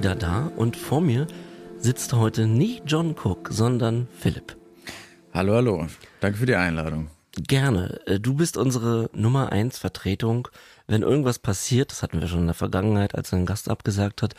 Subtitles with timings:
[0.00, 1.26] wieder da und vor mir
[1.76, 4.56] sitzt heute nicht John Cook, sondern Philipp.
[5.34, 5.88] Hallo, hallo.
[6.20, 7.10] Danke für die Einladung.
[7.36, 8.00] Gerne.
[8.06, 10.48] Äh, du bist unsere Nummer eins Vertretung.
[10.86, 14.34] Wenn irgendwas passiert, das hatten wir schon in der Vergangenheit, als ein Gast abgesagt hat,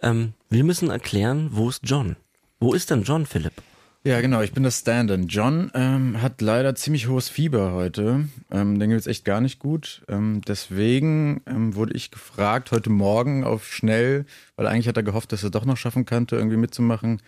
[0.00, 2.16] ähm, wir müssen erklären, wo ist John?
[2.58, 3.60] Wo ist denn John, Philipp?
[4.04, 5.28] Ja, genau, ich bin das Stand-in.
[5.28, 8.28] John ähm, hat leider ziemlich hohes Fieber heute.
[8.50, 10.02] Ähm, den geht's echt gar nicht gut.
[10.08, 15.30] Ähm, deswegen ähm, wurde ich gefragt, heute Morgen auf schnell, weil eigentlich hat er gehofft,
[15.30, 17.22] dass er doch noch schaffen könnte, irgendwie mitzumachen,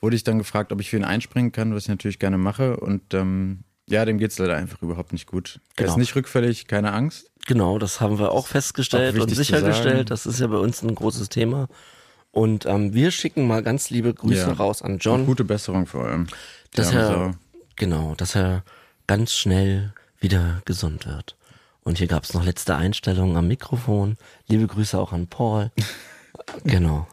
[0.00, 2.78] wurde ich dann gefragt, ob ich für ihn einspringen kann, was ich natürlich gerne mache.
[2.78, 5.60] Und ähm, ja, dem geht's leider einfach überhaupt nicht gut.
[5.76, 5.90] Er Genau.
[5.92, 7.30] ist nicht rückfällig, keine Angst.
[7.46, 10.10] Genau, das haben wir auch festgestellt Auch und sichergestellt.
[10.10, 11.68] Das ist ja bei uns ein großes Thema.
[12.34, 14.52] Und ähm, wir schicken mal ganz liebe Grüße Ja.
[14.54, 16.26] raus an Und John, gute Besserung vor allem.
[16.26, 17.34] Die dass er,
[17.76, 18.64] genau, dass er
[19.06, 21.36] ganz schnell wieder gesund wird.
[21.84, 24.16] Und hier gab's noch letzte Einstellungen am Mikrofon.
[24.48, 25.70] Liebe Grüße auch an Paul.
[26.64, 27.06] genau.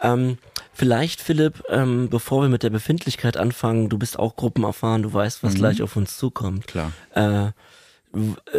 [0.00, 0.38] Ähm,
[0.72, 5.42] vielleicht, Philipp, ähm, bevor wir mit der Befindlichkeit anfangen, du bist auch gruppenerfahren, du weißt,
[5.42, 6.68] was gleich auf uns zukommt.
[6.68, 6.92] Klar.
[7.14, 7.50] Äh,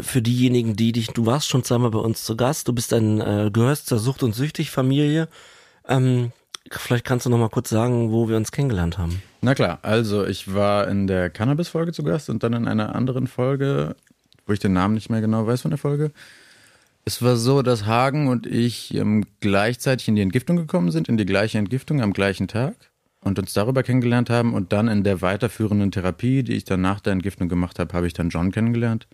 [0.01, 3.21] für diejenigen, die dich, du warst schon zweimal bei uns zu Gast, du bist ein,
[3.21, 5.29] äh, gehörst zur Sucht- und Süchtig-Familie.
[5.89, 6.31] Ähm,
[6.71, 9.21] vielleicht kannst du noch mal kurz sagen, wo wir uns kennengelernt haben.
[9.41, 13.27] Na klar, also ich war in der Cannabis-Folge zu Gast und dann in einer anderen
[13.27, 13.95] Folge,
[14.45, 16.11] wo ich den Namen nicht mehr genau weiß von der Folge.
[17.05, 21.17] Es war so, dass Hagen und ich ähm, gleichzeitig in die Entgiftung gekommen sind, in
[21.17, 22.75] die gleiche Entgiftung am gleichen Tag
[23.21, 26.99] und uns darüber kennengelernt haben und dann in der weiterführenden Therapie, die ich dann nach
[26.99, 29.07] der Entgiftung gemacht habe, habe ich dann John kennengelernt.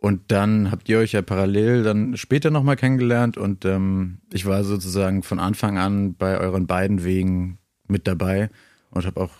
[0.00, 4.62] Und dann habt ihr euch ja parallel dann später nochmal kennengelernt und ähm, ich war
[4.62, 8.48] sozusagen von Anfang an bei euren beiden Wegen mit dabei
[8.90, 9.32] und habe auch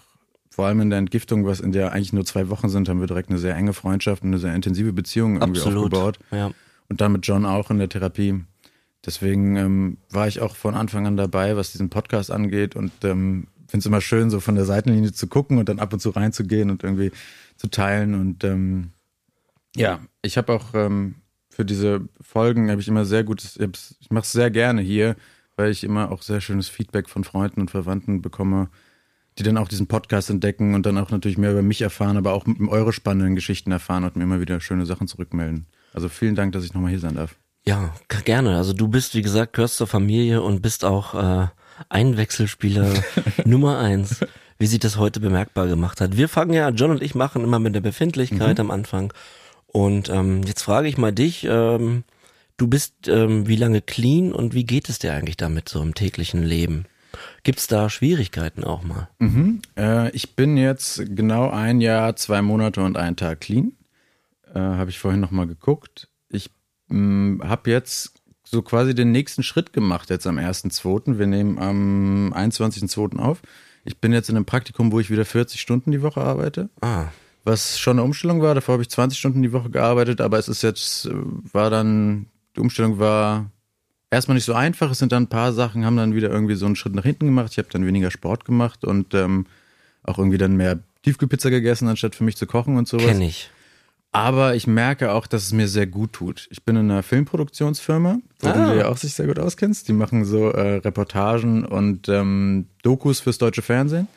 [0.51, 3.07] vor allem in der Entgiftung, was in der eigentlich nur zwei Wochen sind, haben wir
[3.07, 6.19] direkt eine sehr enge Freundschaft und eine sehr intensive Beziehung irgendwie aufgebaut.
[6.33, 6.51] Ja.
[6.89, 8.43] Und dann mit John auch in der Therapie.
[9.07, 13.47] Deswegen ähm, war ich auch von Anfang an dabei, was diesen Podcast angeht und ähm,
[13.69, 16.11] finde es immer schön, so von der Seitenlinie zu gucken und dann ab und zu
[16.11, 17.13] reinzugehen und irgendwie
[17.57, 18.17] zu teilen.
[18.17, 18.91] Und ähm,
[19.77, 21.17] ja, ich habe auch ähm,
[21.51, 25.17] für diese Folgen habe ich immer sehr gutes, ich, mache es sehr gerne hier,
[25.57, 28.69] weil ich immer auch sehr schönes Feedback von Freunden und Verwandten bekomme,
[29.39, 32.33] die dann auch diesen Podcast entdecken und dann auch natürlich mehr über mich erfahren, aber
[32.33, 35.67] auch eure spannenden Geschichten erfahren und mir immer wieder schöne Sachen zurückmelden.
[35.93, 37.37] Also vielen Dank, dass ich nochmal hier sein darf.
[37.67, 37.93] Ja,
[38.25, 38.57] gerne.
[38.57, 41.49] Also du bist, wie gesagt, gehörst zur Familie und bist auch äh,
[41.89, 42.93] Einwechselspieler
[43.45, 44.21] Nummer eins,
[44.59, 46.17] wie sich das heute bemerkbar gemacht hat.
[46.17, 49.13] Wir fangen ja, John und ich machen immer mit der Befindlichkeit am Anfang.
[49.79, 52.03] Und ähm, jetzt frage ich mal dich, ähm,
[52.57, 55.95] du bist ähm, wie lange clean und wie geht es dir eigentlich damit so im
[55.95, 56.87] täglichen Leben?
[57.45, 59.09] Gibt's da Schwierigkeiten auch mal?
[59.77, 63.75] Äh, ich bin jetzt genau ein Jahr, zwei Monate und einen Tag clean.
[64.53, 66.09] Äh, habe ich vorhin nochmal geguckt.
[66.29, 66.51] Ich
[66.91, 71.19] habe jetzt so quasi den nächsten Schritt gemacht jetzt am 1.2.
[71.19, 73.19] Wir nehmen am 21.2.
[73.21, 73.43] auf.
[73.85, 76.69] Ich bin jetzt in einem Praktikum, wo ich wieder 40 Stunden die Woche arbeite.
[76.81, 77.09] Ah,
[77.49, 80.49] Was schon eine Umstellung war, davor habe ich 20 Stunden die Woche gearbeitet, aber es
[80.49, 81.13] ist jetzt, äh,
[81.53, 83.51] war dann, die Umstellung war
[84.11, 84.91] erstmal nicht so einfach.
[84.91, 87.27] Es sind dann ein paar Sachen, haben dann wieder irgendwie so einen Schritt nach hinten
[87.27, 87.53] gemacht.
[87.53, 89.47] Ich habe dann weniger Sport gemacht und ähm,
[90.03, 93.07] auch irgendwie dann mehr Tiefkühlpizza gegessen, anstatt für mich zu kochen und sowas.
[93.07, 93.51] kenne ich.
[94.11, 96.49] Aber ich merke auch, dass es mir sehr gut tut.
[96.51, 98.53] Ich bin in einer Filmproduktionsfirma, wo Ah.
[98.73, 99.87] du ja auch sich sehr gut auskennst.
[99.87, 104.09] Die machen so äh, Reportagen und ähm, Dokus fürs deutsche Fernsehen,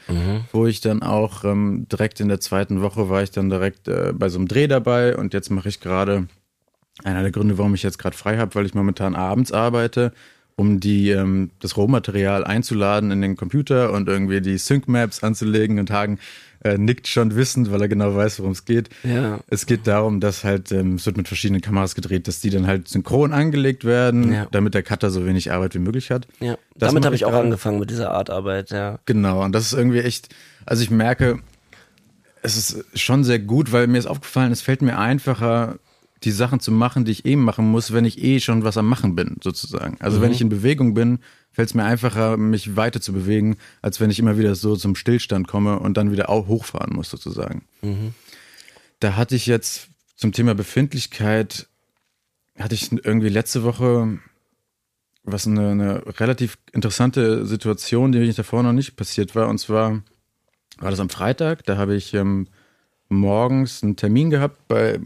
[0.53, 4.13] wo ich dann auch ähm, direkt in der zweiten Woche war ich dann direkt äh,
[4.16, 6.28] bei so einem Dreh dabei und jetzt mache ich gerade
[7.03, 10.13] einer der Gründe, warum ich jetzt gerade frei habe, weil ich momentan abends arbeite,
[10.56, 15.80] um die ähm, das Rohmaterial einzuladen in den Computer und irgendwie die Sync Maps anzulegen
[15.80, 16.18] und Hagen
[16.63, 18.89] äh, nickt schon wissend, weil er genau weiß, worum es geht.
[19.03, 19.39] Ja.
[19.47, 22.68] Es geht darum, dass halt, ähm, es wird mit verschiedenen Kameras gedreht, dass die dann
[22.68, 24.47] halt synchron angelegt werden, Ja.
[24.51, 26.27] damit der Cutter so wenig Arbeit wie möglich hat.
[26.39, 29.00] Ja, Das damit habe ich auch angefangen mit dieser Art Arbeit, ja.
[29.06, 30.30] Genau, und das ist irgendwie echt,
[30.65, 31.39] also ich merke,
[32.44, 35.77] es ist schon sehr gut, weil mir ist aufgefallen, es fällt mir einfacher,
[36.24, 38.88] die Sachen zu machen, die ich eben machen muss, wenn ich eh schon was am
[38.88, 39.97] Machen bin, sozusagen.
[40.00, 41.19] Also wenn ich in Bewegung bin,
[41.62, 44.96] fällt es mir einfacher, mich weiter zu bewegen, als wenn ich immer wieder so zum
[44.96, 47.62] Stillstand komme und dann wieder auch hochfahren muss, sozusagen.
[49.00, 51.68] Da hatte ich jetzt zum Thema Befindlichkeit,
[52.58, 54.18] hatte ich irgendwie letzte Woche
[55.24, 59.48] was eine, eine relativ interessante Situation, die mir davor noch nicht passiert war.
[59.48, 60.02] Und zwar
[60.80, 62.48] war das am Freitag, da habe ich ähm,
[63.08, 65.00] morgens einen Termin gehabt bei,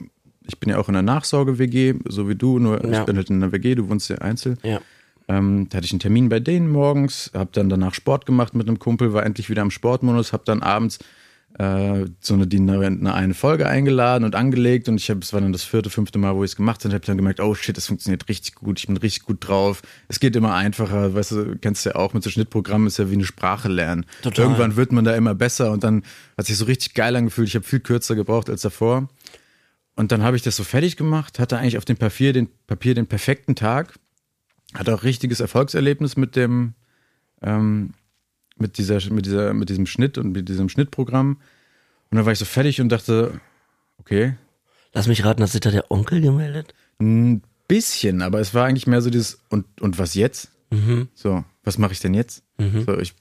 [0.48, 3.02] ich bin ja auch in der Nachsorge-WG, so wie du, nur Ja.
[3.02, 4.58] ich bin halt in der WG, du wohnst ja einzeln.
[4.64, 4.80] Ja.
[5.28, 8.68] Ähm, da hatte ich einen Termin bei denen morgens, habe dann danach Sport gemacht mit
[8.68, 11.00] einem Kumpel, war endlich wieder im Sportmodus, habe dann abends
[11.58, 15.40] äh, so eine, die, eine, eine Folge eingeladen und angelegt und ich habe, es war
[15.40, 17.78] dann das vierte, fünfte Mal, wo ich es gemacht habe, habe dann gemerkt, oh shit,
[17.78, 19.82] das funktioniert richtig gut, ich bin richtig gut drauf.
[20.10, 23.10] Es geht immer einfacher, weißt du, kennst du ja auch mit so Schnittprogrammen, ist ja
[23.10, 24.06] wie eine Sprache lernen.
[24.22, 24.46] Total.
[24.46, 26.04] Irgendwann wird man da immer besser und dann
[26.38, 27.48] hat sich so richtig geil angefühlt.
[27.48, 29.08] Ich habe viel kürzer gebraucht als davor.
[29.96, 32.96] Und dann habe ich das so fertig gemacht, hatte eigentlich auf dem Papier den, Papier
[32.96, 33.94] den perfekten Tag,
[34.76, 36.74] hatte auch richtiges Erfolgserlebnis mit dem,
[37.42, 37.94] ähm,
[38.58, 41.38] mit dieser, mit dieser, mit diesem Schnitt und mit diesem Schnittprogramm.
[42.12, 43.40] Und dann war ich so fertig und dachte,
[43.98, 44.36] okay,
[44.96, 46.74] Lass mich raten, hat sich da der Onkel gemeldet?
[47.00, 50.52] ein bisschen, aber es war eigentlich mehr so dieses, und, und was jetzt?
[50.72, 51.10] Mhm.
[51.14, 52.44] So, was mache ich denn jetzt?
[52.86, 53.14] So, ich,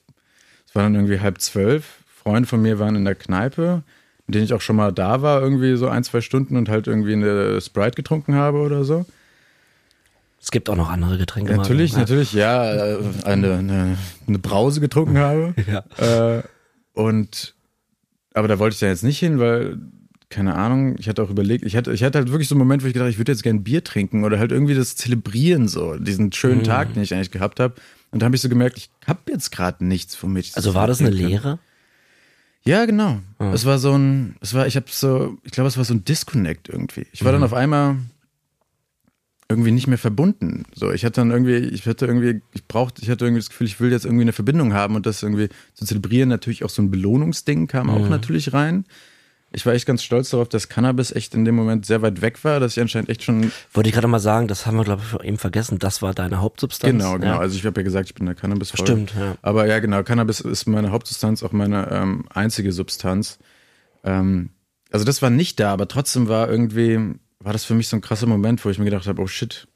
[0.67, 2.05] es war dann irgendwie halb zwölf.
[2.07, 3.83] Freunde von mir waren in der Kneipe,
[4.27, 6.87] in denen ich auch schon mal da war, irgendwie so ein, zwei Stunden und halt
[6.87, 9.05] irgendwie eine Sprite getrunken habe oder so.
[10.44, 11.52] Es gibt auch noch andere Getränke.
[11.52, 11.56] mal.
[11.62, 11.99] Natürlich, Ja.
[12.00, 13.99] natürlich, ja, äh, eine, eine,
[14.29, 15.55] eine Brause getrunken habe.
[15.67, 16.37] Ja.
[16.38, 16.43] Äh,
[16.93, 17.55] und
[18.35, 19.79] aber da wollte ich dann jetzt nicht hin, weil,
[20.29, 22.82] keine Ahnung, ich hatte auch überlegt, ich hatte, ich hatte halt wirklich so einen Moment,
[22.82, 25.96] wo ich gedacht, ich würde jetzt gerne Bier trinken oder halt irgendwie das zelebrieren, so,
[25.96, 26.64] diesen schönen Mhm.
[26.64, 27.75] Tag, den ich eigentlich gehabt habe.
[28.11, 30.87] Und da habe ich so gemerkt, ich habe jetzt gerade nichts, womit ich Also war
[30.87, 31.08] das eine.
[31.11, 31.58] Lehre?
[32.67, 33.20] Ja, genau.
[33.38, 33.52] Ah.
[33.55, 36.05] Es war so ein, es war, ich habe so, ich glaube, es war so ein
[36.05, 37.06] Disconnect irgendwie.
[37.12, 37.37] Ich war Mhm.
[37.37, 37.97] dann auf einmal
[39.49, 40.64] irgendwie nicht mehr verbunden.
[40.75, 43.67] So, ich hatte dann irgendwie, ich hatte irgendwie, ich brauchte, ich hatte irgendwie das Gefühl,
[43.67, 46.29] ich will jetzt irgendwie eine Verbindung haben und das irgendwie zu zelebrieren.
[46.31, 47.93] Natürlich auch so ein Belohnungsding kam Mhm.
[47.93, 48.85] auch natürlich rein.
[49.56, 52.43] Ich war echt ganz stolz darauf, dass Cannabis echt in dem Moment sehr weit weg
[52.43, 55.02] war, dass ich anscheinend echt schon Wollte ich gerade mal sagen, das haben wir, glaube
[55.06, 55.79] ich, eben vergessen.
[55.79, 56.90] Das war deine Hauptsubstanz.
[56.90, 57.26] Genau, genau.
[57.35, 57.38] Ja.
[57.38, 58.85] Also ich habe ja gesagt, ich bin der Cannabis voll.
[58.85, 59.37] Stimmt, ja.
[59.43, 63.38] Aber ja, genau, Cannabis ist meine Hauptsubstanz, auch meine ähm, einzige Substanz.
[64.02, 64.50] Ähm,
[64.90, 68.01] also das war nicht da, aber trotzdem war irgendwie, war das für mich so ein
[68.01, 69.67] krasser Moment, wo ich mir gedacht habe, oh shit,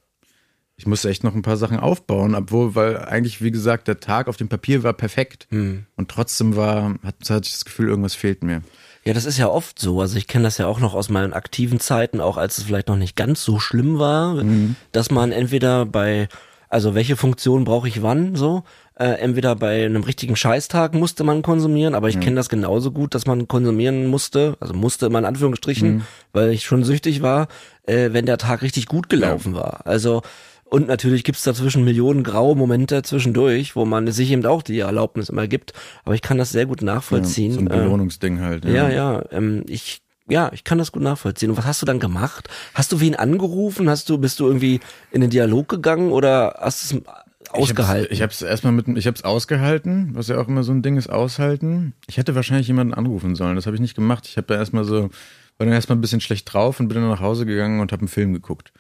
[0.77, 4.29] ich musste echt noch ein paar Sachen aufbauen, obwohl, weil eigentlich, wie gesagt, der Tag
[4.29, 5.49] auf dem Papier war perfekt.
[5.51, 5.87] Hm.
[5.97, 8.63] Und trotzdem war, hat, hatte ich das Gefühl, irgendwas fehlt mir.
[9.05, 10.01] Ja, das ist ja oft so.
[10.01, 12.89] Also ich kenne das ja auch noch aus meinen aktiven Zeiten, auch als es vielleicht
[12.89, 14.77] noch nicht ganz so schlimm war, Mhm.
[14.93, 16.29] dass man entweder bei,
[16.69, 18.63] also welche Funktion brauche ich wann so,
[18.99, 23.15] äh, entweder bei einem richtigen Scheißtag musste man konsumieren, aber ich kenne das genauso gut,
[23.15, 26.03] dass man konsumieren musste, also musste immer in Anführungsstrichen, Mhm.
[26.33, 27.47] weil ich schon süchtig war,
[27.87, 29.87] äh, wenn der Tag richtig gut gelaufen war.
[29.87, 30.23] Also
[30.65, 35.31] und natürlich gibt's dazwischen Millionen graue Momente zwischendurch, wo man sich eben auch die Erlaubnis
[35.31, 35.73] immer gibt.
[36.05, 37.53] Aber ich kann das sehr gut nachvollziehen.
[37.53, 38.67] so ein äh, Belohnungsding halt.
[38.67, 39.23] ja, ja.
[39.31, 41.51] Ähm, ich, ja, ich kann das gut nachvollziehen.
[41.51, 42.51] Und was hast du dann gemacht?
[42.75, 43.89] Hast du wen angerufen?
[43.89, 44.81] Hast du, bist du irgendwie
[45.11, 47.03] in den Dialog gegangen oder hast du es
[47.51, 48.13] ausgehalten?
[48.13, 50.83] Ich habe es erstmal mit, ich habe es ausgehalten, was ja auch immer so ein
[50.83, 51.95] Ding ist, aushalten.
[52.07, 53.57] Ich hätte wahrscheinlich jemanden anrufen sollen.
[53.57, 54.27] Das habe ich nicht gemacht.
[54.27, 57.09] Ich habe da erstmal so, war dann erstmal ein bisschen schlecht drauf und bin dann
[57.09, 58.73] nach Hause gegangen und habe einen Film geguckt.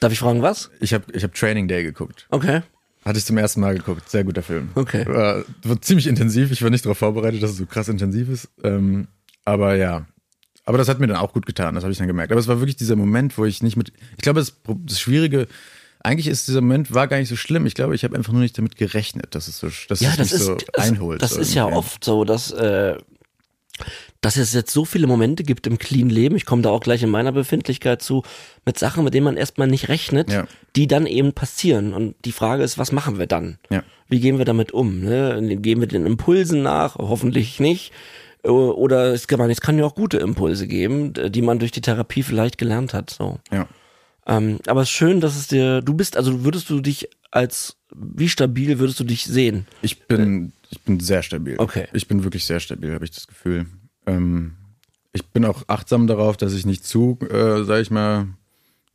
[0.00, 0.70] Darf ich fragen, was?
[0.80, 2.26] Ich habe ich hab Training Day geguckt.
[2.30, 2.62] Okay.
[3.04, 4.08] Hatte ich zum ersten Mal geguckt.
[4.10, 4.68] Sehr guter Film.
[4.74, 5.06] Okay.
[5.06, 6.50] War, war ziemlich intensiv.
[6.52, 8.48] Ich war nicht darauf vorbereitet, dass es so krass intensiv ist.
[8.62, 9.08] Ähm,
[9.44, 10.06] aber ja.
[10.66, 11.74] Aber das hat mir dann auch gut getan.
[11.74, 12.30] Das habe ich dann gemerkt.
[12.30, 13.92] Aber es war wirklich dieser Moment, wo ich nicht mit.
[14.16, 15.48] Ich glaube, das, das Schwierige.
[16.00, 17.66] Eigentlich ist dieser Moment war gar nicht so schlimm.
[17.66, 20.16] Ich glaube, ich habe einfach nur nicht damit gerechnet, dass es so, dass Ja, es
[20.16, 21.20] das ist, so einholt.
[21.22, 21.78] das so ist ja irgendwie.
[21.78, 22.96] oft so, dass, äh,
[24.20, 27.02] dass es jetzt so viele Momente gibt im clean Leben, ich komme da auch gleich
[27.04, 28.22] in meiner Befindlichkeit zu,
[28.66, 30.46] mit Sachen, mit denen man erstmal nicht rechnet, Ja.
[30.74, 31.94] die dann eben passieren.
[31.94, 33.58] Und die Frage ist, was machen wir dann?
[33.70, 33.84] Ja.
[34.08, 35.00] Wie gehen wir damit um?
[35.00, 35.58] Ne?
[35.60, 36.96] Gehen wir den Impulsen nach?
[36.96, 37.92] Hoffentlich nicht.
[38.42, 41.80] O- Oder es kann, es kann ja auch gute Impulse geben, die man durch die
[41.80, 43.10] Therapie vielleicht gelernt hat.
[43.10, 43.38] So.
[43.52, 43.68] Ja.
[44.28, 47.76] Ähm, aber es ist schön, dass es dir, du bist, also würdest du dich als,
[47.94, 49.66] wie stabil würdest du dich sehen?
[49.82, 51.56] Ich bin, ich bin sehr stabil.
[51.58, 51.88] Okay.
[51.94, 53.66] Ich bin wirklich sehr stabil, habe ich das Gefühl.
[54.06, 54.52] Ähm,
[55.12, 58.26] ich bin auch achtsam darauf, dass ich nicht zu, äh, sag ich mal,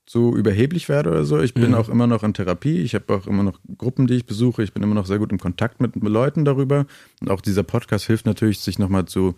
[0.06, 1.42] zu überheblich werde oder so.
[1.42, 1.76] Ich bin Mhm.
[1.76, 2.82] auch immer noch in Therapie.
[2.82, 4.62] Ich habe auch immer noch Gruppen, die ich besuche.
[4.62, 6.86] Ich bin immer noch sehr gut im Kontakt mit Leuten darüber.
[7.22, 9.36] Und auch dieser Podcast hilft natürlich, sich nochmal zu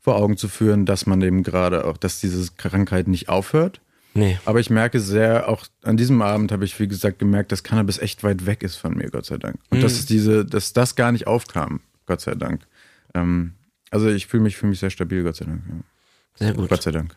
[0.00, 3.80] vor Augen zu führen, dass man eben gerade auch, dass diese Krankheit nicht aufhört.
[4.14, 4.38] Nee.
[4.44, 7.98] Aber ich merke sehr, auch an diesem Abend habe ich, wie gesagt, gemerkt, dass Cannabis
[7.98, 9.56] echt weit weg ist von mir, Gott sei Dank.
[9.70, 12.66] Und dass es diese, dass das gar nicht aufkam, Gott sei Dank.
[13.14, 13.52] Ähm,
[13.90, 15.62] also ich fühle mich, fühle mich sehr stabil, Gott sei Dank.
[15.68, 15.74] Ja.
[16.34, 16.68] Sehr gut.
[16.68, 17.14] Gott sei Dank.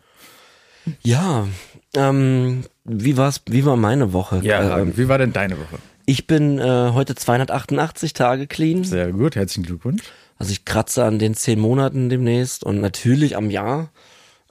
[1.02, 1.46] Ja,
[1.94, 4.40] ähm, wie war's, wie war meine Woche?
[4.80, 5.78] ähm, wie war denn deine Woche?
[6.06, 8.84] ich bin äh, heute 288 Tage clean.
[8.84, 10.02] Sehr gut, herzlichen Glückwunsch.
[10.38, 13.90] Also ich kratze an den zehn Monaten demnächst und natürlich am Jahr.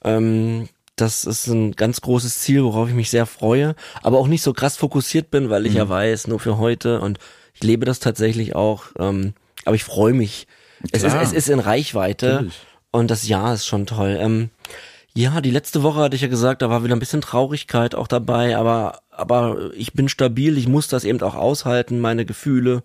[0.03, 0.69] Ähm,
[1.01, 4.53] das ist ein ganz großes Ziel, worauf ich mich sehr freue, aber auch nicht so
[4.53, 7.19] krass fokussiert bin, weil ich ja weiß, nur für heute und
[7.53, 8.85] ich lebe das tatsächlich auch.
[8.97, 9.33] Ähm,
[9.65, 10.47] aber ich freue mich.
[10.91, 12.59] Es ist, es ist in Reichweite Natürlich.
[12.91, 14.17] und das Jahr ist schon toll.
[14.19, 14.49] Ähm,
[15.13, 18.07] ja, die letzte Woche hatte ich ja gesagt, da war wieder ein bisschen Traurigkeit auch
[18.07, 22.83] dabei, aber, aber ich bin stabil, ich muss das eben auch aushalten, meine Gefühle.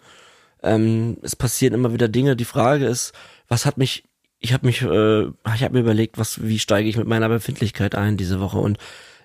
[0.62, 2.34] Ähm, es passieren immer wieder Dinge.
[2.34, 3.12] Die Frage ist,
[3.48, 4.04] was hat mich
[4.38, 7.94] ich habe mich, äh, ich habe mir überlegt, was, wie steige ich mit meiner Befindlichkeit
[7.94, 8.78] ein diese Woche und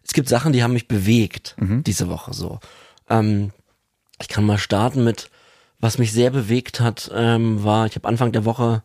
[0.03, 1.83] es gibt Sachen, die haben mich bewegt Mhm.
[1.83, 2.59] diese Woche so.
[3.09, 3.51] Ähm,
[4.21, 5.29] ich kann mal starten mit,
[5.79, 8.83] was mich sehr bewegt hat, ähm, war, ich habe Anfang der Woche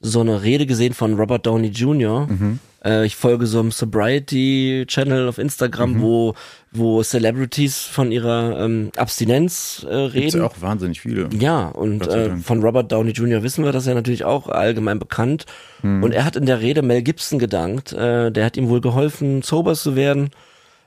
[0.00, 2.26] so eine Rede gesehen von Robert Downey Jr.
[2.26, 2.58] Mhm.
[2.84, 6.00] Äh, ich folge so einem Sobriety Channel auf Instagram, Mhm.
[6.02, 6.34] wo
[6.72, 10.38] wo Celebrities von ihrer ähm, Abstinenz äh, Gibt's reden.
[10.38, 11.28] ja auch wahnsinnig viele.
[11.36, 13.42] Ja, und äh, von Robert Downey Jr.
[13.42, 15.46] wissen wir das ja natürlich auch allgemein bekannt.
[15.80, 16.02] Hm.
[16.04, 17.92] Und er hat in der Rede Mel Gibson gedankt.
[17.92, 20.30] Äh, der hat ihm wohl geholfen, sober zu werden.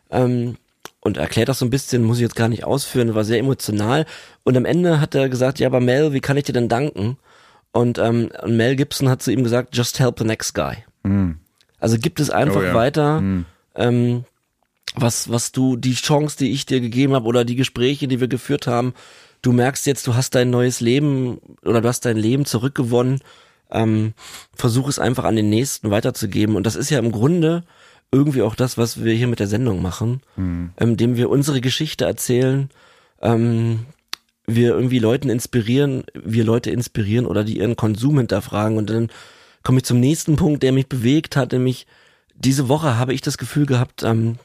[0.09, 0.55] Ähm,
[1.01, 4.05] und erklärt das so ein bisschen, muss ich jetzt gar nicht ausführen, war sehr emotional.
[4.43, 7.17] Und am Ende hat er gesagt, ja, aber Mel, wie kann ich dir denn danken?
[7.73, 10.77] Und, ähm, und Mel Gibson hat zu ihm gesagt, just help the next guy.
[11.83, 12.73] Also gibt es einfach Oh ja.
[12.73, 13.21] weiter,
[13.75, 14.23] ähm,
[14.95, 18.29] was, was du, die Chance, die ich dir gegeben habe oder die Gespräche, die wir
[18.29, 18.93] geführt haben,
[19.41, 23.19] du merkst jetzt, du hast dein neues Leben oder du hast dein Leben zurückgewonnen,
[23.69, 24.13] ähm,
[24.55, 26.55] versuch es einfach an den Nächsten weiterzugeben.
[26.55, 27.63] Und das ist ja im Grunde
[28.13, 30.21] irgendwie auch das, was wir hier mit der Sendung machen,
[30.77, 32.69] ähm, indem wir unsere Geschichte erzählen,
[33.21, 33.87] ähm,
[34.45, 38.77] wir irgendwie Leuten inspirieren, wir Leute inspirieren oder die ihren Konsum hinterfragen.
[38.77, 39.09] Und dann
[39.63, 41.87] komme ich zum nächsten Punkt, der mich bewegt hat, nämlich
[42.35, 44.37] diese Woche habe ich das Gefühl gehabt, ähm,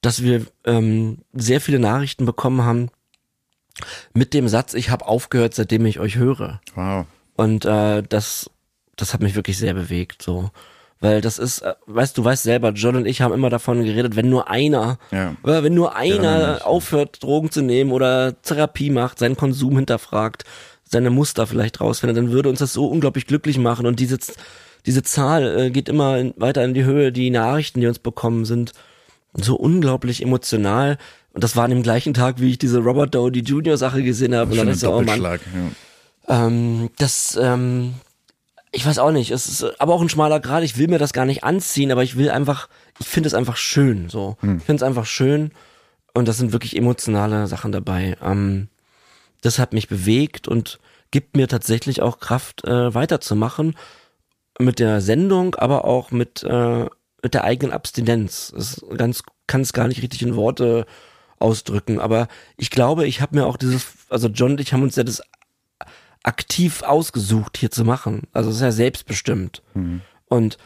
[0.00, 2.88] dass wir ähm, sehr viele Nachrichten bekommen haben
[4.12, 6.60] mit dem Satz, ich habe aufgehört, seitdem ich euch höre.
[6.74, 7.06] Wow.
[7.36, 8.50] Und äh, das,
[8.96, 10.50] das hat mich wirklich sehr bewegt, so.
[11.02, 14.16] Weil das ist, äh, weißt du, weißt selber, John und ich haben immer davon geredet,
[14.16, 15.34] wenn nur einer, Ja.
[15.42, 16.62] wenn nur einer Mensch.
[16.62, 20.44] aufhört, Drogen zu nehmen oder Therapie macht, seinen Konsum hinterfragt,
[20.90, 23.86] seine Muster vielleicht rausfindet, dann würde uns das so unglaublich glücklich machen.
[23.86, 24.18] Und diese,
[24.86, 27.12] diese Zahl äh, geht immer in, weiter in die Höhe.
[27.12, 28.72] Die Nachrichten, die uns bekommen, sind
[29.34, 30.98] so unglaublich emotional.
[31.32, 33.76] Und das war an dem gleichen Tag, wie ich diese Robert Downey Jr.
[33.76, 34.50] Sache gesehen habe.
[34.50, 35.22] Und dann ich so, oh Mann.
[35.22, 35.38] Ja.
[36.28, 37.94] ähm, das, ähm,
[38.72, 41.12] ich weiß auch nicht, es ist aber auch ein schmaler Grad, ich will mir das
[41.12, 42.68] gar nicht anziehen, aber ich will einfach,
[42.98, 44.36] ich finde es einfach schön, so.
[44.42, 45.50] Ich finde es einfach schön
[46.14, 48.16] und das sind wirklich emotionale Sachen dabei.
[48.22, 48.68] Ähm,
[49.40, 50.78] das hat mich bewegt und
[51.10, 53.74] gibt mir tatsächlich auch Kraft, äh, weiterzumachen
[54.58, 56.86] mit der Sendung, aber auch mit, äh,
[57.22, 58.52] mit der eigenen Abstinenz.
[58.54, 60.86] Das ganz, kann es gar nicht richtig in Worte
[61.38, 64.96] ausdrücken, aber ich glaube, ich habe mir auch dieses, also John und ich haben uns
[64.96, 65.22] ja das
[66.22, 68.24] aktiv ausgesucht, hier zu machen.
[68.32, 69.62] Also es ist ja selbstbestimmt.
[70.26, 70.58] Und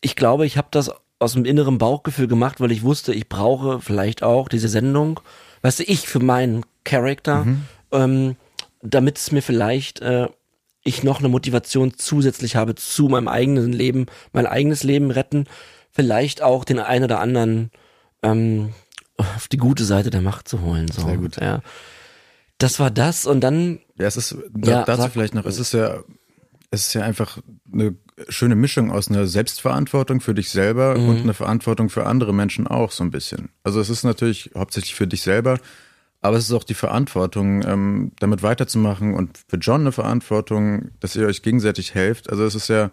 [0.00, 3.80] ich glaube, ich habe das aus dem inneren Bauchgefühl gemacht, weil ich wusste, ich brauche
[3.80, 5.20] vielleicht auch diese Sendung,
[5.62, 7.46] weißt du, ich für meinen Charakter,
[7.92, 8.36] ähm,
[8.82, 10.28] damit es mir vielleicht äh,
[10.82, 15.46] ich noch eine Motivation zusätzlich habe zu meinem eigenen Leben, mein eigenes Leben retten,
[15.90, 17.70] vielleicht auch den einen oder anderen
[18.22, 18.72] ähm,
[19.16, 20.88] auf die gute Seite der Macht zu holen.
[20.88, 21.02] So.
[21.06, 21.36] Sehr gut.
[21.40, 21.60] Ja.
[22.58, 25.58] Das war das und dann Ja, es ist da, Ja, dazu sag- vielleicht noch, es
[25.58, 26.02] ist ja,
[26.70, 27.38] es ist ja einfach
[27.72, 27.96] eine
[28.28, 31.08] schöne Mischung aus einer Selbstverantwortung für dich selber Mhm.
[31.08, 33.50] und einer Verantwortung für andere Menschen auch so ein bisschen.
[33.62, 35.58] Also es ist natürlich hauptsächlich für dich selber,
[36.26, 41.16] aber es ist auch die Verantwortung, ähm, damit weiterzumachen und für John eine Verantwortung, dass
[41.16, 42.30] ihr euch gegenseitig helft.
[42.30, 42.90] Also es ist ja,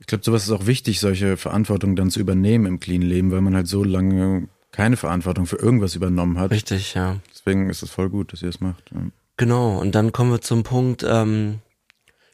[0.00, 3.40] ich glaube, sowas ist auch wichtig, solche Verantwortung dann zu übernehmen im clean Leben, weil
[3.40, 6.50] man halt so lange keine Verantwortung für irgendwas übernommen hat.
[6.50, 7.20] richtig, ja.
[7.32, 8.90] Deswegen ist es voll gut, dass ihr es macht.
[8.92, 9.02] Ja.
[9.36, 11.60] Genau, und dann kommen wir zum Punkt, ähm,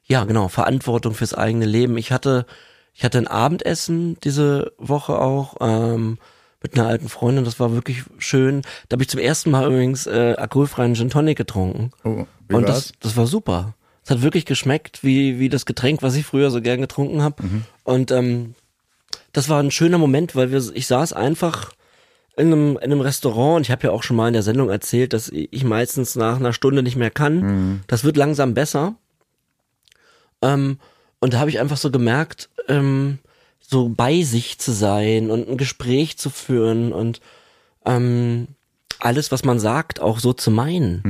[0.05, 1.99] ja, genau, Verantwortung fürs eigene Leben.
[1.99, 2.47] Ich hatte,
[2.95, 6.19] ich hatte ein Abendessen diese Woche auch ähm,
[6.63, 8.63] mit einer alten Freundin, das war wirklich schön.
[8.89, 11.91] Da habe ich zum ersten Mal übrigens äh, alkoholfreien Gin Tonic getrunken.
[12.05, 12.89] Oh, wie und war's?
[12.89, 13.75] das, das war super.
[14.05, 17.43] Es hat wirklich geschmeckt, wie, wie das Getränk, was ich früher so gern getrunken habe.
[17.85, 18.55] Und ähm,
[19.33, 21.73] das war ein schöner Moment, weil wir, ich saß einfach
[22.37, 24.71] in einem, in einem Restaurant und ich habe ja auch schon mal in der Sendung
[24.71, 27.83] erzählt, dass ich meistens nach einer Stunde nicht mehr kann.
[27.87, 28.97] Das wird langsam besser.
[30.43, 30.79] Ähm,
[31.21, 33.19] und da habe ich einfach so gemerkt, ähm,
[33.71, 37.21] so bei sich zu sein und ein Gespräch zu führen und
[37.87, 38.49] ähm,
[38.99, 41.03] alles, was man sagt, auch so zu meinen.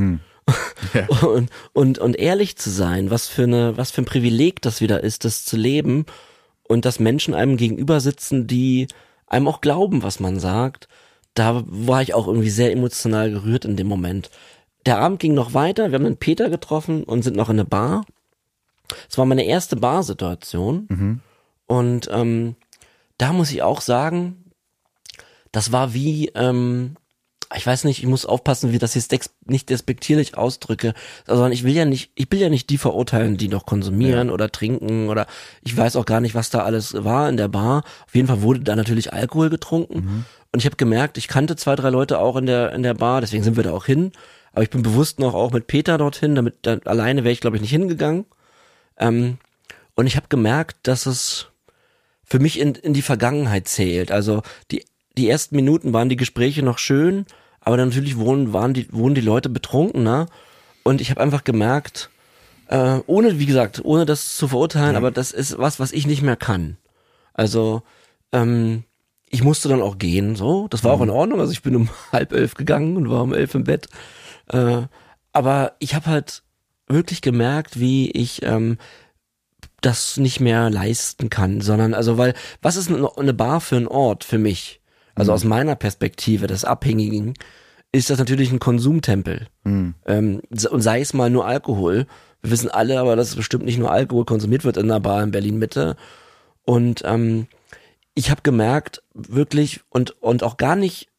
[0.94, 1.06] Ja.
[1.28, 5.04] Und, und, und ehrlich zu sein, was für eine, was für ein Privileg das wieder
[5.04, 6.06] ist, das zu leben
[6.64, 8.88] und dass Menschen einem gegenüber sitzen, die
[9.28, 10.88] einem auch glauben, was man sagt.
[11.34, 14.30] Da war ich auch irgendwie sehr emotional gerührt in dem Moment.
[14.86, 17.68] Der Abend ging noch weiter, wir haben dann Peter getroffen und sind noch in eine
[17.68, 18.04] Bar.
[19.08, 20.86] Es war meine erste Barsituation.
[21.70, 22.56] Und ähm,
[23.16, 24.50] da muss ich auch sagen,
[25.52, 26.96] das war wie, ähm,
[27.54, 29.14] ich weiß nicht, ich muss aufpassen, wie das jetzt
[29.46, 30.94] nicht despektierlich ausdrücke.
[31.28, 34.50] Also ich will ja nicht, ich will ja nicht die verurteilen, die noch konsumieren oder
[34.50, 35.28] trinken oder
[35.62, 37.84] ich weiß auch gar nicht, was da alles war in der Bar.
[38.08, 40.26] Auf jeden Fall wurde da natürlich Alkohol getrunken.
[40.52, 43.20] Und ich habe gemerkt, ich kannte zwei, drei Leute auch in der, in der Bar,
[43.20, 44.10] deswegen sind wir da auch hin.
[44.52, 47.54] Aber ich bin bewusst noch auch mit Peter dorthin, damit da, alleine wäre ich, glaube
[47.56, 48.24] ich, nicht hingegangen.
[48.98, 49.38] Ähm,
[49.94, 51.49] Und ich habe gemerkt, dass es
[52.30, 54.12] für mich in, in die Vergangenheit zählt.
[54.12, 54.84] Also die,
[55.18, 57.26] die ersten Minuten waren die Gespräche noch schön,
[57.60, 60.26] aber natürlich wohnen, waren die, wohnen die Leute betrunkener.
[60.84, 62.08] Und ich habe einfach gemerkt,
[62.68, 66.22] äh, ohne, wie gesagt, ohne das zu verurteilen, aber das ist was, was ich nicht
[66.22, 66.76] mehr kann.
[67.34, 67.82] Also,
[68.32, 68.84] ähm,
[69.28, 70.66] ich musste dann auch gehen, so.
[70.68, 71.40] Das war auch in Ordnung.
[71.40, 73.88] Also ich bin um halb elf gegangen und war um elf im Bett.
[74.48, 74.82] Äh,
[75.32, 76.42] aber ich habe halt
[76.88, 78.78] wirklich gemerkt, wie ich ähm,
[79.80, 84.24] das nicht mehr leisten kann, sondern also weil was ist eine Bar für ein Ort
[84.24, 84.80] für mich?
[85.14, 85.34] Also mhm.
[85.34, 87.34] aus meiner Perspektive des Abhängigen
[87.92, 89.94] ist das natürlich ein Konsumtempel mhm.
[90.06, 92.06] ähm, und sei es mal nur Alkohol.
[92.42, 95.30] Wir wissen alle, aber dass bestimmt nicht nur Alkohol konsumiert wird in einer Bar in
[95.30, 95.96] Berlin Mitte
[96.64, 97.46] und ähm,
[98.14, 101.09] ich habe gemerkt wirklich und und auch gar nicht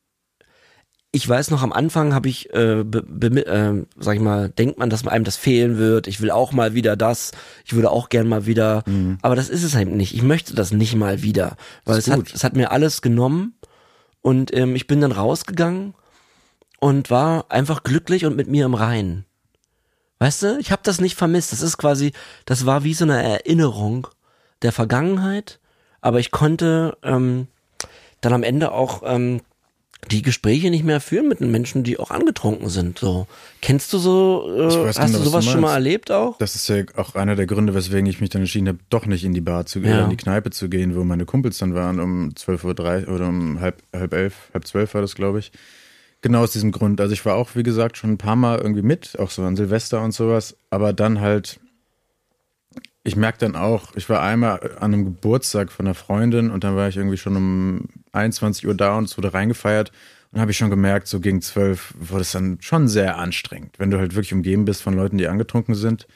[1.13, 4.79] ich weiß noch, am Anfang habe ich, äh, be, be, äh, sag ich mal, denkt
[4.79, 6.07] man, dass einem das fehlen wird.
[6.07, 7.31] Ich will auch mal wieder das.
[7.65, 8.83] Ich würde auch gern mal wieder.
[8.85, 9.17] Mhm.
[9.21, 10.15] Aber das ist es halt nicht.
[10.15, 13.55] Ich möchte das nicht mal wieder, weil es hat, es hat mir alles genommen
[14.21, 15.95] und ähm, ich bin dann rausgegangen
[16.79, 19.25] und war einfach glücklich und mit mir im Reinen.
[20.19, 21.51] Weißt du, ich habe das nicht vermisst.
[21.51, 22.13] Das ist quasi,
[22.45, 24.07] das war wie so eine Erinnerung
[24.61, 25.59] der Vergangenheit,
[25.99, 27.47] aber ich konnte ähm,
[28.21, 29.41] dann am Ende auch ähm,
[30.09, 32.99] die Gespräche nicht mehr führen mit den Menschen, die auch angetrunken sind.
[32.99, 33.27] So
[33.61, 34.49] kennst du so?
[34.57, 36.37] Äh, hast genau, du sowas du schon mal erlebt auch?
[36.39, 39.23] Das ist ja auch einer der Gründe, weswegen ich mich dann entschieden habe, doch nicht
[39.23, 40.03] in die Bar zu gehen, ja.
[40.03, 43.61] in die Kneipe zu gehen, wo meine Kumpels dann waren um 12.03 Uhr oder um
[43.61, 45.51] halb halb elf, halb zwölf war das, glaube ich.
[46.21, 47.01] Genau aus diesem Grund.
[47.01, 49.55] Also ich war auch, wie gesagt, schon ein paar Mal irgendwie mit, auch so an
[49.55, 51.59] Silvester und sowas, aber dann halt
[53.03, 56.75] ich merke dann auch, ich war einmal an einem Geburtstag von einer Freundin und dann
[56.75, 59.91] war ich irgendwie schon um 21 Uhr da und es wurde reingefeiert.
[60.31, 63.91] Und habe ich schon gemerkt, so gegen zwölf wurde es dann schon sehr anstrengend, wenn
[63.91, 66.07] du halt wirklich umgeben bist von Leuten, die angetrunken sind.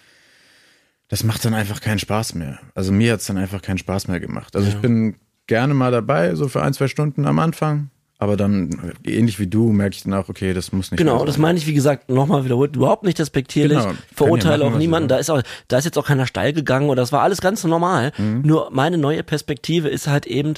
[1.09, 2.59] Das macht dann einfach keinen Spaß mehr.
[2.75, 4.55] Also mir hat es dann einfach keinen Spaß mehr gemacht.
[4.55, 4.73] Also ja.
[4.73, 5.15] ich bin
[5.47, 7.89] gerne mal dabei, so für ein, zwei Stunden am Anfang.
[8.17, 11.37] Aber dann, ähnlich wie du, merke ich dann auch, okay, das muss nicht Genau, das
[11.37, 13.77] meine ich, wie gesagt, nochmal wiederholt, überhaupt nicht despektierlich.
[13.77, 15.09] Genau, verurteile ja machen, auch niemanden.
[15.09, 17.65] Da ist auch, da ist jetzt auch keiner steil gegangen oder das war alles ganz
[17.65, 18.13] normal.
[18.17, 18.41] Mhm.
[18.43, 20.53] Nur meine neue Perspektive ist halt eben,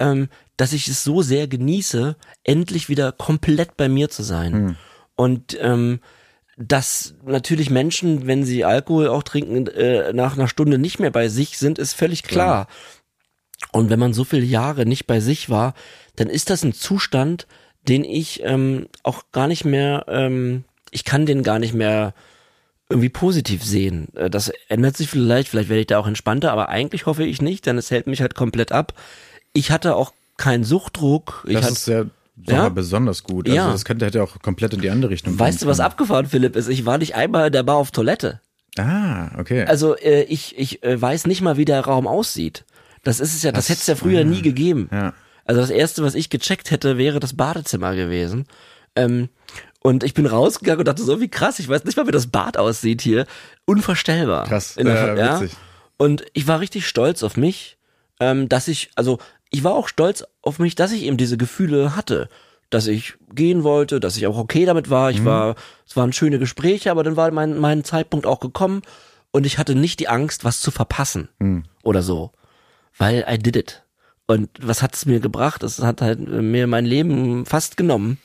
[0.00, 4.52] ähm, dass ich es so sehr genieße, endlich wieder komplett bei mir zu sein.
[4.52, 4.76] Mhm.
[5.14, 6.00] Und ähm,
[6.56, 11.28] dass natürlich Menschen, wenn sie Alkohol auch trinken, äh, nach einer Stunde nicht mehr bei
[11.28, 12.66] sich sind, ist völlig klar.
[12.66, 12.76] klar.
[13.72, 15.74] Und wenn man so viele Jahre nicht bei sich war,
[16.16, 17.46] dann ist das ein Zustand,
[17.88, 22.14] den ich ähm, auch gar nicht mehr, ähm, ich kann den gar nicht mehr
[22.90, 24.08] irgendwie positiv sehen.
[24.14, 27.40] Äh, das ändert sich vielleicht, vielleicht werde ich da auch entspannter, aber eigentlich hoffe ich
[27.40, 28.94] nicht, denn es hält mich halt komplett ab.
[29.52, 31.44] Ich hatte auch keinen Suchtdruck.
[31.46, 32.06] Ich das hatte, ist sehr
[32.46, 32.68] ja?
[32.68, 33.46] besonders gut.
[33.46, 33.70] Also ja.
[33.70, 36.68] das könnte hätte auch komplett in die andere Richtung Weißt du, was abgefahren, Philipp, ist?
[36.68, 38.40] Ich war nicht einmal in der Bar auf Toilette.
[38.78, 39.64] Ah, okay.
[39.64, 42.64] Also äh, ich, ich äh, weiß nicht mal, wie der Raum aussieht.
[43.02, 44.88] Das ist es ja, das, das hätte es ja früher ah, nie gegeben.
[44.92, 45.12] Ja.
[45.44, 48.46] Also das erste, was ich gecheckt hätte, wäre das Badezimmer gewesen.
[48.94, 49.28] Ähm,
[49.80, 52.26] und ich bin rausgegangen und dachte so, wie krass, ich weiß nicht mal, wie das
[52.26, 53.26] Bad aussieht hier.
[53.64, 54.46] Unvorstellbar.
[54.46, 55.56] Krass, der, ja, witzig.
[55.96, 57.78] Und ich war richtig stolz auf mich,
[58.20, 59.18] ähm, dass ich, also
[59.50, 62.28] ich war auch stolz auf mich, dass ich eben diese Gefühle hatte.
[62.70, 65.10] Dass ich gehen wollte, dass ich auch okay damit war.
[65.10, 65.24] Ich mhm.
[65.24, 68.82] war, es waren schöne Gespräche, aber dann war mein, mein Zeitpunkt auch gekommen
[69.32, 71.64] und ich hatte nicht die Angst, was zu verpassen mhm.
[71.82, 72.30] oder so.
[72.96, 73.82] Weil I did it.
[74.26, 75.62] Und was hat es mir gebracht?
[75.62, 78.18] Es hat halt mir mein Leben fast genommen.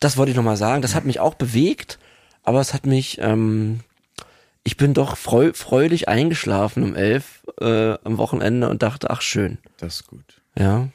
[0.00, 0.80] Das wollte ich nochmal sagen.
[0.80, 1.98] Das hat mich auch bewegt,
[2.42, 3.80] aber es hat mich, ähm,
[4.64, 9.58] ich bin doch freu freudig eingeschlafen um elf äh, am Wochenende und dachte, ach schön.
[9.78, 10.37] Das ist gut.
[10.58, 10.88] Ja.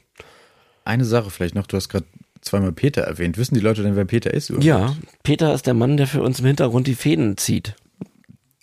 [0.86, 2.06] Eine Sache vielleicht noch, du hast gerade
[2.42, 3.38] zweimal Peter erwähnt.
[3.38, 4.50] Wissen die Leute denn, wer Peter ist?
[4.50, 4.66] Überhaupt?
[4.66, 7.76] Ja, Peter ist der Mann, der für uns im Hintergrund die Fäden zieht.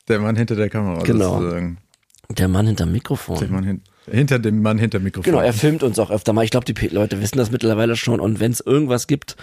[0.09, 1.39] Der Mann hinter der Kamera genau.
[1.39, 1.79] sozusagen.
[2.29, 3.39] Der Mann hinterm Mikrofon.
[3.39, 5.31] Der Mann hin hinter dem Mann hinter dem Mikrofon.
[5.31, 6.45] Genau, er filmt uns auch öfter mal.
[6.45, 8.21] Ich glaube, die Leute wissen das mittlerweile schon.
[8.21, 9.37] Und wenn es irgendwas gibt,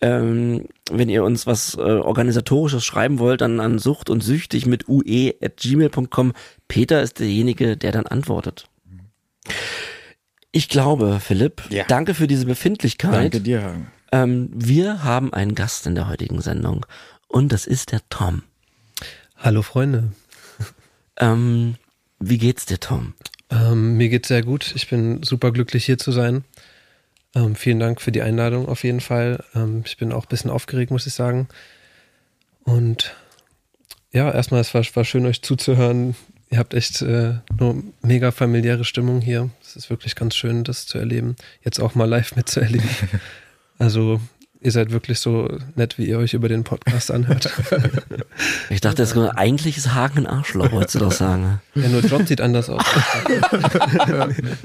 [0.00, 4.88] ähm, wenn ihr uns was äh, organisatorisches schreiben wollt, dann an sucht und süchtig mit
[4.88, 6.32] ue at gmail.com.
[6.68, 8.66] Peter ist derjenige, der dann antwortet.
[10.56, 11.84] Ich glaube, Philipp, ja.
[11.88, 13.12] danke für diese Befindlichkeit.
[13.12, 13.90] Danke dir, Hagen.
[14.12, 16.86] Ähm, wir haben einen Gast in der heutigen Sendung
[17.26, 18.44] und das ist der Tom.
[19.36, 20.12] Hallo Freunde.
[21.18, 21.74] Ähm,
[22.20, 23.14] wie geht's dir, Tom?
[23.50, 24.72] Ähm, mir geht's sehr gut.
[24.76, 26.44] Ich bin super glücklich hier zu sein.
[27.34, 29.42] Ähm, vielen Dank für die Einladung auf jeden Fall.
[29.56, 31.48] Ähm, ich bin auch ein bisschen aufgeregt, muss ich sagen.
[32.62, 33.16] Und
[34.12, 36.14] ja, erstmal, es war, war schön, euch zuzuhören.
[36.54, 39.50] Ihr habt echt äh, eine mega familiäre Stimmung hier.
[39.60, 41.34] Es ist wirklich ganz schön, das zu erleben.
[41.64, 42.88] Jetzt auch mal live mitzuerleben.
[43.76, 44.20] Also
[44.60, 47.52] ihr seid wirklich so nett, wie ihr euch über den Podcast anhört.
[48.70, 51.60] Ich dachte, das ist, eigentlich ist Hagen ein Arschloch, wolltest du doch sagen.
[51.74, 52.84] ja, nur John sieht anders aus.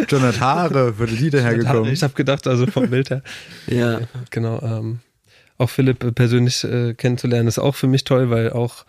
[0.08, 1.92] John hat Haare, würde die dahergekommen.
[1.92, 3.24] Ich habe gedacht, also vom Bild her.
[3.66, 4.02] Ja.
[4.30, 4.62] Genau.
[4.62, 5.00] Ähm,
[5.58, 8.86] auch Philipp persönlich äh, kennenzulernen ist auch für mich toll, weil auch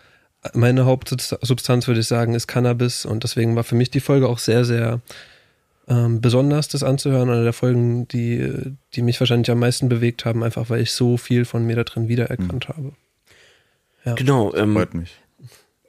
[0.53, 4.39] meine Hauptsubstanz, würde ich sagen, ist Cannabis und deswegen war für mich die Folge auch
[4.39, 4.99] sehr, sehr
[5.87, 7.29] ähm, besonders, das anzuhören.
[7.29, 11.17] Eine der Folgen, die, die mich wahrscheinlich am meisten bewegt haben, einfach weil ich so
[11.17, 12.73] viel von mir da drin wiedererkannt Mhm.
[12.73, 12.91] habe.
[14.05, 14.13] Ja.
[14.15, 14.53] Genau.
[14.55, 15.15] Ähm, Freut mich.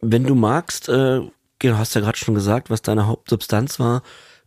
[0.00, 1.20] wenn du magst, äh,
[1.58, 4.02] genau, hast ja gerade schon gesagt, was deine Hauptsubstanz war.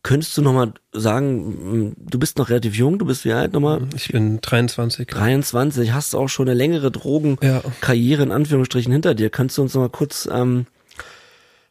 [0.05, 3.81] Könntest du nochmal sagen, mh, du bist noch relativ jung, du bist wie alt nochmal?
[3.95, 5.07] Ich bin 23.
[5.07, 8.23] 23, hast auch schon eine längere Drogenkarriere Ja.
[8.23, 9.31] in Anführungsstrichen hinter dir.
[9.31, 10.67] Kannst du uns noch mal kurz ähm,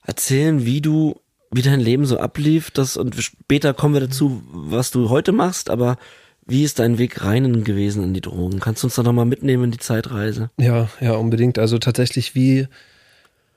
[0.05, 1.21] erzählen, wie du,
[1.53, 2.73] wie dein Leben so ablief?
[2.73, 5.97] Das, und später kommen wir dazu, was du heute machst, aber
[6.45, 8.59] wie ist dein Weg rein gewesen in die Drogen?
[8.59, 10.51] Kannst du uns da noch mal mitnehmen in die Zeitreise?
[10.59, 11.57] Ja, ja, unbedingt.
[11.59, 12.67] Also tatsächlich, wie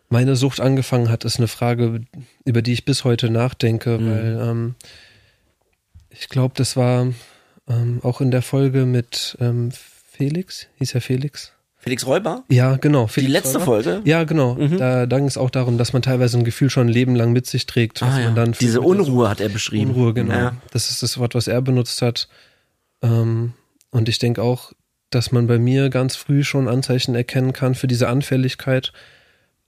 [0.09, 2.01] meine Sucht angefangen hat, ist eine Frage,
[2.45, 4.09] über die ich bis heute nachdenke, Mhm.
[4.09, 4.75] weil ähm,
[6.09, 7.07] ich glaube, das war
[7.69, 11.53] ähm, auch in der Folge mit ähm, Felix, hieß er Felix?
[11.79, 12.43] Felix Räuber?
[12.49, 13.05] Ja, genau.
[13.05, 13.65] Die Felix letzte Räuber.
[13.65, 14.01] Folge?
[14.03, 14.55] Ja, genau.
[14.55, 14.77] Mhm.
[14.77, 17.31] Da, da ging es auch darum, dass man teilweise ein Gefühl schon ein Leben lang
[17.33, 18.01] mit sich trägt.
[18.01, 18.25] was Ah, ja.
[18.25, 19.91] man dann für- Diese Unruhe hat er beschrieben.
[19.91, 20.33] Unruhe, genau.
[20.33, 20.57] Ja.
[20.71, 22.27] Das ist das Wort, was er benutzt hat.
[23.03, 23.53] Ähm,
[23.91, 24.73] und ich denke auch,
[25.11, 28.91] dass man bei mir ganz früh schon Anzeichen erkennen kann für diese Anfälligkeit.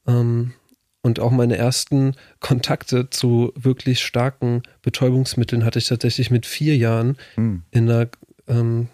[0.09, 0.53] Ähm,
[1.01, 7.17] und auch meine ersten Kontakte zu wirklich starken Betäubungsmitteln hatte ich tatsächlich mit vier Jahren
[7.35, 7.63] Hm.
[7.71, 8.09] in einer
[8.47, 8.89] ähm,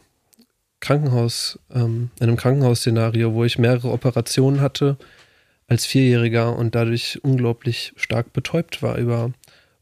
[0.80, 4.97] Krankenhaus, ähm, in einem Krankenhausszenario, wo ich mehrere Operationen hatte
[5.67, 9.32] als Vierjähriger und dadurch unglaublich stark betäubt war über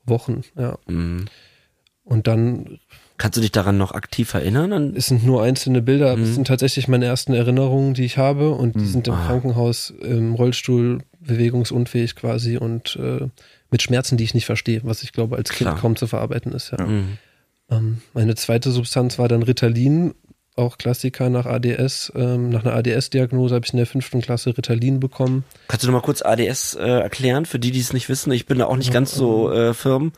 [0.06, 0.44] Wochen.
[0.58, 0.78] Ja.
[0.88, 1.26] Mhm.
[2.06, 2.80] Und dann
[3.18, 4.74] Kannst du dich daran noch aktiv erinnern?
[4.74, 6.24] An, es sind nur einzelne Bilder, aber Mhm.
[6.24, 8.88] es sind tatsächlich meine ersten Erinnerungen, die ich habe und die Mhm.
[8.88, 9.26] sind im Ah.
[9.28, 13.28] Krankenhaus im Rollstuhl bewegungsunfähig quasi und äh,
[13.72, 15.80] mit Schmerzen, die ich nicht verstehe, was ich glaube als Kind Klar.
[15.80, 16.72] kaum zu verarbeiten ist.
[16.72, 16.86] Ja.
[16.86, 17.18] Mhm.
[17.70, 20.14] Ähm, meine zweite Substanz war dann Ritalin,
[20.56, 22.12] auch Klassiker nach ADS.
[22.16, 25.44] Ähm, nach einer ADS-Diagnose habe ich in der fünften Klasse Ritalin bekommen.
[25.68, 28.32] Kannst du noch mal kurz ADS äh, erklären, für die, die es nicht wissen?
[28.32, 30.12] Ich bin da auch nicht ganz so äh, firm.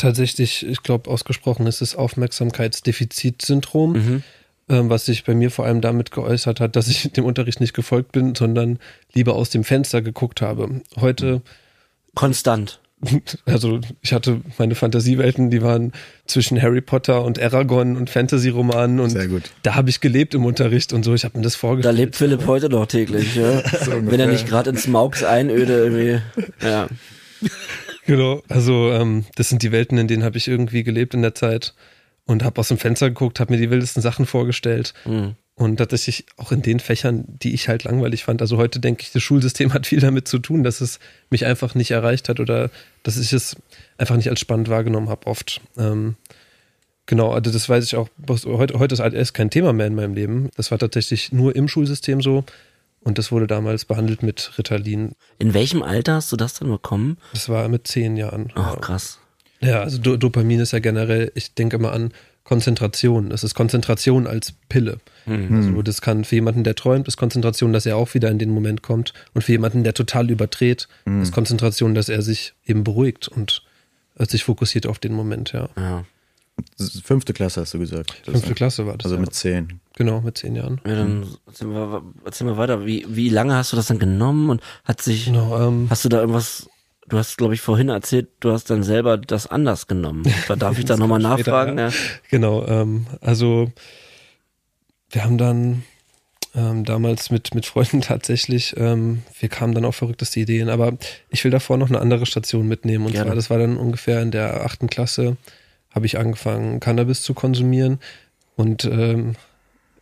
[0.00, 3.92] Tatsächlich, ich glaube, ausgesprochen ist es Aufmerksamkeitsdefizitsyndrom.
[3.92, 4.22] Mhm.
[4.70, 7.74] ähm, was sich bei mir vor allem damit geäußert hat, dass ich dem Unterricht nicht
[7.74, 8.78] gefolgt bin, sondern
[9.12, 10.80] lieber aus dem Fenster geguckt habe.
[10.96, 11.42] Heute,
[12.14, 12.80] Konstant.
[13.46, 15.92] also ich hatte meine Fantasiewelten, die waren
[16.26, 19.50] zwischen Harry Potter und Aragon und Fantasy-Romanen und Sehr gut.
[19.62, 21.14] da habe ich gelebt im Unterricht und so.
[21.14, 21.96] Ich habe mir das Da vorgestellt.
[21.96, 23.62] lebt Philipp heute noch täglich, ja.
[24.02, 26.20] Wenn er nicht gerade ins Mauks Einöde irgendwie.
[26.62, 26.88] Ja.
[28.10, 31.36] Genau, also ähm, das sind die Welten, in denen habe ich irgendwie gelebt in der
[31.36, 31.74] Zeit
[32.26, 34.94] und habe aus dem Fenster geguckt, habe mir die wildesten Sachen vorgestellt.
[35.04, 35.36] Mhm.
[35.54, 38.40] Und tatsächlich auch in den Fächern, die ich halt langweilig fand.
[38.42, 40.98] Also heute denke ich, das Schulsystem hat viel damit zu tun, dass es
[41.30, 42.72] mich einfach nicht erreicht hat oder
[43.04, 43.54] dass ich es
[43.96, 45.60] einfach nicht als spannend wahrgenommen habe, oft.
[45.78, 46.16] Ähm,
[47.06, 48.08] genau, also das weiß ich auch.
[48.28, 50.50] Heute, heute ist ADS kein Thema mehr in meinem Leben.
[50.56, 52.44] Das war tatsächlich nur im Schulsystem so.
[53.02, 55.12] Und das wurde damals behandelt mit Ritalin.
[55.38, 57.16] In welchem Alter hast du das dann bekommen?
[57.32, 58.52] Das war mit zehn Jahren.
[58.54, 59.18] Ach, krass.
[59.60, 62.12] Ja, also Do Dopamin ist ja generell, ich denke immer an
[62.44, 63.30] Konzentration.
[63.30, 64.98] Es ist Konzentration als Pille.
[65.26, 65.56] Mhm.
[65.56, 68.50] Also das kann für jemanden, der träumt, ist Konzentration, dass er auch wieder in den
[68.50, 69.12] Moment kommt.
[69.34, 73.62] Und für jemanden, der total überdreht, ist Konzentration, dass er sich eben beruhigt und
[74.16, 75.68] äh, sich fokussiert auf den Moment, ja.
[75.76, 76.04] Ja.
[77.04, 78.22] Fünfte Klasse hast du gesagt.
[78.24, 79.06] Fünfte Klasse war das.
[79.06, 79.20] Also ja.
[79.20, 79.80] mit zehn.
[79.94, 80.80] genau, mit zehn Jahren.
[80.86, 82.86] ja dann erzähl mal, erzähl mal weiter.
[82.86, 86.08] Wie, wie lange hast du das dann genommen und hat sich, Genau, ähm, hast du
[86.08, 86.68] da irgendwas,
[87.08, 90.24] du hast, glaube ich, vorhin erzählt, du hast dann selber das anders genommen.
[90.48, 91.78] Da darf ich da nochmal später, nachfragen.
[91.78, 91.88] ja.
[91.88, 91.94] Ja.
[92.30, 93.70] Genau, ähm, also
[95.10, 95.82] wir haben dann
[96.54, 100.96] ähm, damals mit, mit Freunden tatsächlich, ähm, wir kamen dann auf verrückteste Ideen, aber
[101.28, 103.06] ich will davor noch eine andere Station mitnehmen.
[103.06, 103.28] Und Gerne.
[103.28, 105.36] zwar, das war dann ungefähr in der achten Klasse,
[105.92, 107.98] habe ich angefangen, Cannabis zu konsumieren.
[108.56, 109.36] Und ähm,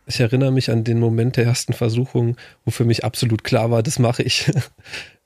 [0.05, 3.83] ich erinnere mich an den Moment der ersten Versuchung, wo für mich absolut klar war,
[3.83, 4.51] das mache ich.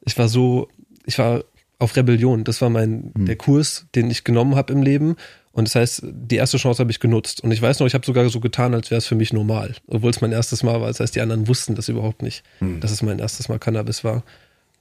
[0.06, 0.67] Ich war so,
[1.06, 1.45] ich war
[1.80, 2.43] auf Rebellion.
[2.43, 5.15] Das war mein der Kurs, den ich genommen habe im Leben.
[5.54, 7.41] Und das heißt, die erste Chance habe ich genutzt.
[7.41, 9.76] Und ich weiß noch, ich habe sogar so getan, als wäre es für mich normal,
[9.88, 10.88] obwohl es mein erstes Mal war.
[10.88, 12.43] Das heißt, die anderen wussten das überhaupt nicht,
[12.82, 14.23] dass es mein erstes Mal Cannabis war.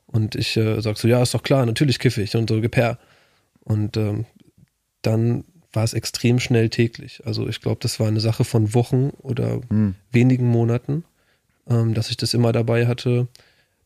[0.06, 2.98] Und ich äh, sag so, ja, ist doch klar, natürlich kiffe ich und so gepair.
[3.60, 4.24] Und ähm,
[5.02, 7.22] dann war es extrem schnell täglich.
[7.24, 9.60] Also ich glaube, das war eine Sache von Wochen oder
[10.10, 11.04] wenigen Monaten,
[11.68, 13.28] ähm, dass ich das immer dabei hatte,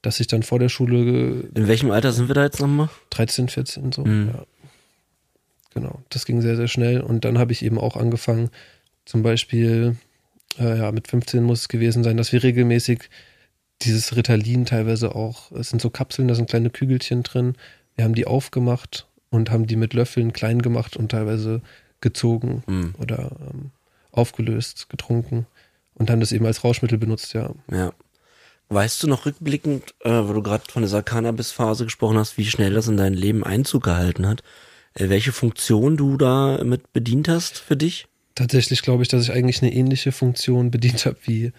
[0.03, 2.89] dass ich dann vor der Schule In welchem Alter sind wir da jetzt nochmal?
[3.11, 4.05] 13, 14 so.
[4.05, 4.33] Mhm.
[4.35, 4.45] Ja.
[5.75, 7.01] Genau, das ging sehr, sehr schnell.
[7.01, 8.51] Und dann habe ich eben auch angefangen,
[9.05, 9.97] zum Beispiel
[10.59, 13.11] äh, ja, mit 15 muss es gewesen sein, dass wir regelmäßig
[13.83, 17.55] dieses Ritalin teilweise auch, es sind so Kapseln, da sind kleine Kügelchen drin.
[17.95, 21.63] Wir haben die aufgemacht und haben die mit Löffeln klein gemacht und teilweise
[22.01, 22.95] gezogen Mhm.
[22.99, 23.71] oder ähm,
[24.13, 25.47] aufgelöst, getrunken
[25.95, 27.51] und haben das eben als Rauschmittel benutzt, ja.
[27.71, 27.93] Ja.
[28.69, 32.75] Weißt du noch rückblickend, äh, wo du gerade von dieser Cannabis-Phase gesprochen hast, wie schnell
[32.75, 34.43] das in dein Leben Einzug gehalten hat?
[34.95, 38.09] Äh, welche Funktion du da mit bedient hast für dich?
[38.35, 41.53] Tatsächlich glaube ich, dass ich eigentlich eine ähnliche Funktion bedient habe, wie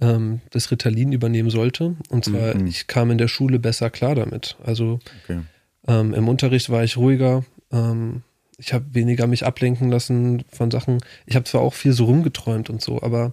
[0.00, 1.96] ähm, das Ritalin übernehmen sollte.
[2.08, 2.66] Und zwar, Mhm.
[2.68, 4.56] ich kam in der Schule besser klar damit.
[4.64, 5.40] Also Okay.
[5.88, 7.44] Ähm, im Unterricht war ich ruhiger.
[7.72, 8.22] Ähm,
[8.58, 10.98] ich habe weniger mich ablenken lassen von Sachen.
[11.26, 13.32] Ich habe zwar auch viel so rumgeträumt und so, aber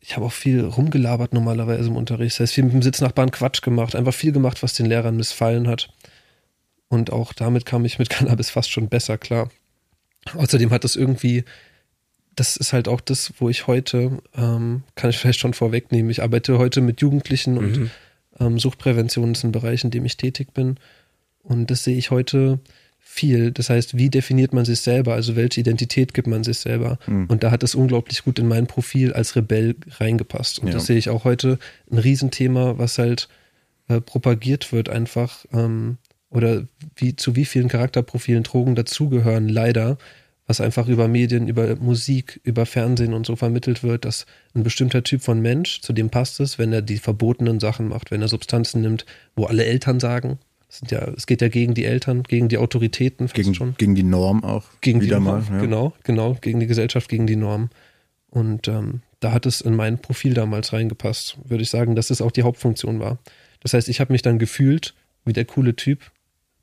[0.00, 2.36] ich habe auch viel rumgelabert normalerweise im Unterricht.
[2.36, 5.68] Das heißt, viel mit dem Sitznachbarn Quatsch gemacht, einfach viel gemacht, was den Lehrern missfallen
[5.68, 5.90] hat.
[6.88, 9.50] Und auch damit kam ich mit Cannabis fast schon besser klar.
[10.34, 11.44] Außerdem hat das irgendwie,
[12.36, 16.22] das ist halt auch das, wo ich heute, ähm, kann ich vielleicht schon vorwegnehmen, ich
[16.22, 17.90] arbeite heute mit Jugendlichen und Mhm.
[18.38, 20.78] ähm, Suchtprävention ist ein Bereich, in dem ich tätig bin.
[21.42, 22.60] Und das sehe ich heute
[22.98, 23.50] viel.
[23.50, 25.14] Das heißt, wie definiert man sich selber?
[25.14, 26.98] Also welche Identität gibt man sich selber?
[27.06, 27.26] Mhm.
[27.26, 30.60] Und da hat es unglaublich gut in mein Profil als Rebell reingepasst.
[30.60, 30.74] Und Ja.
[30.74, 31.58] das sehe ich auch heute
[31.90, 33.28] ein Riesenthema, was halt
[33.88, 35.44] äh, propagiert wird einfach.
[35.52, 35.96] Ähm,
[36.30, 36.62] oder
[36.94, 39.98] wie zu wie vielen Charakterprofilen Drogen dazugehören, leider,
[40.46, 45.02] was einfach über Medien, über Musik, über Fernsehen und so vermittelt wird, dass ein bestimmter
[45.02, 48.28] Typ von Mensch, zu dem passt es, wenn er die verbotenen Sachen macht, wenn er
[48.28, 50.38] Substanzen nimmt, wo alle Eltern sagen,
[50.70, 53.74] sind ja, es geht ja gegen die Eltern, gegen die Autoritäten fast Gegen, schon.
[53.76, 54.64] gegen die Norm auch.
[54.80, 55.40] Gegen wieder die mal.
[55.40, 55.60] Norm, Ja.
[55.60, 57.70] genau, genau, gegen die Gesellschaft, gegen die Norm.
[58.30, 62.22] Und ähm, da hat es in mein Profil damals reingepasst, würde ich sagen, dass es
[62.22, 63.18] auch die Hauptfunktion war.
[63.60, 66.10] Das heißt, ich habe mich dann gefühlt wie der coole Typ,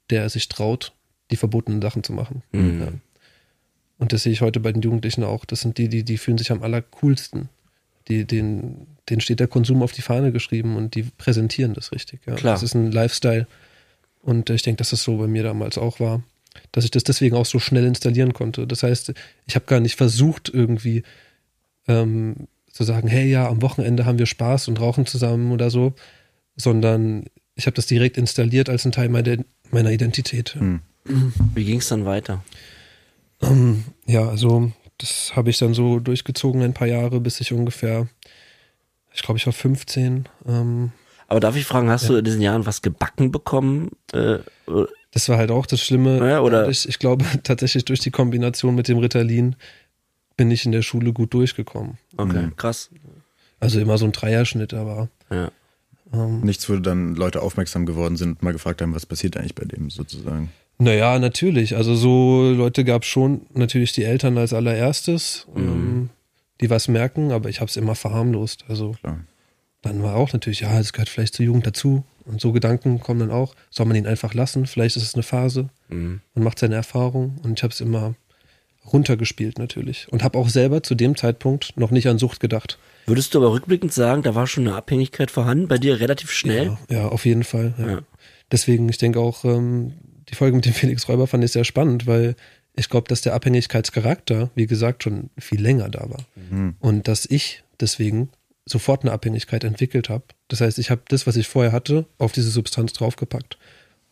[0.10, 0.94] der sich traut,
[1.30, 2.42] die verbotenen Sachen zu machen.
[2.54, 2.80] Mhm.
[2.82, 2.88] Ja.
[4.00, 5.44] Und das sehe ich heute bei den Jugendlichen auch.
[5.44, 7.50] Das sind die, die, die fühlen sich am allercoolsten.
[8.08, 12.22] Die, denen, denen steht der Konsum auf die Fahne geschrieben und die präsentieren das richtig.
[12.26, 12.36] Ja.
[12.36, 12.54] Klar.
[12.54, 13.48] Das ist ein Lifestyle.
[14.28, 16.22] Und ich denke, dass das so bei mir damals auch war.
[16.74, 18.68] Dass ich das deswegen auch so schnell installieren konnte.
[18.68, 19.14] Das heißt,
[19.46, 21.04] ich habe gar nicht versucht, irgendwie
[21.88, 25.94] ähm, zu sagen, hey ja, am Wochenende haben wir Spaß und rauchen zusammen oder so,
[26.58, 27.24] sondern
[27.56, 29.38] ich habe das direkt installiert als ein Teil meiner,
[29.72, 30.56] meiner Identität.
[30.56, 30.82] Hm.
[31.56, 32.44] Wie ging es dann weiter?
[33.42, 38.10] Ähm, ja, also das habe ich dann so durchgezogen ein paar Jahre, bis ich ungefähr,
[39.14, 40.28] ich glaube, ich war 15.
[40.46, 40.92] Ähm,
[41.28, 43.90] Aber darf ich fragen, hast du in diesen Jahren was gebacken bekommen?
[44.14, 44.38] Äh,
[45.12, 46.18] das war halt auch das Schlimme.
[46.28, 49.56] Ja, oder- Ich, ich glaube tatsächlich durch die Kombination mit dem Ritalin
[50.38, 51.98] bin ich in der Schule gut durchgekommen.
[52.16, 52.56] okay, Mhm.
[52.56, 52.90] krass.
[53.60, 55.50] Also immer so ein Dreierschnitt, aber Ja.
[56.14, 59.56] ähm, Nichts, wo dann Leute aufmerksam geworden sind und mal gefragt haben, was passiert eigentlich
[59.56, 60.52] bei dem sozusagen.
[60.78, 61.76] Naja, natürlich.
[61.76, 66.10] Also so Leute gab es schon, natürlich die Eltern als allererstes, ähm,
[66.62, 68.66] die was merken, aber ich habe es immer verharmlost.
[68.70, 69.20] Also Klar.
[69.82, 72.04] Dann war auch natürlich, ja, es gehört vielleicht zur Jugend dazu.
[72.26, 74.66] Und so Gedanken kommen dann auch, soll man ihn einfach lassen?
[74.66, 75.70] Vielleicht ist es eine Phase.
[75.88, 76.22] Mhm.
[76.34, 78.16] Man macht seine Erfahrung und ich habe es immer
[78.92, 80.08] runtergespielt natürlich.
[80.12, 82.78] Und habe auch selber zu dem Zeitpunkt noch nicht an Sucht gedacht.
[83.06, 86.78] Würdest du aber rückblickend sagen, da war schon eine Abhängigkeit vorhanden, bei dir relativ schnell?
[86.90, 87.74] Ja, ja auf jeden Fall.
[87.78, 87.90] Ja.
[87.90, 88.00] Ja.
[88.52, 89.94] Deswegen, ich denke auch, ähm,
[90.30, 92.36] die Folge mit dem Felix Räuber fand ich sehr spannend, weil
[92.76, 96.26] ich glaube, dass der Abhängigkeitscharakter, wie gesagt, schon viel länger da war.
[96.36, 96.76] Mhm.
[96.80, 98.30] Und dass ich deswegen
[98.68, 100.24] sofort eine Abhängigkeit entwickelt habe.
[100.48, 103.58] Das heißt, ich habe das, was ich vorher hatte, auf diese Substanz draufgepackt.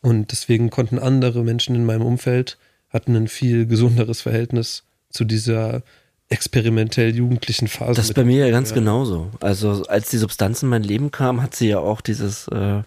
[0.02, 2.58] Und deswegen konnten andere Menschen in meinem Umfeld,
[2.90, 5.82] hatten ein viel gesunderes Verhältnis zu dieser
[6.30, 7.94] experimentell jugendlichen Phase.
[7.94, 8.76] Das ist bei mir ja ganz Ja.
[8.76, 9.32] genauso.
[9.42, 12.82] Also als die Substanz in mein Leben kam, hat sie ja auch dieses, äh,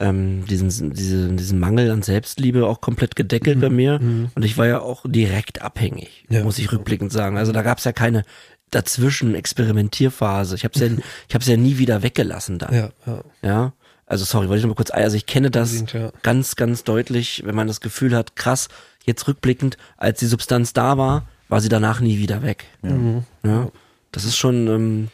[0.00, 4.00] ähm, diesen, diese, diesen Mangel an Selbstliebe auch komplett gedeckelt bei mir.
[4.34, 6.42] Und ich war ja auch direkt abhängig, Ja.
[6.44, 7.36] muss ich rückblickend sagen.
[7.36, 8.24] Also da gab es ja keine
[8.72, 10.56] dazwischen Experimentierphase.
[10.56, 10.86] Ich habe ja,
[11.28, 12.74] ich habe ja nie wieder weggelassen dann.
[12.74, 13.24] Ja, ja.
[13.42, 13.72] Ja.
[14.06, 16.12] Also sorry, wollte ich noch mal kurz, also ich kenne das Unbedingt, ja.
[16.22, 18.68] ganz, ganz deutlich, wenn man das Gefühl hat, krass,
[19.04, 22.64] jetzt rückblickend, als die Substanz da war, war sie danach nie wieder weg.
[22.82, 23.24] Mhm.
[23.42, 23.70] Ja.
[24.10, 25.08] Das ist schon ähm,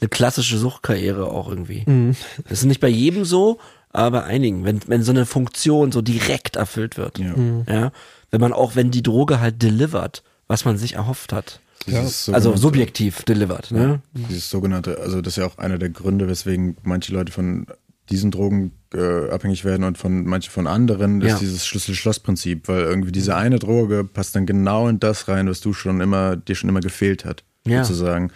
[0.00, 1.84] eine klassische Suchtkarriere auch irgendwie.
[1.86, 2.16] Mhm.
[2.48, 3.58] Das ist nicht bei jedem so,
[3.92, 7.18] aber bei einigen, wenn, wenn so eine Funktion so direkt erfüllt wird.
[7.18, 7.36] Ja.
[7.36, 7.64] Mhm.
[7.68, 7.92] Ja.
[8.30, 11.60] Wenn man auch, wenn die Droge halt delivert, was man sich erhofft hat.
[11.86, 14.02] Dieses Also subjektiv delivert, ne?
[14.14, 17.66] Dieses sogenannte, also das ist ja auch einer der Gründe, weswegen manche Leute von
[18.10, 21.34] diesen Drogen äh, abhängig werden und von manche von anderen, das Ja.
[21.36, 25.60] ist dieses Schlüssel-Schloss-Prinzip, weil irgendwie diese eine Droge passt dann genau in das rein, was
[25.60, 27.84] du schon immer, dir schon immer gefehlt hat, Ja.
[27.84, 28.30] sozusagen.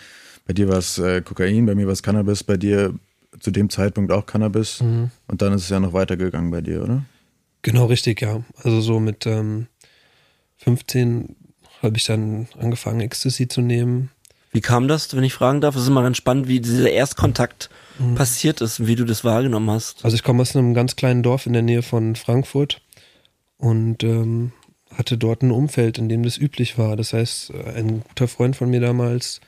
[0.46, 2.94] Bei dir war es äh, Kokain, bei mir war es Cannabis, bei dir
[3.40, 5.10] zu dem Zeitpunkt auch Cannabis Mhm.
[5.26, 7.04] und dann ist es ja noch weitergegangen bei dir, oder?
[7.62, 8.42] Genau, richtig, ja.
[8.62, 9.66] Also so mit ähm,
[10.58, 11.34] 15
[11.84, 14.10] habe ich dann angefangen, Ecstasy zu nehmen.
[14.52, 15.74] Wie kam das, wenn ich fragen darf?
[15.74, 18.14] Es ist immer ganz spannend, wie dieser Erstkontakt mhm.
[18.14, 20.04] passiert ist und wie du das wahrgenommen hast.
[20.04, 22.80] Also ich komme aus einem ganz kleinen Dorf in der Nähe von Frankfurt
[23.58, 24.52] und ähm,
[24.96, 26.96] hatte dort ein Umfeld, in dem das üblich war.
[26.96, 29.40] Das heißt, ein guter Freund von mir damals,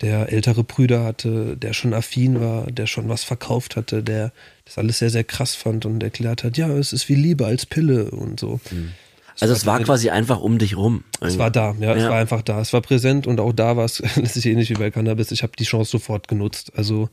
[0.00, 4.32] der ältere Brüder hatte, der schon affin war, der schon was verkauft hatte, der
[4.64, 7.66] das alles sehr, sehr krass fand und erklärt hat, ja, es ist wie Liebe als
[7.66, 8.60] Pille und so.
[8.70, 8.92] Mhm.
[9.40, 11.04] Also es war quasi einfach um dich rum.
[11.20, 12.60] Es war da, ja, ja, es war einfach da.
[12.60, 15.30] Es war präsent und auch da war es letztlich ähnlich wie bei Cannabis.
[15.30, 16.72] Ich habe die Chance sofort genutzt.
[16.76, 17.08] Also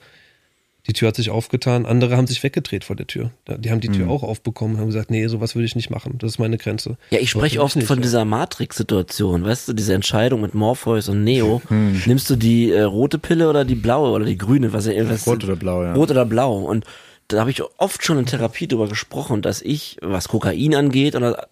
[0.87, 3.31] die Tür hat sich aufgetan, andere haben sich weggedreht vor der Tür.
[3.47, 4.11] Die haben die Tür mhm.
[4.11, 6.15] auch aufbekommen und haben gesagt, nee, sowas würde ich nicht machen.
[6.19, 6.97] Das ist meine Grenze.
[7.09, 8.03] Ja, ich spreche oft nicht, von ja.
[8.03, 11.61] dieser Matrix-Situation, weißt du, diese Entscheidung mit Morpheus und Neo.
[11.69, 12.03] Mhm.
[12.05, 14.73] Nimmst du die äh, rote Pille oder die blaue oder die grüne?
[14.73, 15.93] Was, was, rot oder blau, ja.
[15.93, 16.59] Rot oder blau.
[16.59, 16.85] Und
[17.29, 21.47] da habe ich oft schon in Therapie drüber gesprochen, dass ich, was Kokain angeht, oder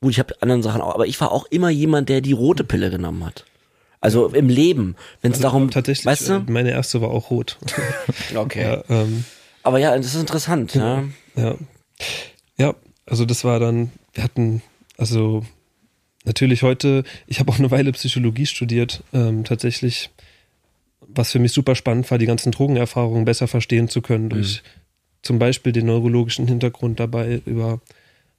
[0.00, 2.64] gut, ich habe anderen Sachen auch, aber ich war auch immer jemand, der die rote
[2.64, 3.44] Pille genommen hat.
[4.00, 6.32] Also im Leben, wenn es also darum, tatsächlich, weißt du?
[6.34, 7.58] Äh, meine erste war auch rot.
[8.34, 8.62] okay.
[8.62, 9.24] Ja, ähm,
[9.62, 10.74] aber ja, das ist interessant.
[10.74, 11.04] Ja,
[11.34, 11.56] ja,
[12.56, 12.74] ja.
[13.06, 14.62] Also das war dann, wir hatten,
[14.98, 15.44] also
[16.24, 20.10] natürlich heute, ich habe auch eine Weile Psychologie studiert, ähm, tatsächlich,
[21.00, 24.68] was für mich super spannend war, die ganzen Drogenerfahrungen besser verstehen zu können durch mhm.
[25.22, 27.80] zum Beispiel den neurologischen Hintergrund dabei über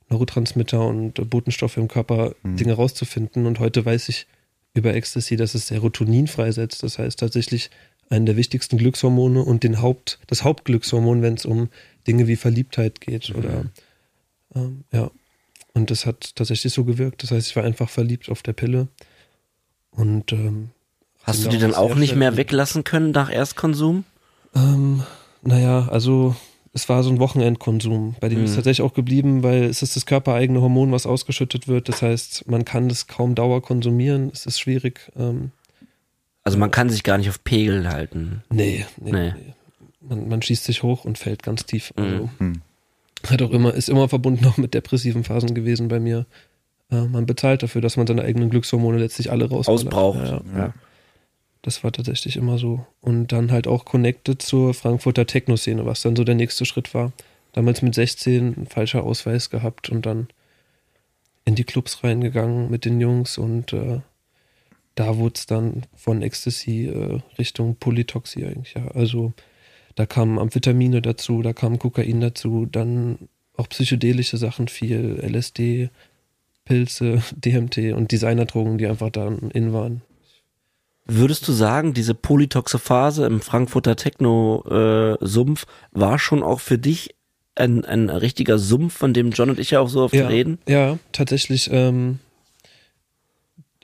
[0.09, 2.57] Neurotransmitter und Botenstoffe im Körper mhm.
[2.57, 3.45] Dinge rauszufinden.
[3.45, 4.27] Und heute weiß ich
[4.73, 6.83] über Ecstasy, dass es Serotonin freisetzt.
[6.83, 7.69] Das heißt tatsächlich
[8.09, 11.69] einen der wichtigsten Glückshormone und den Haupt, das Hauptglückshormon, wenn es um
[12.07, 13.29] Dinge wie Verliebtheit geht.
[13.29, 13.35] Mhm.
[13.35, 13.65] Oder
[14.55, 15.11] ähm, ja.
[15.73, 17.21] Und das hat tatsächlich so gewirkt.
[17.23, 18.87] Das heißt, ich war einfach verliebt auf der Pille.
[19.91, 20.69] Und ähm,
[21.23, 24.03] hast du die dann auch nicht mehr weglassen können nach Erstkonsum?
[24.55, 25.03] Ähm,
[25.43, 26.35] naja, also
[26.73, 28.45] es war so ein Wochenendkonsum, bei dem mhm.
[28.45, 31.89] ist tatsächlich auch geblieben, weil es ist das körpereigene Hormon, was ausgeschüttet wird.
[31.89, 34.29] Das heißt, man kann das kaum Dauer konsumieren.
[34.33, 35.11] Es ist schwierig.
[35.17, 35.51] Ähm,
[36.43, 38.43] also man kann sich gar nicht auf Pegel halten.
[38.49, 39.11] Nee, nee.
[39.11, 39.33] nee.
[39.33, 39.53] nee.
[40.01, 41.93] Man, man, schießt sich hoch und fällt ganz tief.
[41.97, 42.61] Also, mhm.
[43.27, 46.25] Hat auch immer, ist immer verbunden auch mit depressiven Phasen gewesen bei mir.
[46.91, 50.19] Äh, man bezahlt dafür, dass man seine eigenen Glückshormone letztlich alle raus ausbraucht.
[50.19, 50.73] Ja, ja.
[51.61, 52.85] Das war tatsächlich immer so.
[53.01, 57.11] Und dann halt auch connected zur Frankfurter Techno-Szene, was dann so der nächste Schritt war.
[57.53, 60.27] Damals mit 16 ein falscher Ausweis gehabt und dann
[61.45, 64.01] in die Clubs reingegangen mit den Jungs und äh,
[64.95, 68.87] da wurde es dann von Ecstasy äh, Richtung Polytoxie eigentlich, ja.
[68.89, 69.33] Also
[69.95, 75.89] da kamen Amphetamine dazu, da kam Kokain dazu, dann auch psychedelische Sachen viel, LSD,
[76.65, 80.01] Pilze, DMT und Designerdrogen, die einfach da in waren.
[81.07, 85.67] Würdest du sagen, diese polytoxe Phase im Frankfurter Techno-Sumpf äh,
[85.99, 87.15] war schon auch für dich
[87.55, 90.59] ein, ein richtiger Sumpf, von dem John und ich ja auch so oft ja, reden?
[90.67, 91.69] Ja, tatsächlich.
[91.71, 92.19] Ähm,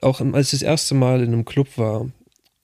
[0.01, 2.09] auch als ich das erste Mal in einem Club war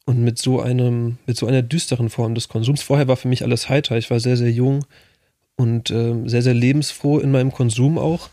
[0.05, 2.81] und mit so einem, mit so einer düsteren Form des Konsums.
[2.81, 3.97] Vorher war für mich alles heiter.
[3.97, 4.85] Ich war sehr, sehr jung
[5.55, 8.29] und äh, sehr, sehr lebensfroh in meinem Konsum auch.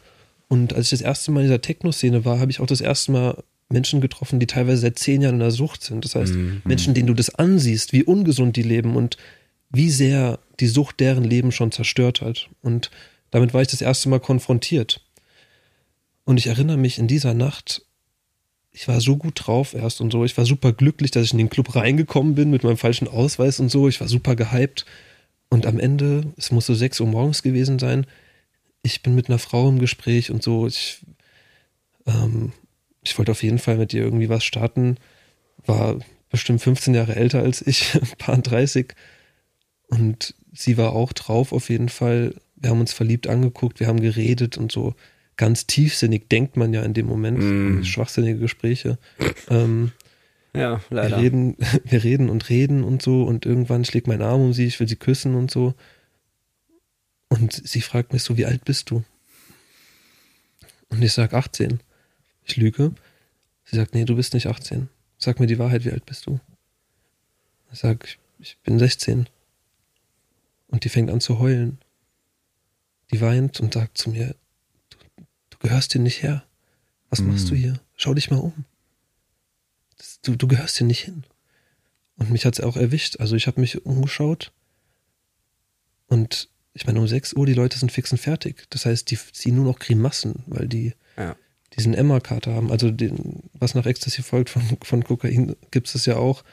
[0.49, 3.12] Und als ich das erste Mal in dieser Techno-Szene war, habe ich auch das erste
[3.12, 6.05] Mal Menschen getroffen, die teilweise seit zehn Jahren in der Sucht sind.
[6.05, 6.63] Das heißt, mhm.
[6.65, 9.17] Menschen, denen du das ansiehst, wie ungesund die leben und
[9.71, 12.49] wie sehr die Sucht deren Leben schon zerstört hat.
[12.63, 12.91] Und
[13.31, 15.05] damit war ich das erste Mal konfrontiert.
[16.25, 17.83] Und ich erinnere mich in dieser Nacht,
[18.73, 20.25] ich war so gut drauf erst und so.
[20.25, 23.59] Ich war super glücklich, dass ich in den Club reingekommen bin mit meinem falschen Ausweis
[23.59, 23.89] und so.
[23.89, 24.85] Ich war super gehypt.
[25.49, 28.07] Und am Ende, es muss so sechs Uhr morgens gewesen sein,
[28.83, 30.67] ich bin mit einer Frau im Gespräch und so.
[30.67, 31.01] Ich
[32.07, 32.53] ähm,
[33.07, 34.97] ich wollte auf jeden Fall mit ihr irgendwie was starten.
[35.64, 35.99] War
[36.31, 38.95] bestimmt 15 Jahre älter als ich, ein paar 30.
[39.88, 42.35] Und sie war auch drauf auf jeden Fall.
[42.57, 44.95] Wir haben uns verliebt angeguckt, wir haben geredet und so
[45.37, 47.38] ganz tiefsinnig denkt man ja in dem Moment.
[47.38, 47.85] Mm.
[47.85, 48.99] Schwachsinnige Gespräche.
[49.51, 49.92] ähm,
[50.55, 51.19] ja, leider.
[51.19, 54.64] Wir reden, wir reden und reden und so und irgendwann schlägt mein Arm um sie,
[54.64, 55.75] ich will sie küssen und so.
[57.29, 59.05] Und sie fragt mich so, wie alt bist du?
[60.89, 61.81] Und ich sag 18.
[62.47, 62.94] Ich lüge.
[63.64, 64.88] Sie sagt, nee, du bist nicht 18.
[65.18, 66.40] Sag mir die Wahrheit, wie alt bist du?
[67.72, 69.28] Ich sag, ich, ich bin 16.
[70.68, 71.78] Und die fängt an zu heulen.
[73.11, 74.36] Die weint und sagt zu mir,
[74.90, 74.97] du,
[75.51, 76.44] du gehörst hier nicht her.
[77.11, 77.28] Was mm.
[77.28, 77.80] machst du hier?
[77.97, 78.64] Schau dich mal um.
[79.97, 81.24] Das, du, du gehörst hier nicht hin.
[82.16, 83.18] Und mich hat es auch erwischt.
[83.18, 84.53] Also ich habe mich umgeschaut
[86.07, 88.66] und ich meine, um 6 Uhr, die Leute sind fix und fertig.
[88.70, 91.36] Das heißt, die ziehen nur noch Grimassen, weil die ja
[91.77, 92.71] diesen Emma-Kater haben.
[92.71, 96.45] Also den, was nach Ecstasy folgt von, von Kokain, gibt es ja auch.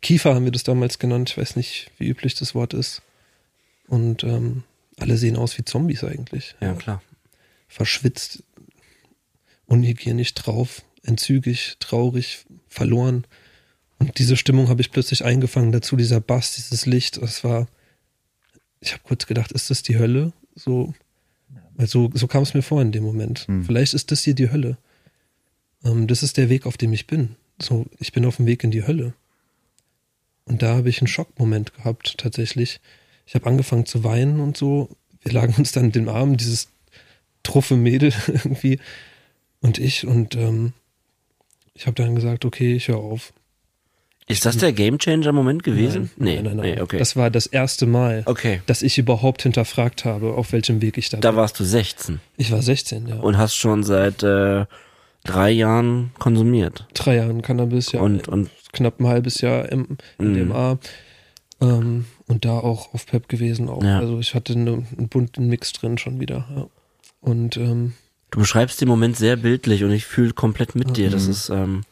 [0.00, 1.30] Kiefer haben wir das damals genannt.
[1.30, 3.02] Ich weiß nicht, wie üblich das Wort ist.
[3.86, 4.62] Und ähm,
[4.98, 6.54] alle sehen aus wie Zombies eigentlich.
[6.60, 7.02] Ja, klar.
[7.68, 8.42] Verschwitzt,
[9.66, 13.26] unhygienisch drauf, entzügig, traurig, verloren.
[13.98, 15.72] Und diese Stimmung habe ich plötzlich eingefangen.
[15.72, 17.20] Dazu dieser Bass, dieses Licht.
[17.20, 17.68] Das war.
[18.80, 20.32] Ich habe kurz gedacht, ist das die Hölle?
[20.54, 20.94] So,
[21.80, 23.46] weil so, so kam es mir vor in dem Moment.
[23.46, 23.64] Hm.
[23.64, 24.76] Vielleicht ist das hier die Hölle.
[25.82, 27.36] Ähm, das ist der Weg, auf dem ich bin.
[27.58, 29.14] So, ich bin auf dem Weg in die Hölle.
[30.44, 32.82] Und da habe ich einen Schockmoment gehabt, tatsächlich.
[33.24, 34.90] Ich habe angefangen zu weinen und so.
[35.22, 36.68] Wir lagen uns dann in den Armen, dieses
[37.42, 38.78] truffe Mädel irgendwie
[39.62, 40.06] und ich.
[40.06, 40.74] Und ähm,
[41.72, 43.32] ich habe dann gesagt, okay, ich höre auf.
[44.30, 46.10] Ist das der Gamechanger-Moment gewesen?
[46.16, 46.74] Nein, nein, nein, nein.
[46.76, 46.98] Nee, okay.
[46.98, 48.62] Das war das erste Mal, okay.
[48.66, 51.36] dass ich überhaupt hinterfragt habe, auf welchem Weg ich da, Da bin.
[51.38, 53.16] warst du 16 Ich war 16, ja.
[53.16, 54.66] und hast schon seit äh,
[55.24, 56.86] drei Jahren konsumiert.
[56.94, 58.00] Drei Jahren Cannabis, ja.
[58.00, 60.32] Und, und knapp ein halbes Jahr M Mhm.
[60.32, 60.78] MDMA.
[61.62, 63.82] Ähm, und da auch auf PEP gewesen auch.
[63.82, 63.98] Ja.
[63.98, 66.46] Also ich hatte eine, einen bunten Mix drin schon wieder.
[66.56, 66.66] Ja.
[67.20, 67.92] Und ähm,
[68.30, 71.10] du beschreibst den Moment sehr bildlich und ich fühle komplett mit dir.
[71.10, 71.82] Das ist, ähm,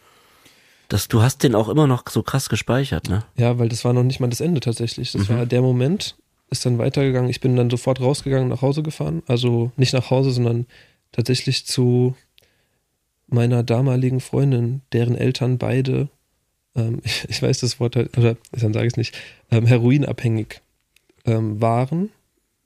[0.89, 3.25] das, du hast den auch immer noch so krass gespeichert, ne?
[3.37, 5.13] ja, weil das war noch nicht mal das Ende tatsächlich.
[5.13, 5.35] Das Mhm.
[5.35, 6.17] war der Moment,
[6.51, 7.29] ist dann weitergegangen.
[7.31, 9.23] Ich bin dann sofort rausgegangen, nach Hause gefahren.
[9.27, 10.67] Also nicht nach Hause, sondern
[11.13, 12.15] tatsächlich zu
[13.27, 16.09] meiner damaligen Freundin, deren Eltern beide,
[16.75, 19.15] ähm, ich, ich weiß das Wort, halt- oder dann sage ich es nicht,
[19.51, 20.63] ähm, heroinabhängig
[21.27, 22.09] ähm, waren,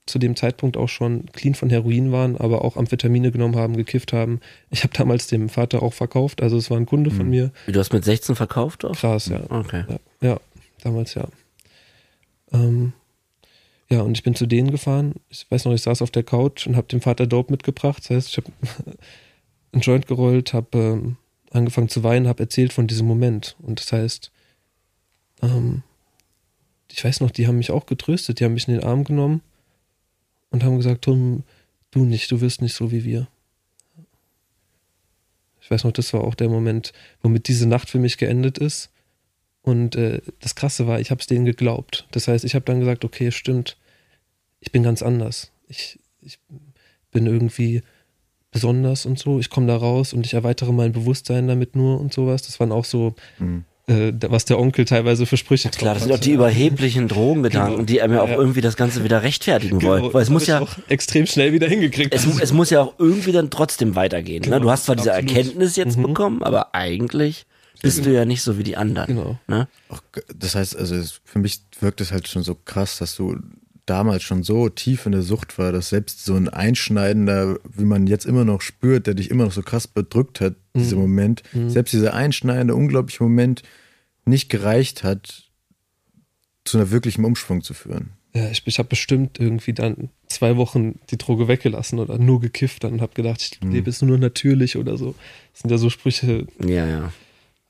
[0.07, 4.13] zu dem Zeitpunkt auch schon clean von Heroin waren, aber auch Amphetamine genommen haben, gekifft
[4.13, 4.41] haben.
[4.71, 7.53] Ich habe damals dem Vater auch verkauft, also es war ein Kunde von mir.
[7.67, 8.97] Wie du hast mit 16 verkauft auch?
[8.97, 9.43] Krass, ja.
[9.49, 9.85] Okay.
[9.89, 10.41] Ja, ja
[10.83, 11.29] damals ja.
[12.53, 12.93] Ähm,
[13.89, 15.15] ja, und ich bin zu denen gefahren.
[15.29, 18.03] Ich weiß noch, ich saß auf der Couch und habe dem Vater Dope mitgebracht.
[18.03, 18.51] Das heißt, ich habe
[19.73, 21.17] einen Joint gerollt, habe ähm,
[21.53, 23.55] angefangen zu weinen, habe erzählt von diesem Moment.
[23.61, 24.33] Und das heißt,
[25.43, 25.83] ähm,
[26.91, 28.41] ich weiß noch, die haben mich auch getröstet.
[28.41, 29.43] Die haben mich in den Arm genommen
[30.53, 31.43] und haben gesagt, Tom,
[31.91, 33.27] du nicht, du wirst nicht so wie wir.
[35.61, 36.93] Ich weiß noch, das war auch der Moment,
[37.23, 38.91] womit diese Nacht für mich geendet ist.
[39.63, 42.07] Und äh, das Krasse war, ich habe es denen geglaubt.
[42.11, 43.77] Das heißt, ich habe dann gesagt, okay, stimmt,
[44.61, 45.53] ich bin ganz anders.
[45.69, 46.39] Ich, ich
[47.13, 47.83] bin irgendwie
[48.51, 49.39] besonders und so.
[49.39, 52.43] Ich komme da raus und ich erweitere mein Bewusstsein damit nur und sowas.
[52.43, 53.65] Das waren auch so, Mhm.
[53.89, 57.85] Äh, was der Onkel teilweise für Sprüche Klar, das sind auch die überheblichen Drogengedanken, Genau.
[57.87, 58.37] die einem ja auch Ja.
[58.37, 60.03] irgendwie das Ganze wieder rechtfertigen Genau, wollen.
[60.15, 62.15] Weil es das muss ja, auch extrem schnell wieder hingekriegt.
[62.15, 64.41] es, es muss ja auch irgendwie dann trotzdem weitergehen.
[64.43, 64.47] Ne?
[64.51, 65.37] Genau, Du hast zwar diese absolut.
[65.37, 66.03] Erkenntnis jetzt Mhm.
[66.03, 67.47] bekommen, aber eigentlich
[67.83, 69.09] bist du ja nicht so wie die anderen.
[69.17, 69.39] Genau.
[69.49, 69.67] Ne?
[69.89, 70.01] Auch,
[70.39, 73.37] das heißt, also für mich wirkt es halt schon so krass, dass du
[73.87, 78.07] damals schon so tief in der Sucht war, dass selbst so ein einschneidender, wie man
[78.07, 81.93] jetzt immer noch spürt, der dich immer noch so krass bedrückt hat, dieser Moment, selbst
[81.93, 83.63] dieser einschneidende, unglaubliche Moment
[84.25, 85.51] nicht gereicht hat,
[86.65, 88.11] zu einer wirklichen Umschwung zu führen.
[88.35, 92.85] Ja, ich, ich habe bestimmt irgendwie dann zwei Wochen die Droge weggelassen oder nur gekifft
[92.85, 95.15] dann und habe gedacht, ich lebe jetzt nur natürlich oder so.
[95.53, 97.13] Das sind ja so Sprüche, Ja, ja.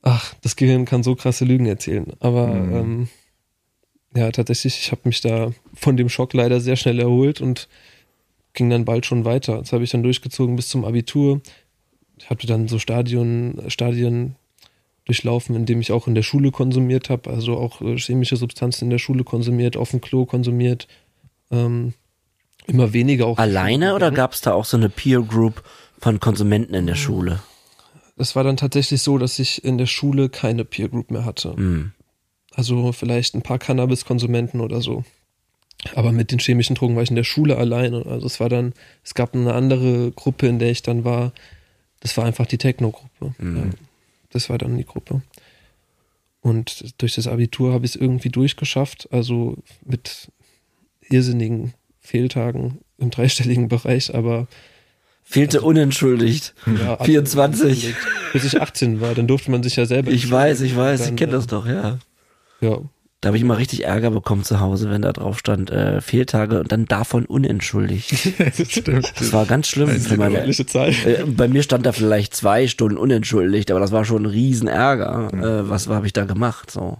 [0.02, 2.12] ach, das Gehirn kann so krasse Lügen erzählen.
[2.20, 2.74] Aber Mhm.
[2.74, 3.08] ähm,
[4.14, 7.68] ja, tatsächlich, ich habe mich da von dem Schock leider sehr schnell erholt und
[8.52, 9.58] ging dann bald schon weiter.
[9.58, 11.40] Das habe ich dann durchgezogen bis zum Abitur.
[12.18, 14.36] Ich hatte dann so Stadion, Stadien
[15.06, 18.84] durchlaufen, in dem ich auch in der Schule konsumiert habe, also auch äh, chemische Substanzen
[18.84, 20.86] in der Schule konsumiert, auf dem Klo konsumiert.
[21.50, 21.94] Ähm,
[22.66, 23.38] immer weniger auch.
[23.38, 25.64] Alleine oder gab es da auch so eine Peer Group
[25.98, 27.40] von Konsumenten in der Schule?
[28.16, 31.56] Es war dann tatsächlich so, dass ich in der Schule keine Peer Group mehr hatte.
[31.56, 31.92] Hm.
[32.54, 35.04] Also vielleicht ein paar Cannabiskonsumenten oder so.
[35.94, 38.06] Aber mit den chemischen Drogen war ich in der Schule alleine.
[38.06, 38.72] Also es war dann,
[39.04, 41.32] es gab eine andere Gruppe, in der ich dann war.
[42.00, 43.34] Das war einfach die Techno-Gruppe.
[43.40, 43.64] Ja,
[44.30, 45.22] das war dann die Gruppe.
[46.40, 49.08] Und durch das Abitur habe ich es irgendwie durchgeschafft.
[49.12, 50.28] Also mit
[51.08, 54.46] irrsinnigen Fehltagen im dreistelligen Bereich, aber
[55.24, 56.54] Fehlte unentschuldigt.
[56.66, 57.94] ja, 24.
[58.32, 60.10] Bis ich 18 war, dann durfte man sich ja selber.
[60.10, 61.98] Ich weiß, ich weiß, ich kenne äh, das doch, ja.
[62.62, 62.78] Ja,
[63.20, 66.58] Da habe ich immer richtig Ärger bekommen zu Hause, wenn da drauf stand, äh, Fehltage
[66.60, 68.10] und dann davon unentschuldigt.
[68.68, 69.12] Stimmt.
[69.18, 70.38] Das war ganz schlimm für meine.
[70.38, 70.64] ordentliche.
[71.06, 75.30] Äh, bei mir stand da vielleicht zwei Stunden unentschuldigt, aber das war schon ein Riesenärger.
[75.32, 76.70] Äh, was habe ich da gemacht?
[76.70, 76.98] So.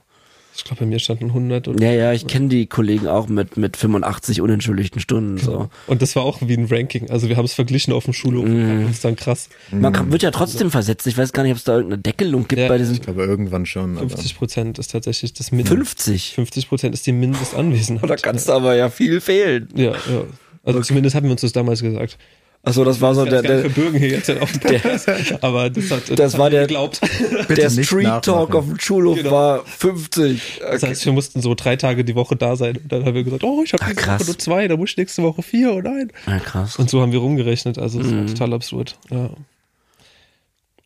[0.54, 3.56] Ich glaube, bei mir standen 100 oder Ja, ja, ich kenne die Kollegen auch mit,
[3.56, 5.38] mit 85 unentschuldigten Stunden.
[5.38, 5.70] So.
[5.86, 7.10] Und das war auch wie ein Ranking.
[7.10, 8.44] Also wir haben es verglichen auf dem Schulhof.
[8.44, 8.82] Mhm.
[8.82, 9.48] Das ist dann krass.
[9.70, 11.06] Man kann, wird ja trotzdem versetzt.
[11.06, 13.24] Ich weiß gar nicht, ob es da irgendeine Deckelung gibt Ja, bei diesen Ich glaube
[13.24, 13.96] irgendwann schon.
[13.96, 15.72] Aber 50 Prozent ist tatsächlich das Mindest.
[15.74, 16.34] 50.
[16.34, 18.02] 50 Prozent ist die Mindestanwesenheit.
[18.12, 19.68] Da kannst du aber ja viel fehlen.
[19.74, 20.24] Ja, ja.
[20.64, 22.18] Also zumindest haben wir uns das damals gesagt.
[22.64, 25.08] Achso, das war so der, das der, verbürgen hier jetzt auf dem Podcast.
[25.42, 27.00] Aber das hat, das, war hat mir der- geglaubt.
[27.48, 29.30] der Street Talk auf dem Schulhof Genau.
[29.32, 30.60] war 50.
[30.60, 32.76] Das heißt, wir mussten so drei Tage die Woche da sein.
[32.76, 34.20] Und dann haben wir gesagt, oh, ich habe Ah, diese krass.
[34.20, 36.12] Woche nur zwei, da muss ich nächste Woche vier, oh nein.
[36.28, 36.76] Ja, krass.
[36.76, 37.78] Und so haben wir rumgerechnet.
[37.78, 38.18] Also das Mhm.
[38.20, 38.96] war total absurd.
[39.10, 39.30] Ja.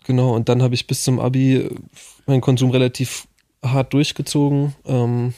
[0.06, 1.68] Genau, und dann habe ich bis zum Abi
[2.26, 3.26] meinen Konsum relativ
[3.62, 4.74] hart durchgezogen.
[4.86, 5.34] Ähm,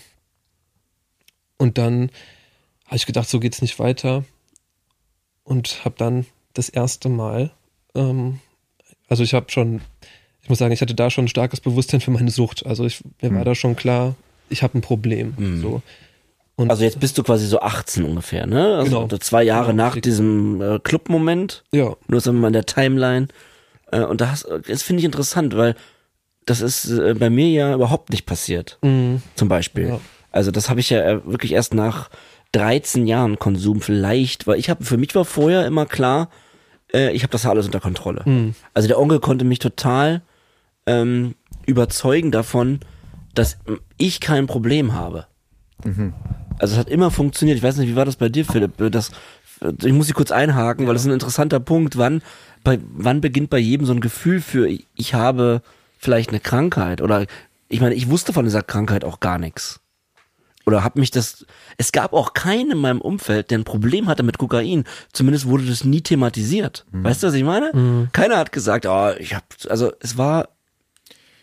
[1.57, 2.11] und dann
[2.87, 4.25] habe ich gedacht, so geht's nicht weiter.
[5.49, 7.51] Und habe dann das erste Mal,
[7.95, 8.41] ähm,
[9.09, 9.81] also ich habe schon,
[10.43, 12.67] ich muss sagen, ich hatte da schon ein starkes Bewusstsein für meine Sucht.
[12.67, 14.15] Also ich, mir war da schon klar,
[14.51, 15.35] ich habe ein Problem.
[15.63, 15.83] So.
[16.57, 18.77] Und Also jetzt bist du quasi so 18 ungefähr, ne?
[18.79, 19.19] Also Genau.
[19.19, 19.85] zwei Jahre Genau.
[19.85, 21.65] nach diesem äh, Club-Moment.
[21.73, 23.29] ja, Nur sagen wir mal in der Timeline.
[23.93, 25.77] Äh, und das, das finde ich interessant, weil
[26.47, 28.79] das ist äh, bei mir ja überhaupt nicht passiert.
[28.83, 29.23] Mhm.
[29.37, 29.89] Zum Beispiel.
[29.89, 30.01] Ja.
[30.31, 32.11] Also das habe ich ja äh, wirklich erst nach
[32.53, 36.31] 13 Jahren Konsum vielleicht, weil ich habe für mich war vorher immer klar,
[36.93, 38.23] äh, ich habe das alles unter Kontrolle.
[38.25, 38.55] Mhm.
[38.75, 40.23] Also der Onkel konnte mich total
[40.87, 41.35] ähm,
[41.67, 42.81] überzeugen davon,
[43.35, 43.59] dass
[43.99, 45.27] ich kein Problem habe.
[46.59, 47.59] Also es hat immer funktioniert.
[47.59, 48.73] Ich weiß nicht, wie war das bei dir, Philipp?
[48.91, 49.13] Das,
[49.85, 51.99] ich muss sie kurz einhaken, weil das ist ein interessanter Punkt.
[51.99, 52.23] Wann,
[52.65, 55.63] bei, wann beginnt bei jedem so ein Gefühl für, ich habe
[55.99, 57.01] vielleicht eine Krankheit?
[57.01, 57.27] Oder
[57.69, 59.81] ich meine, ich wusste von dieser Krankheit auch gar nichts.
[60.69, 61.47] Oder hab mich das.
[61.79, 64.85] Es gab auch keinen in meinem Umfeld, der ein Problem hatte mit Kokain.
[65.15, 66.85] Zumindest wurde das nie thematisiert.
[66.93, 68.11] Weißt du, was ich meine?
[68.13, 69.45] Keiner hat gesagt, oh, ich hab.
[69.71, 70.51] Also es war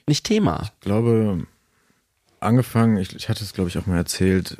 [0.05, 0.61] nicht Thema.
[0.61, 1.47] Ich glaube,
[2.39, 4.57] angefangen, ich, ich hatte es, glaube ich, auch mal erzählt,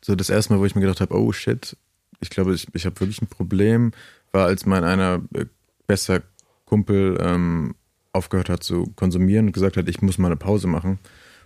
[0.00, 1.76] so das erste Mal, wo ich mir gedacht habe, oh shit,
[2.20, 3.90] ich glaube, ich, ich habe wirklich ein Problem,
[4.30, 5.46] war, als mein einer äh,
[5.88, 6.22] bester
[6.64, 7.74] Kumpel ähm,
[8.12, 11.00] aufgehört hat zu konsumieren und gesagt hat, ich muss mal eine Pause machen.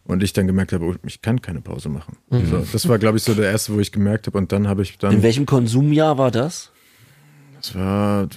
[0.07, 2.18] Und ich dann gemerkt habe, oh, ich kann keine Pause machen.
[2.30, 4.36] So, das war, glaube ich, so der erste, wo ich gemerkt habe.
[4.36, 6.70] Und dann habe ich In dann, welchem Konsumjahr war das?
[7.57, 8.28] das war,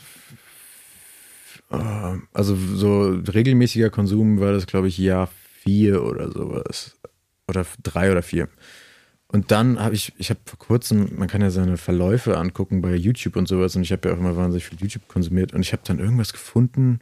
[1.71, 5.29] äh, also so regelmäßiger Konsum war das, glaube ich, Jahr
[5.63, 6.95] vier oder sowas.
[7.49, 8.47] Oder drei oder vier.
[9.29, 12.95] Und dann habe ich, ich habe vor kurzem, man kann ja seine Verläufe angucken bei
[12.95, 13.75] YouTube und sowas.
[13.75, 15.53] Und ich habe ja auch immer wahnsinnig viel YouTube konsumiert.
[15.53, 16.99] Und ich habe dann irgendwas gefunden.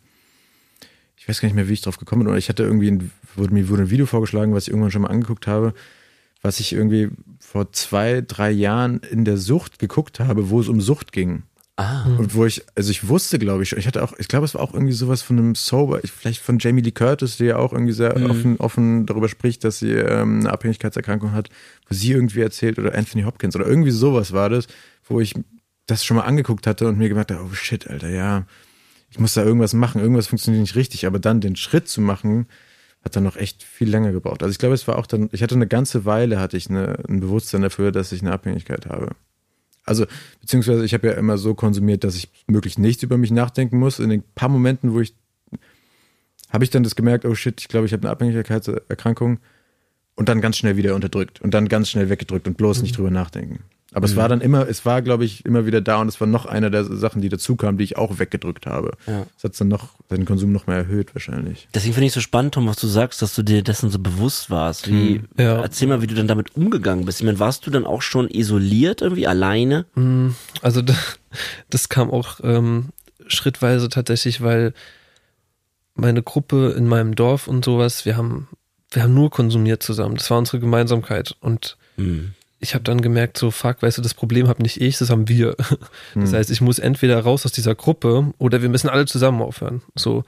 [1.17, 2.27] Ich weiß gar nicht mehr, wie ich drauf gekommen bin.
[2.29, 5.01] Oder ich hatte irgendwie, ein, wurde, mir wurde ein Video vorgeschlagen, was ich irgendwann schon
[5.01, 5.73] mal angeguckt habe,
[6.41, 7.09] was ich irgendwie
[7.39, 11.43] vor zwei, drei Jahren in der Sucht geguckt habe, wo es um Sucht ging.
[11.77, 12.05] Ah.
[12.17, 14.61] Und wo ich, also ich wusste, glaube ich, ich hatte auch, ich glaube, es war
[14.61, 17.73] auch irgendwie sowas von einem Sober, ich- vielleicht von Jamie Lee Curtis, die ja auch
[17.73, 21.49] irgendwie sehr offen, offen darüber spricht, dass sie ähm, eine Abhängigkeitserkrankung hat,
[21.89, 24.67] wo sie irgendwie erzählt, oder Anthony Hopkins, oder irgendwie sowas war das,
[25.03, 25.33] wo ich
[25.85, 28.45] das schon mal angeguckt hatte und mir gedacht habe, oh shit, Alter, ja,
[29.15, 32.47] ich muss da irgendwas machen, irgendwas funktioniert nicht richtig, aber dann den Schritt zu machen,
[33.01, 34.43] hat dann noch echt viel länger gebraucht.
[34.43, 36.99] Also ich glaube, es war auch dann, ich hatte eine ganze Weile, hatte ich eine,
[37.07, 39.15] ein Bewusstsein dafür, dass ich eine Abhängigkeit habe.
[39.85, 40.05] Also,
[40.41, 43.99] beziehungsweise ich habe ja immer so konsumiert, dass ich möglichst nichts über mich nachdenken muss.
[43.99, 45.15] In den paar Momenten, wo ich,
[46.49, 49.39] habe ich dann das gemerkt, oh shit, ich glaube, ich habe eine Abhängigkeitserkrankung
[50.15, 53.11] und dann ganz schnell wieder unterdrückt und dann ganz schnell weggedrückt und bloß nicht drüber
[53.11, 53.59] nachdenken.
[53.95, 56.27] Aber es war dann immer, es war, glaube ich, immer wieder da und es war
[56.27, 58.91] noch einer der Sachen, die dazu kamen, die ich auch weggedrückt habe.
[59.07, 59.25] Ja.
[59.35, 61.69] Das hat dann noch den Konsum noch mehr erhöht wahrscheinlich.
[61.73, 64.49] Deswegen finde ich so spannend, Tom, was du sagst, dass du dir dessen so bewusst
[64.49, 64.89] warst.
[64.89, 65.61] Wie, Ja.
[65.61, 67.21] Erzähl mal, wie du dann damit umgegangen bist.
[67.21, 69.85] Ich meine, warst du dann auch schon isoliert irgendwie, alleine?
[70.61, 70.93] Also da,
[71.69, 72.89] das kam auch ähm,
[73.27, 74.73] schrittweise tatsächlich, weil
[75.95, 78.49] meine Gruppe in meinem Dorf und sowas, wir haben,
[78.91, 80.15] wir haben nur konsumiert zusammen.
[80.17, 81.37] Das war unsere Gemeinsamkeit.
[81.39, 82.33] Und Hm.
[82.65, 85.27] Ich habe dann gemerkt, so fuck, weißt du, das Problem habe nicht ich, das haben
[85.27, 85.55] wir.
[86.15, 89.81] Das heißt, ich muss entweder raus aus dieser Gruppe oder wir müssen alle zusammen aufhören.
[89.95, 90.23] So,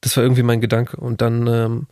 [0.00, 0.96] das war irgendwie mein Gedanke.
[0.96, 1.86] Und dann ähm,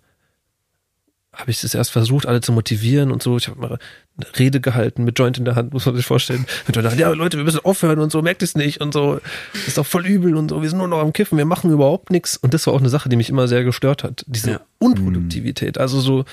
[1.32, 3.36] habe ich es erst versucht, alle zu motivieren und so.
[3.36, 3.78] Ich habe mal
[4.16, 6.46] eine Rede gehalten mit Joint in der Hand, muss man sich vorstellen.
[6.66, 9.20] Mit der Hand, ja Leute, wir müssen aufhören und so, merkt es nicht und so.
[9.52, 10.62] Das ist doch voll übel und so.
[10.62, 12.36] Wir sind nur noch am Kiffen, wir machen überhaupt nichts.
[12.36, 14.24] Und das war auch eine Sache, die mich immer sehr gestört hat.
[14.28, 14.60] Diese Ja.
[14.78, 15.78] Unproduktivität.
[15.78, 16.24] Also so,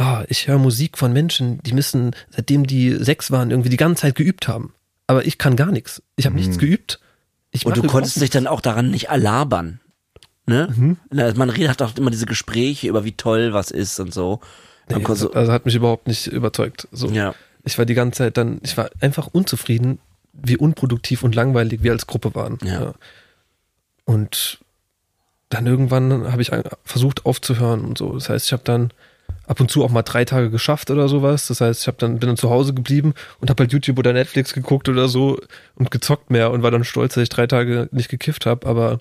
[0.00, 4.02] ah, ich höre Musik von Menschen, die müssen, seitdem die sechs waren, irgendwie die ganze
[4.02, 4.74] Zeit geübt haben.
[5.06, 6.02] Aber ich kann gar nichts.
[6.16, 7.00] Ich habe nichts geübt.
[7.50, 9.80] Ich Und du konntest dich dann auch daran nicht alabern.
[10.46, 10.96] Ne?
[11.10, 14.40] Na, Man redet hat auch immer diese Gespräche über wie toll was ist und so.
[14.88, 16.88] Nee, also, so- also hat mich überhaupt nicht überzeugt.
[16.92, 17.08] So.
[17.08, 17.34] ja.
[17.64, 19.98] Ich war die ganze Zeit dann, ich war einfach unzufrieden,
[20.32, 22.58] wie unproduktiv und langweilig wir als Gruppe waren.
[22.64, 22.94] Ja.
[24.04, 24.58] Und
[25.50, 26.50] dann irgendwann habe ich
[26.84, 28.14] versucht aufzuhören und so.
[28.14, 28.92] Das heißt, ich habe dann
[29.46, 31.46] ab und zu auch mal drei Tage geschafft oder sowas.
[31.46, 34.12] Das heißt, ich habe dann bin dann zu Hause geblieben und habe halt YouTube oder
[34.12, 35.38] Netflix geguckt oder so
[35.74, 38.66] und gezockt mehr und war dann stolz, dass ich drei Tage nicht gekifft habe.
[38.66, 39.00] Aber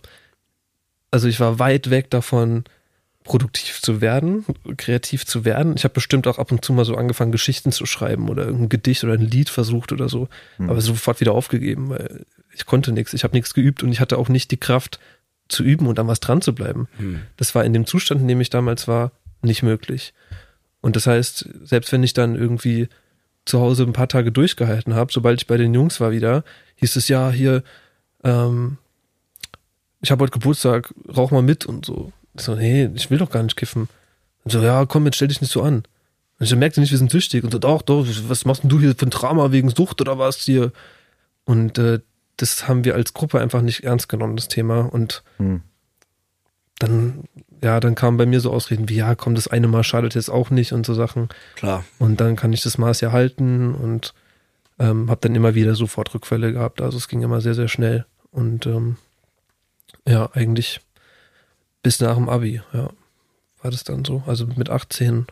[1.11, 2.63] also ich war weit weg davon,
[3.23, 4.45] produktiv zu werden,
[4.77, 5.75] kreativ zu werden.
[5.75, 8.69] Ich habe bestimmt auch ab und zu mal so angefangen, Geschichten zu schreiben oder irgendein
[8.69, 13.13] Gedicht oder ein Lied versucht oder so, aber sofort wieder aufgegeben, weil ich konnte nichts.
[13.13, 14.99] Ich habe nichts geübt und ich hatte auch nicht die Kraft
[15.47, 16.88] zu üben und an was dran zu bleiben.
[17.38, 19.11] Das war in dem Zustand, in dem ich damals war,
[19.41, 20.13] nicht möglich.
[20.81, 22.87] Und das heißt, selbst wenn ich dann irgendwie
[23.45, 26.43] zu Hause ein paar Tage durchgehalten habe, sobald ich bei den Jungs war wieder,
[26.75, 27.63] hieß es ja hier,
[28.23, 28.77] ähm,
[30.01, 32.11] ich habe heute Geburtstag, rauch mal mit und so.
[32.35, 33.89] Ich so, nee, ich will doch gar nicht kiffen.
[34.43, 35.83] Und so, ja, komm, jetzt stell dich nicht so an.
[36.39, 37.43] Und ich merkte nicht, wir sind süchtig.
[37.43, 40.17] Und so, doch, doch, was machst denn du hier für ein Drama wegen Sucht oder
[40.17, 40.71] was hier?
[41.43, 41.99] Und äh,
[42.37, 44.81] das haben wir als Gruppe einfach nicht ernst genommen, das Thema.
[44.81, 45.61] Und Hm.
[46.79, 47.25] dann,
[47.62, 50.30] ja, dann kamen bei mir so Ausreden wie, ja, komm, das eine Mal schadet jetzt
[50.30, 51.30] auch nicht und so Sachen.
[51.55, 51.84] Klar.
[51.97, 54.14] Und dann kann ich das Maß ja halten und
[54.80, 56.82] ähm, habe dann immer wieder sofort Rückfälle gehabt.
[56.82, 58.05] Also es ging immer sehr, sehr schnell.
[58.32, 58.97] Und ähm,
[60.07, 60.80] ja, eigentlich
[61.84, 62.89] bis nach dem Abi, ja,
[63.62, 64.24] war das dann so.
[64.26, 65.28] Also mit 18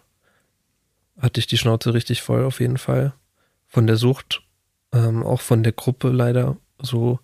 [1.20, 3.14] hatte ich die Schnauze richtig voll auf jeden Fall.
[3.68, 4.44] Von der Sucht,
[4.92, 7.20] ähm, auch von der Gruppe leider so.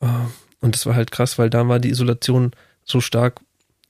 [0.00, 0.06] Äh,
[0.60, 2.52] und das war halt krass, weil da war die Isolation
[2.84, 3.40] so stark,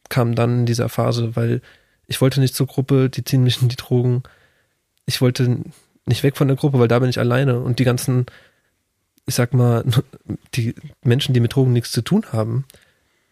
[0.09, 1.62] kam dann in dieser Phase, weil
[2.07, 4.22] ich wollte nicht zur Gruppe, die ziehen mich in die Drogen.
[5.07, 5.59] Ich wollte
[6.07, 8.26] nicht weg von der Gruppe, weil da bin ich alleine und die ganzen,
[9.26, 9.84] ich sag mal,
[10.55, 12.64] die Menschen, die mit Drogen nichts zu tun haben,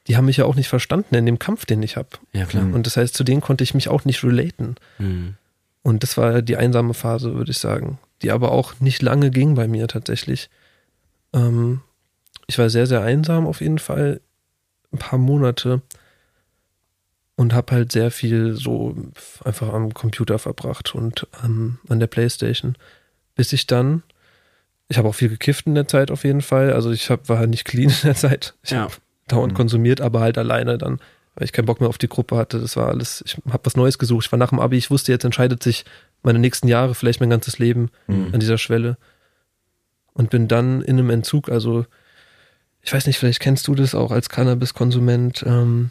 [0.07, 2.09] die haben mich ja auch nicht verstanden in dem Kampf, den ich habe.
[2.33, 2.65] Ja, klar.
[2.65, 4.77] Und das heißt, zu denen konnte ich mich auch nicht relaten.
[4.99, 5.35] Mhm.
[5.83, 9.55] Und das war die einsame Phase, würde ich sagen, die aber auch nicht lange ging
[9.55, 10.51] bei mir tatsächlich.
[11.33, 11.81] Ähm,
[12.47, 14.21] ich war sehr, sehr einsam auf jeden Fall,
[14.93, 15.83] ein paar Monate
[17.37, 18.95] und habe halt sehr viel so
[19.45, 22.77] einfach am Computer verbracht und ähm, an der Playstation,
[23.35, 24.03] bis ich dann,
[24.89, 27.39] ich habe auch viel gekifft in der Zeit auf jeden Fall, also ich hab, war
[27.39, 28.55] halt nicht clean in der Zeit.
[28.63, 28.83] Ich Ja.
[28.83, 28.95] habe
[29.29, 29.57] dauernd Mhm.
[29.57, 30.99] konsumiert, aber halt alleine dann,
[31.37, 32.59] weil ich keinen Bock mehr auf die Gruppe hatte.
[32.61, 34.27] Das war alles, ich habe was Neues gesucht.
[34.27, 35.85] Ich war nach dem Abi, ich wusste, jetzt entscheidet sich
[36.23, 38.31] meine nächsten Jahre, vielleicht mein ganzes Leben Mhm.
[38.35, 38.99] an dieser Schwelle.
[40.13, 41.87] Und bin dann in einem Entzug, also
[42.83, 45.91] ich weiß nicht, vielleicht kennst du das auch als Cannabis-Konsument, ähm,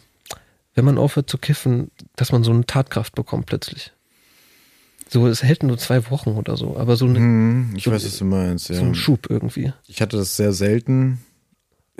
[0.74, 3.92] wenn man aufhört zu kiffen, dass man so eine Tatkraft bekommt plötzlich.
[5.08, 8.04] So, es hält nur zwei Wochen oder so, aber so, eine, Hm, ich so- weiß,
[8.04, 8.66] was du meinst.
[8.66, 8.80] so Ja.
[8.80, 9.72] ein Schub irgendwie.
[9.88, 11.18] Ich hatte das sehr selten.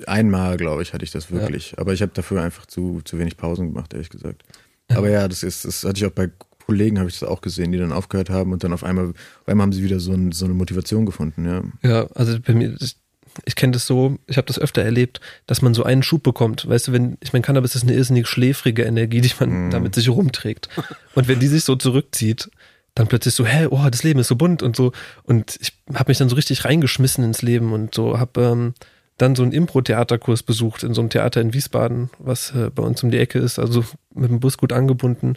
[0.07, 1.74] Einmal, glaube ich, hatte ich das wirklich.
[1.78, 4.45] Aber ich habe dafür einfach zu, zu wenig Pausen gemacht, ehrlich gesagt.
[4.91, 4.97] Ja.
[4.97, 6.30] Aber ja, das ist, das hatte ich auch bei
[6.66, 9.14] Kollegen, habe ich das auch gesehen, die dann aufgehört haben und dann auf einmal, auf
[9.49, 11.62] einmal haben sie wieder so, ein, so eine Motivation gefunden, ja.
[11.82, 12.97] Ja, also bei mir, ich,
[13.45, 16.68] ich kenne das so, ich habe das öfter erlebt, dass man so einen Schub bekommt.
[16.68, 19.70] Weißt du, wenn, ich meine, Cannabis ist eine irrsinnig schläfrige Energie, die man Mhm.
[19.70, 20.68] damit sich rumträgt.
[21.14, 22.51] Und wenn die sich so zurückzieht,
[22.95, 24.93] dann plötzlich so, hä, oh, das Leben ist so bunt und so.
[25.22, 28.74] Und ich habe mich dann so richtig reingeschmissen ins Leben und so, habe ähm,
[29.16, 33.03] dann so einen Impro-Theaterkurs besucht in so einem Theater in Wiesbaden, was äh, bei uns
[33.03, 35.35] um die Ecke ist, also mit dem Bus gut angebunden.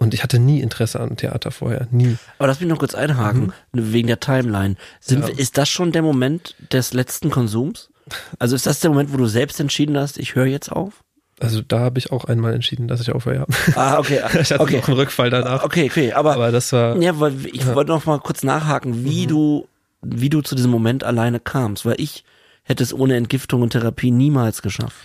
[0.00, 2.16] Und ich hatte nie Interesse an Theater vorher, nie.
[2.38, 4.76] Aber lass mich noch kurz einhaken, wegen der Timeline.
[5.00, 5.34] Sind, Ja.
[5.34, 7.90] Ist das schon der Moment des letzten Konsums?
[8.38, 11.02] Also ist das der Moment, wo du selbst entschieden hast, ich höre jetzt auf?
[11.40, 13.46] Also da habe ich auch einmal entschieden, dass ich aufhöre.
[13.74, 14.20] Ah, okay.
[14.40, 14.76] Ich hatte okay.
[14.78, 15.64] noch einen Rückfall danach.
[15.64, 19.24] Okay, okay, aber, Aber das war, ja, weil ich wollte noch mal kurz nachhaken, wie
[19.24, 19.28] Mhm.
[19.28, 19.68] du,
[20.02, 22.24] wie du zu diesem Moment alleine kamst, weil ich
[22.62, 24.96] hätte es ohne Entgiftung und Therapie niemals geschafft.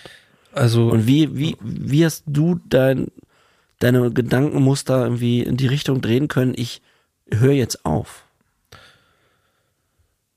[0.54, 3.08] also Und wie, wie, wie hast du dein,
[3.84, 6.82] deine Gedankenmuster irgendwie in die Richtung drehen können, ich
[7.32, 8.24] höre jetzt auf?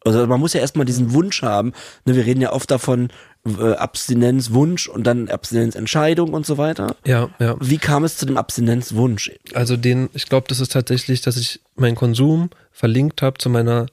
[0.05, 1.73] Also man muss ja erstmal diesen Wunsch haben.
[2.05, 3.09] Ne, wir reden ja oft davon,
[3.45, 6.95] äh, Abstinenzwunsch und dann Abstinenzentscheidung und so weiter.
[7.05, 7.57] ja, ja.
[7.61, 9.33] Wie kam es zu dem Abstinenzwunsch?
[9.53, 13.87] Also den, ich glaube, das ist tatsächlich, dass ich meinen Konsum verlinkt habe zu meiner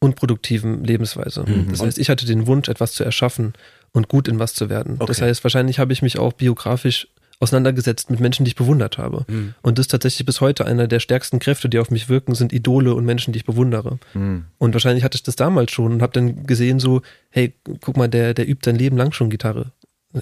[0.00, 1.44] unproduktiven Lebensweise.
[1.46, 1.68] Mhm.
[1.70, 3.52] Das heißt, ich hatte den Wunsch, etwas zu erschaffen
[3.92, 4.98] und gut in was zu werden.
[4.98, 5.28] Das Okay.
[5.28, 7.08] heißt, wahrscheinlich habe ich mich auch biografisch
[7.40, 9.24] auseinandergesetzt mit Menschen, die ich bewundert habe.
[9.28, 9.54] Mhm.
[9.62, 12.52] Und das ist tatsächlich bis heute einer der stärksten Kräfte, die auf mich wirken, sind
[12.52, 13.98] Idole und Menschen, die ich bewundere.
[14.12, 14.44] Hm.
[14.58, 18.08] Und wahrscheinlich hatte ich das damals schon und habe dann gesehen so, hey, guck mal,
[18.08, 19.72] der, der übt sein Leben lang schon Gitarre.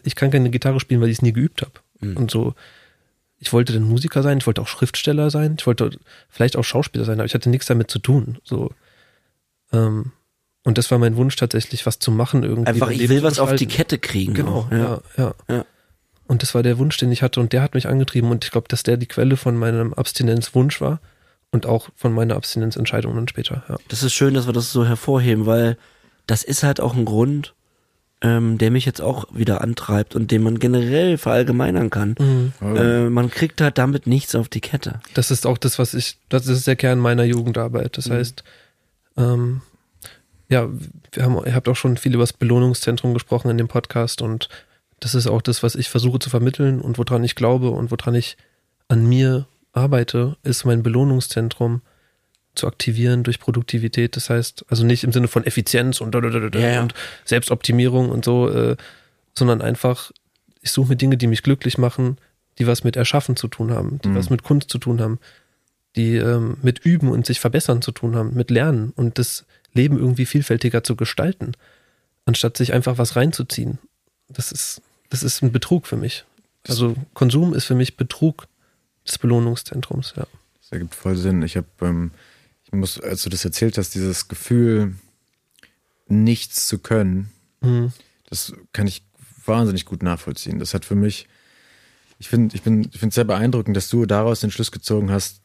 [0.05, 1.73] Ich kann keine Gitarre spielen, weil ich es nie geübt habe.
[2.01, 2.17] Mhm.
[2.17, 2.55] Und so,
[3.39, 5.91] ich wollte dann Musiker sein, ich wollte auch Schriftsteller sein, ich wollte
[6.29, 8.39] vielleicht auch Schauspieler sein, aber ich hatte nichts damit zu tun.
[8.45, 8.71] So,
[9.73, 10.13] ähm,
[10.65, 12.69] und das war mein Wunsch tatsächlich, was zu machen irgendwie.
[12.69, 13.67] Einfach, ich will was auf die.
[13.67, 14.35] Kette kriegen.
[14.35, 15.35] Genau, ja, ja.
[15.49, 15.65] Ja.
[16.33, 18.51] Und das war der Wunsch, den ich hatte und der hat mich angetrieben und ich
[18.51, 20.99] glaube, dass der die Quelle von meinem Abstinenzwunsch war
[21.51, 23.77] und auch von meiner Abstinenzentscheidung dann später, ja.
[23.89, 25.77] Das ist schön, dass wir das so hervorheben, weil
[26.27, 27.53] das ist halt auch ein Grund,
[28.23, 32.15] ähm, der mich jetzt auch wieder antreibt und den man generell verallgemeinern kann.
[32.19, 32.53] Mhm.
[32.63, 35.01] Äh, man kriegt halt damit nichts auf die Kette.
[35.13, 37.99] Das ist auch das, was ich, das ist der Kern meiner Jugendarbeit.
[37.99, 38.43] Das heißt,
[39.19, 39.61] ähm,
[40.49, 40.67] ja,
[41.13, 44.49] wir haben, ihr habt auch schon viel über das Belohnungszentrum gesprochen in dem Podcast und
[45.03, 48.15] das ist auch das, was ich versuche zu vermitteln und woran ich glaube und woran
[48.15, 48.37] ich
[48.87, 51.83] an mir arbeite, ist mein Belohnungszentrum
[52.55, 54.15] zu aktivieren durch Produktivität.
[54.15, 56.83] Das heißt, also nicht im Sinne von Effizienz und, ja.
[56.83, 56.95] und
[57.25, 58.77] Selbstoptimierung und so, äh,
[59.35, 60.13] sondern einfach,
[60.61, 62.19] ich suche mir Dinge, die mich glücklich machen,
[62.59, 64.15] die was mit Erschaffen zu tun haben, die Mhm.
[64.15, 65.19] was mit Kunst zu tun haben,
[65.97, 69.99] die ähm, mit Üben und sich verbessern zu tun haben, mit Lernen und das Leben
[69.99, 71.53] irgendwie vielfältiger zu gestalten,
[72.25, 73.79] anstatt sich einfach was reinzuziehen.
[74.29, 74.83] Das ist,
[75.13, 76.25] das ist ein Betrug für mich.
[76.67, 78.47] Also Konsum ist für mich Betrug
[79.07, 80.27] des Belohnungszentrums, ja.
[80.61, 81.43] Das ergibt voll Sinn.
[81.43, 82.13] Ich habe, ähm,
[82.65, 84.95] ich muss, als du das erzählt hast, dieses Gefühl,
[86.09, 87.93] nichts zu können, Mhm.
[88.29, 89.05] das kann ich
[89.45, 90.59] wahnsinnig gut nachvollziehen.
[90.59, 91.29] Das hat für mich,
[92.19, 95.11] ich finde, ich bin, ich finde es sehr beeindruckend, dass du daraus den Schluss gezogen
[95.11, 95.43] hast,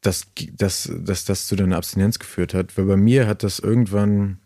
[0.00, 2.76] dass, dass, dass das zu deiner Abstinenz geführt hat.
[2.76, 4.38] Weil bei mir hat das irgendwann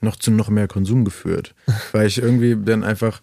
[0.00, 1.54] noch zu noch mehr Konsum geführt.
[1.92, 3.20] Weil ich irgendwie dann einfach,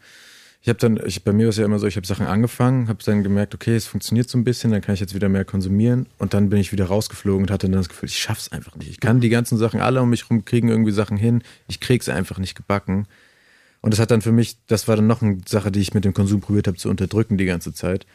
[0.61, 2.87] ich habe dann, ich, bei mir war es ja immer so, ich habe Sachen angefangen,
[2.87, 5.45] habe dann gemerkt, okay, es funktioniert so ein bisschen, dann kann ich jetzt wieder mehr
[5.45, 8.75] konsumieren und dann bin ich wieder rausgeflogen und hatte dann das Gefühl, ich schaff's einfach
[8.75, 8.89] nicht.
[8.89, 12.09] Ich kann die ganzen Sachen alle um mich rum kriegen irgendwie Sachen hin, ich krieg's
[12.09, 13.07] einfach nicht gebacken.
[13.81, 16.03] Und das hat dann für mich, das war dann noch eine Sache, die ich mit
[16.03, 18.05] dem Konsum probiert habe zu unterdrücken die ganze Zeit.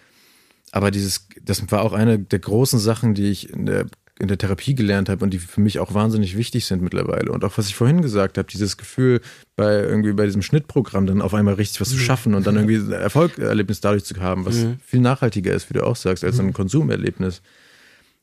[0.73, 3.87] Aber dieses, das war auch eine der großen Sachen, die ich in der,
[4.19, 7.33] in der Therapie gelernt habe und die für mich auch wahnsinnig wichtig sind mittlerweile.
[7.33, 9.21] Und auch was ich vorhin gesagt habe, dieses Gefühl,
[9.57, 12.77] bei irgendwie bei diesem Schnittprogramm dann auf einmal richtig was zu schaffen und dann irgendwie
[12.77, 14.77] ein Erfolgserlebnis dadurch zu haben, was Mhm.
[14.85, 17.43] viel nachhaltiger ist, wie du auch sagst, als ein Konsumerlebnis.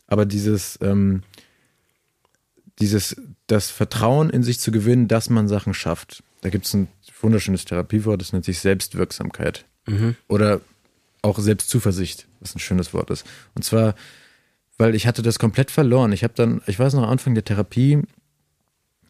[0.08, 1.24] Aber dieses, ähm,
[2.80, 3.16] dieses,
[3.48, 6.24] das Vertrauen in sich zu gewinnen, dass man Sachen schafft.
[6.42, 6.88] Da gibt es ein
[7.22, 9.66] wunderschönes Therapiewort, das nennt sich Selbstwirksamkeit.
[9.86, 10.16] Mhm.
[10.28, 10.62] Oder
[11.22, 13.26] auch Selbstzuversicht, was ein schönes Wort ist.
[13.56, 13.96] Und zwar,
[14.80, 16.13] weil ich hatte das komplett verloren.
[16.13, 18.01] Ich habe dann, ich weiß noch, am Anfang der Therapie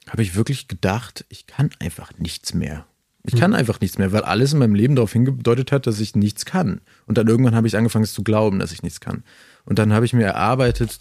[0.09, 2.85] habe ich wirklich gedacht, ich kann einfach nichts mehr.
[3.23, 6.15] Ich kann einfach nichts mehr, weil alles in meinem Leben darauf hingedeutet hat, dass ich
[6.15, 6.81] nichts kann.
[7.05, 9.23] Und dann irgendwann habe ich angefangen es zu glauben, dass ich nichts kann.
[9.65, 10.99] Und dann habe ich mir erarbeitet,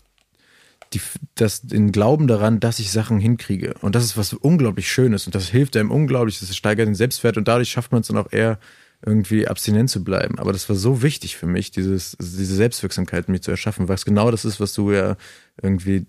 [0.93, 1.01] die,
[1.37, 3.75] das, den Glauben daran, dass ich Sachen hinkriege.
[3.81, 7.39] Und das ist was unglaublich Schönes und das hilft einem unglaublich, das steigert den Selbstwert
[7.39, 8.59] und dadurch schafft man es dann auch eher,
[9.05, 10.39] irgendwie abstinent zu bleiben.
[10.39, 14.05] Aber das war so wichtig für mich, dieses, diese Selbstwirksamkeit mir zu erschaffen, weil es
[14.05, 15.17] genau das ist, was du ja
[15.63, 16.07] irgendwie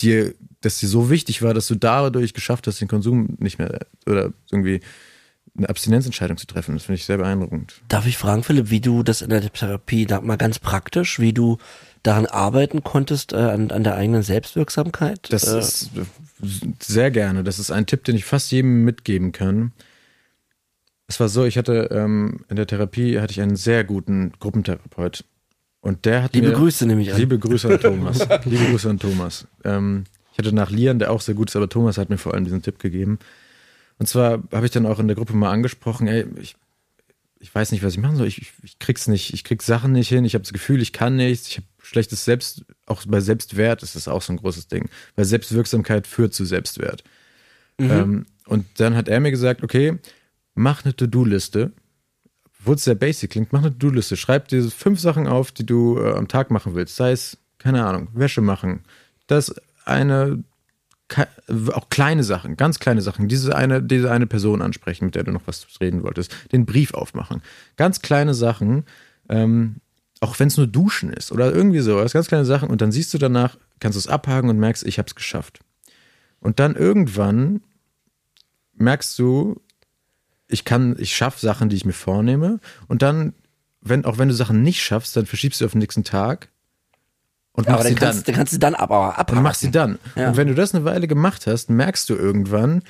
[0.00, 3.86] dir, dass dir so wichtig war, dass du dadurch geschafft hast, den Konsum nicht mehr
[4.06, 4.80] oder irgendwie
[5.56, 6.74] eine Abstinenzentscheidung zu treffen.
[6.74, 7.82] Das finde ich sehr beeindruckend.
[7.88, 11.32] Darf ich fragen, Philipp, wie du das in der Therapie, da mal ganz praktisch, wie
[11.32, 11.58] du
[12.02, 15.28] daran arbeiten konntest, äh, an, an der eigenen Selbstwirksamkeit?
[15.30, 15.90] Das äh, ist
[16.80, 17.44] sehr gerne.
[17.44, 19.72] Das ist ein Tipp, den ich fast jedem mitgeben kann.
[21.12, 25.26] Es war so, ich hatte ähm, in der Therapie hatte ich einen sehr guten Gruppentherapeut.
[25.82, 27.18] Und der hat Liebe mir, Grüße nehme ich an.
[27.18, 28.20] Liebe Grüße an Thomas.
[28.46, 29.46] Liebe Grüße an Thomas.
[29.62, 32.32] Ähm, ich hatte nach Lian, der auch sehr gut ist, aber Thomas hat mir vor
[32.32, 33.18] allem diesen Tipp gegeben.
[33.98, 36.56] Und zwar habe ich dann auch in der Gruppe mal angesprochen, ey, ich,
[37.40, 38.26] ich weiß nicht, was ich machen soll.
[38.26, 40.94] Ich, ich, ich krieg's nicht, ich krieg Sachen nicht hin, ich habe das Gefühl, ich
[40.94, 44.68] kann nichts, ich habe schlechtes Selbst, auch bei Selbstwert ist das auch so ein großes
[44.68, 44.88] Ding.
[45.14, 47.04] Weil Selbstwirksamkeit führt zu Selbstwert.
[47.78, 49.98] Ähm, und dann hat er mir gesagt, okay,
[50.54, 51.72] mach eine To-Do-Liste.
[52.60, 54.16] Obwohl es sehr basic klingt, mach eine To-Do-Liste.
[54.16, 56.96] Schreib dir fünf Sachen auf, die du äh, am Tag machen willst.
[56.96, 58.82] Sei es, keine Ahnung, Wäsche machen.
[59.26, 60.44] Das eine,
[61.72, 63.28] auch kleine Sachen, ganz kleine Sachen.
[63.28, 66.34] Diese eine, diese eine Person ansprechen, mit der du noch was reden wolltest.
[66.52, 67.42] Den Brief aufmachen.
[67.76, 68.84] Ganz kleine Sachen,
[69.28, 69.76] ähm,
[70.20, 72.70] auch wenn es nur Duschen ist oder irgendwie sowas, ganz kleine Sachen.
[72.70, 75.60] Und dann siehst du danach, kannst du es abhaken und merkst, ich habe es geschafft.
[76.40, 77.60] Und dann irgendwann
[78.74, 79.60] merkst du,
[80.52, 82.60] ich kann, ich schaffe Sachen, die ich mir vornehme.
[82.88, 83.34] Und dann,
[83.80, 86.48] wenn, auch wenn du Sachen nicht schaffst, dann verschiebst du auf den nächsten Tag
[87.52, 88.24] und aber machst dann sie kannst, dann.
[88.24, 89.38] dann kannst du dann aber abhaken.
[89.38, 89.98] Und machst sie dann.
[90.16, 90.28] Ja.
[90.28, 92.82] Und wenn du das eine Weile gemacht hast, merkst du irgendwann,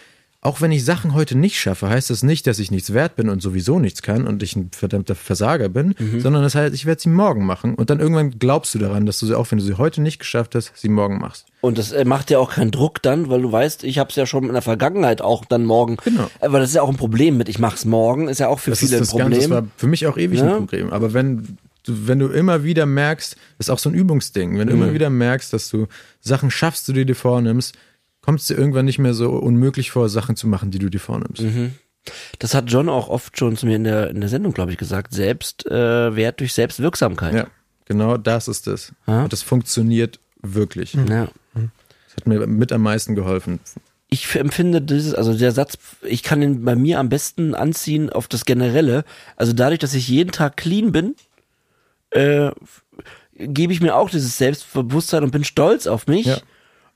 [0.45, 3.28] auch wenn ich Sachen heute nicht schaffe, heißt das nicht, dass ich nichts wert bin
[3.28, 6.20] und sowieso nichts kann und ich ein verdammter Versager bin, Mhm.
[6.20, 7.76] sondern das heißt, ich werde sie morgen machen.
[7.76, 10.18] Und dann irgendwann glaubst du daran, dass du sie, auch wenn du sie heute nicht
[10.18, 11.47] geschafft hast, sie morgen machst.
[11.61, 14.16] Und das äh, macht ja auch keinen Druck dann, weil du weißt, ich habe es
[14.16, 15.97] ja schon in der Vergangenheit auch dann morgen.
[16.05, 16.28] Genau.
[16.40, 18.70] Aber das ist ja auch ein Problem mit, ich mach's morgen, ist ja auch für
[18.70, 19.64] Das viele ist das ein Ganze, das Problem.
[19.64, 20.47] war für mich auch ewig Ja.
[20.47, 20.90] ein Problem.
[20.93, 24.66] Aber wenn du, wenn du immer wieder merkst, das ist auch so ein Übungsding, wenn
[24.66, 24.82] du Mhm.
[24.82, 25.86] immer wieder merkst, dass du
[26.20, 27.76] Sachen schaffst, die du dir vornimmst,
[28.23, 31.01] kommt es dir irgendwann nicht mehr so unmöglich vor, Sachen zu machen, die du dir
[31.01, 31.43] vornimmst.
[31.43, 31.75] Mhm.
[32.39, 34.79] Das hat John auch oft schon zu mir in der, in der Sendung, glaube ich,
[34.79, 35.12] gesagt.
[35.12, 37.35] Selbstwert äh, Wert durch Selbstwirksamkeit.
[37.35, 37.47] Ja,
[37.85, 38.93] genau das ist es.
[39.07, 39.25] Ja.
[39.25, 40.95] Und das funktioniert wirklich.
[40.95, 41.29] ja.
[41.55, 43.59] Das hat mir mit am meisten geholfen.
[44.11, 48.29] ich empfinde dieses, also der Satz, ich kann ihn bei mir am besten anziehen auf
[48.29, 49.05] das Generelle.
[49.37, 51.14] Also dadurch, dass ich jeden Tag clean bin,
[52.11, 52.51] äh,
[53.35, 56.27] gebe ich mir auch dieses Selbstbewusstsein und bin stolz auf mich.
[56.27, 56.39] Ja.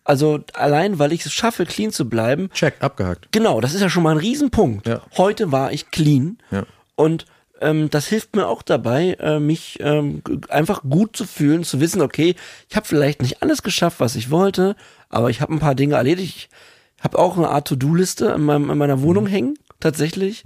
[0.06, 2.48] Also allein, weil ich es schaffe, clean zu bleiben.
[2.54, 3.28] Check, abgehakt.
[3.32, 4.86] Genau, das ist ja schon mal ein Riesenpunkt.
[4.86, 5.00] Ja.
[5.16, 6.64] Heute war ich clean Ja.
[6.94, 7.26] und
[7.60, 12.02] ähm, das hilft mir auch dabei, äh, mich ähm, einfach gut zu fühlen, zu wissen,
[12.02, 12.36] okay,
[12.68, 14.76] ich habe vielleicht nicht alles geschafft, was ich wollte,
[15.08, 16.50] aber ich habe ein paar Dinge erledigt.
[16.98, 20.44] Ich habe auch eine Art To-Do-Liste in, meinem, in meiner Wohnung hängen, tatsächlich,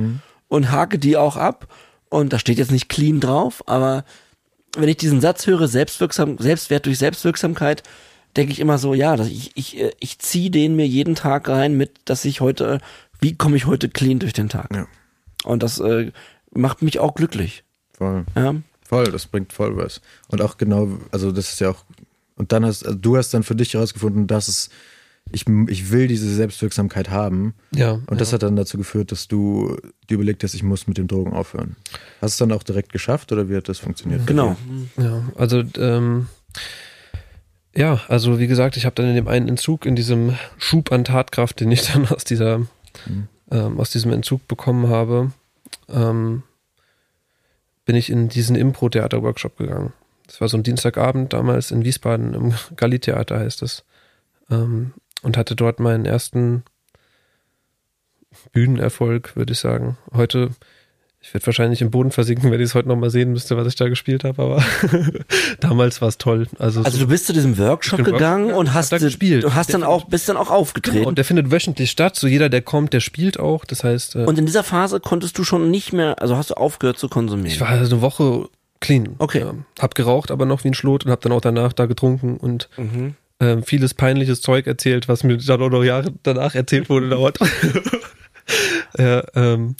[0.48, 1.66] und hake die auch ab.
[2.10, 4.04] Und da steht jetzt nicht clean drauf, aber
[4.76, 7.82] wenn ich diesen Satz höre, selbstwirksam, Selbstwert durch Selbstwirksamkeit,
[8.36, 11.48] denke ich immer so, ja, dass ich, ich, äh, ich ziehe den mir jeden Tag
[11.48, 12.78] rein mit, dass ich heute,
[13.20, 14.74] wie komme ich heute clean durch den Tag?
[14.74, 14.86] Ja.
[15.44, 16.12] Und das äh,
[16.52, 17.64] macht mich auch glücklich.
[17.92, 18.24] Voll.
[18.34, 18.54] Ja.
[18.82, 20.00] Voll, das bringt voll was.
[20.28, 21.84] Und auch genau, also das ist ja auch,
[22.36, 24.70] und dann hast, also du hast dann für dich herausgefunden, dass es,
[25.30, 27.54] ich, ich will diese Selbstwirksamkeit haben.
[27.72, 27.92] Ja.
[27.92, 28.16] Und ja.
[28.16, 29.76] das hat dann dazu geführt, dass du
[30.08, 31.76] dir überlegt hast, ich muss mit dem Drogen aufhören.
[32.20, 34.26] Hast du es dann auch direkt geschafft oder wie hat das funktioniert?
[34.26, 34.56] Genau.
[34.96, 36.26] Ja, also ähm,
[37.74, 41.04] ja, also wie gesagt, ich habe dann in dem einen Entzug, in diesem Schub an
[41.04, 42.58] Tatkraft, den ich dann aus dieser,
[43.06, 43.28] Mhm.
[43.52, 45.32] ähm, aus diesem Entzug bekommen habe,
[45.88, 46.42] ähm,
[47.84, 49.92] bin ich in diesen Impro-Theater-Workshop gegangen.
[50.26, 53.84] Das war so ein Dienstagabend damals in Wiesbaden im Galli-Theater heißt es.
[54.50, 54.92] Ähm,
[55.22, 56.62] und hatte dort meinen ersten
[58.52, 59.96] Bühnenerfolg, würde ich sagen.
[60.12, 60.50] Heute,
[61.22, 63.74] ich werde wahrscheinlich im Boden versinken, wenn ich es heute nochmal sehen müsste, was ich
[63.76, 64.62] da gespielt habe, aber
[65.60, 66.46] damals war es toll.
[66.58, 69.44] Also, Also so, du bist zu diesem Workshop gegangen Workshop- und hast da gespielt.
[69.44, 70.98] Du hast dann auch, bist dann auch aufgetreten.
[71.00, 72.16] genau, der findet wöchentlich statt.
[72.16, 73.64] So jeder, der kommt, der spielt auch.
[73.66, 76.54] Das heißt, äh, Und in dieser Phase konntest du schon nicht mehr, also hast du
[76.54, 77.50] aufgehört zu konsumieren.
[77.52, 78.48] ich war also eine Woche
[78.80, 79.16] clean.
[79.18, 79.40] Okay.
[79.40, 82.38] Ja, hab geraucht, aber noch wie ein Schlot und hab dann auch danach da getrunken
[82.38, 83.14] und Mhm.
[83.40, 87.38] ähm, vieles peinliches Zeug erzählt, was mir dann auch noch Jahre danach erzählt wurde dauert.
[88.98, 89.76] ja, ähm,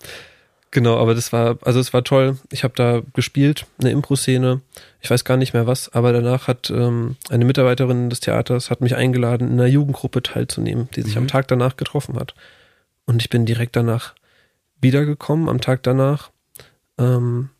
[0.70, 2.38] genau, aber das war, also es war toll.
[2.50, 4.60] Ich habe da gespielt, eine Impro-Szene.
[5.00, 8.80] Ich weiß gar nicht mehr was, aber danach hat ähm, eine Mitarbeiterin des Theaters hat
[8.80, 12.34] mich eingeladen, in einer Jugendgruppe teilzunehmen, die sich am Tag danach getroffen hat.
[13.06, 14.14] Und ich bin direkt danach
[14.80, 16.30] wiedergekommen, am Tag danach.
[16.98, 17.50] Ähm,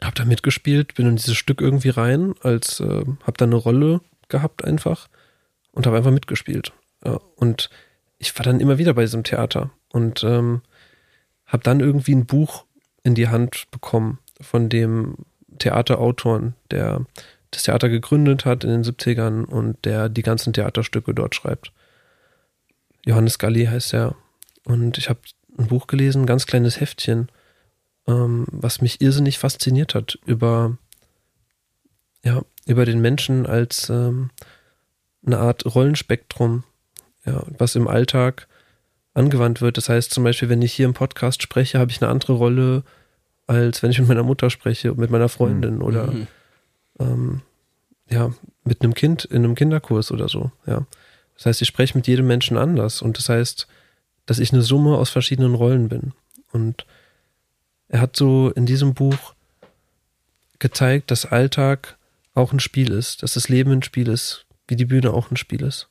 [0.00, 4.00] hab da mitgespielt, bin in dieses Stück irgendwie rein, als äh, hab da eine Rolle
[4.28, 5.08] gehabt einfach
[5.72, 6.72] und habe einfach mitgespielt.
[7.04, 7.70] Ja, und
[8.18, 10.62] ich war dann immer wieder bei diesem Theater und ähm,
[11.50, 12.64] habe dann irgendwie ein Buch
[13.02, 15.16] in die Hand bekommen von dem
[15.58, 17.04] Theaterautoren, der
[17.50, 21.72] das Theater gegründet hat in den 70ern und der die ganzen Theaterstücke dort schreibt.
[23.04, 24.14] Johannes Galli heißt er.
[24.64, 25.20] Und ich habe
[25.58, 27.30] ein Buch gelesen, ein ganz kleines Heftchen,
[28.06, 30.76] ähm, was mich irrsinnig fasziniert hat über,
[32.22, 34.30] ja, über den Menschen als ähm,
[35.26, 36.64] eine Art Rollenspektrum,
[37.26, 38.46] ja, was im Alltag
[39.20, 39.76] angewandt wird.
[39.76, 42.82] Das heißt zum Beispiel, wenn ich hier im Podcast spreche, habe ich eine andere Rolle,
[43.46, 46.26] als wenn ich mit meiner Mutter spreche, mit meiner Freundin oder Mhm.
[46.98, 47.40] ähm,
[48.10, 48.32] ja,
[48.64, 50.84] mit einem Kind in einem Kinderkurs oder so, ja.
[51.36, 53.66] Das heißt, ich spreche mit jedem Menschen anders und das heißt,
[54.26, 56.12] dass ich eine Summe aus verschiedenen Rollen bin.
[56.52, 56.84] Und
[57.88, 59.34] er hat so in diesem Buch
[60.58, 61.96] gezeigt, dass Alltag
[62.34, 65.36] auch ein Spiel ist, dass das Leben ein Spiel ist, wie die Bühne auch ein
[65.36, 65.88] Spiel ist.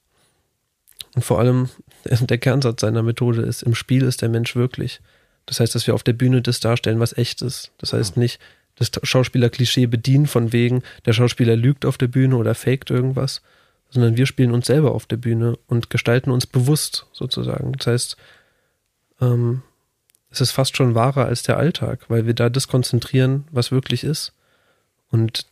[1.15, 1.69] Und vor allem
[2.03, 5.01] der Kernsatz seiner Methode ist, im Spiel ist der Mensch wirklich.
[5.45, 7.71] Das heißt, dass wir auf der Bühne das darstellen, was echt ist.
[7.77, 8.39] Das heißt nicht
[8.79, 13.41] das Schauspieler-Klischee bedienen von wegen, der Schauspieler lügt auf der Bühne oder faked irgendwas,
[13.89, 17.73] sondern wir spielen uns selber auf der Bühne und gestalten uns bewusst sozusagen.
[17.73, 18.17] Das heißt,
[19.21, 19.61] ähm,
[20.31, 24.03] es ist fast schon wahrer als der Alltag, weil wir da das konzentrieren, was wirklich
[24.03, 24.33] ist.
[25.09, 25.47] Und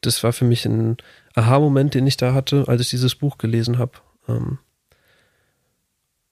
[0.00, 0.96] das war für mich ein
[1.34, 3.92] Aha-Moment, den ich da hatte, als ich dieses Buch gelesen habe.
[4.28, 4.58] Ähm,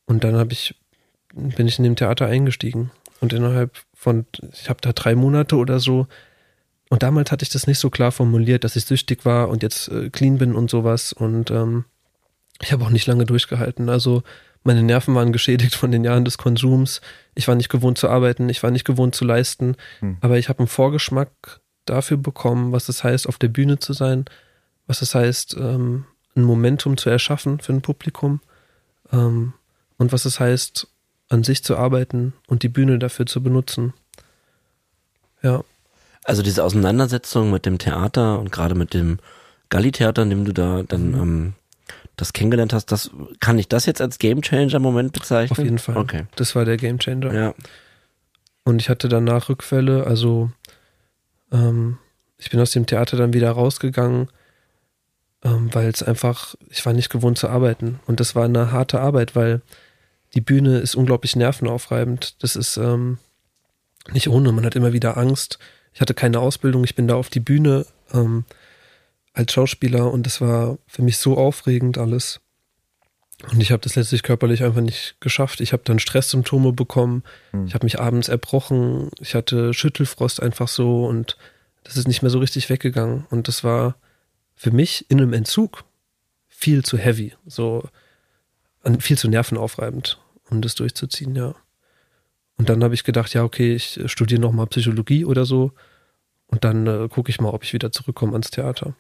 [0.07, 0.75] und dann habe ich,
[1.33, 2.91] bin ich in dem Theater eingestiegen.
[3.21, 6.07] Und innerhalb von, ich habe da drei Monate oder so,
[6.91, 9.89] und damals hatte ich das nicht so klar formuliert, dass ich süchtig war und jetzt
[9.89, 11.13] äh, clean bin und sowas.
[11.13, 11.87] Und ähm,
[12.61, 13.89] ich habe auch nicht lange durchgehalten.
[13.89, 14.23] Also
[14.63, 17.01] meine Nerven waren geschädigt von den Jahren des Konsums.
[17.35, 19.77] Ich war nicht gewohnt zu arbeiten, ich war nicht gewohnt zu leisten.
[20.01, 20.19] Hm.
[20.21, 24.27] Aber ich habe einen Vorgeschmack dafür bekommen, was es heißt, auf der Bühne zu sein,
[24.87, 26.05] was es heißt, ähm,
[26.37, 28.41] ein Momentum zu erschaffen für ein Publikum
[29.13, 29.53] ähm,
[29.99, 30.87] und was es heißt,
[31.29, 33.95] an sich zu arbeiten und die Bühne dafür zu benutzen.
[35.43, 35.63] Ja,
[36.25, 39.19] Also diese Auseinandersetzung mit dem Theater und gerade mit dem
[39.69, 41.21] Galli-Theater, in dem du da dann Mhm.
[41.23, 41.53] ähm,
[42.17, 45.59] das kennengelernt hast, das kann ich das jetzt als Gamechanger im Moment bezeichnen?
[45.59, 45.97] auf jeden Fall.
[45.97, 46.25] Okay.
[46.37, 47.35] Das war der Gamechanger.
[47.35, 47.55] Ja.
[48.65, 50.51] Und ich hatte danach Rückfälle, also
[51.53, 51.99] ähm,
[52.39, 54.29] ich bin aus dem Theater dann wieder rausgegangen,
[55.45, 58.01] ähm, weil es einfach, ich war nicht gewohnt zu arbeiten.
[58.07, 59.61] Und das war eine harte Arbeit, weil
[60.35, 62.43] die Bühne ist unglaublich nervenaufreibend.
[62.43, 63.19] Das ist ähm,
[64.13, 65.59] nicht ohne, man hat immer wieder Angst.
[65.93, 68.45] Ich hatte keine Ausbildung, ich bin da auf die Bühne ähm,
[69.33, 72.41] als Schauspieler und das war für mich so aufregend alles.
[73.51, 75.61] Und ich habe das letztlich körperlich einfach nicht geschafft.
[75.61, 77.23] Ich habe dann Stresssymptome bekommen.
[77.51, 77.67] Hm.
[77.67, 79.11] Ich habe mich abends erbrochen.
[79.21, 81.37] Ich hatte Schüttelfrost einfach so und
[81.83, 83.27] das ist nicht mehr so richtig weggegangen.
[83.31, 83.97] Und das war
[84.55, 85.85] für mich in einem Entzug
[86.49, 87.89] viel zu heavy, so
[89.01, 91.55] viel zu nervenaufreibend, um das durchzuziehen, ja.
[92.57, 95.73] Und dann habe ich gedacht, ja, okay, ich studiere nochmal Psychologie oder so
[96.47, 98.95] und dann äh, gucke ich mal, ob ich wieder zurückkomme ans Theater.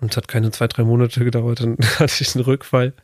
[0.00, 2.94] Und es hat keine zwei, drei Monate gedauert, dann hatte ich einen Rückfall,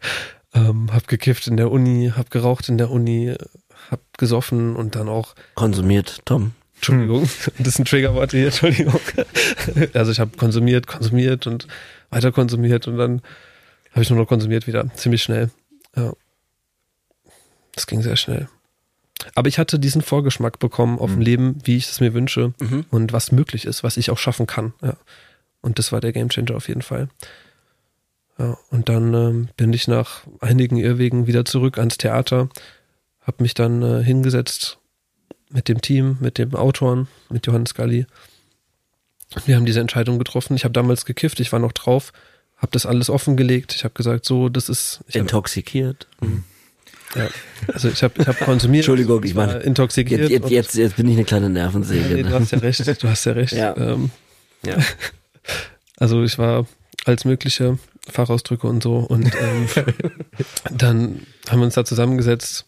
[0.54, 3.34] ähm, hab gekifft in der Uni, hab geraucht in der Uni,
[3.90, 6.52] hab gesoffen und dann auch Konsumiert, Tom.
[6.76, 7.22] Entschuldigung,
[7.58, 9.00] das ist ein Triggerwort hier, Entschuldigung.
[9.94, 11.66] Also ich habe konsumiert, konsumiert und
[12.10, 13.22] weiter konsumiert und dann
[13.92, 15.50] habe ich nur noch konsumiert wieder, ziemlich schnell.
[15.96, 16.12] Ja.
[17.72, 18.48] Das ging sehr schnell.
[19.34, 22.84] Aber ich hatte diesen Vorgeschmack bekommen auf ein Leben, wie ich es mir wünsche Mhm.
[22.90, 24.74] und was möglich ist, was ich auch schaffen kann.
[24.82, 24.96] Ja.
[25.60, 27.08] Und das war der Gamechanger auf jeden Fall.
[28.38, 32.48] Ja, und dann ähm, bin ich nach einigen Irrwegen wieder zurück ans Theater,
[33.22, 34.78] habe mich dann äh, hingesetzt
[35.50, 38.06] mit dem Team, mit dem Autoren, mit Johannes Galli.
[39.46, 40.56] Wir haben diese Entscheidung getroffen.
[40.56, 42.12] Ich habe damals gekifft, ich war noch drauf,
[42.56, 43.74] habe das alles offengelegt.
[43.74, 45.00] Ich habe gesagt, so, das ist.
[45.08, 46.06] Ich hab, Intoxikiert.
[46.20, 46.44] Mhm.
[47.14, 47.28] ja,
[47.72, 48.82] also ich habe ich hab konsumiert.
[48.82, 50.30] Entschuldigung, ich war meine, intoxikiert.
[50.30, 52.14] Jetzt, jetzt, jetzt, bin ich eine kleine Nervensäge.
[52.14, 52.40] Nee, du ne?
[52.40, 53.52] hast ja recht, du hast ja recht.
[53.52, 53.76] Ja.
[53.76, 54.10] Ähm,
[54.64, 54.76] Ja.
[55.98, 56.66] also ich war
[57.04, 57.78] als mögliche
[58.08, 59.68] Fachausdrücke und so und ähm,
[60.70, 62.66] dann haben wir uns da zusammengesetzt.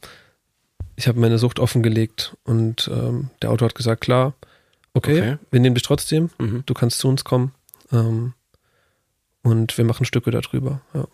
[0.96, 4.34] Ich habe meine Sucht offengelegt und ähm, der Autor hat gesagt, klar,
[4.94, 5.36] okay, Okay.
[5.50, 6.62] wir nehmen dich trotzdem, Mhm.
[6.66, 7.52] du kannst zu uns kommen
[7.92, 8.32] ähm,
[9.42, 10.80] und wir machen Stücke darüber.
[10.94, 11.06] Ja.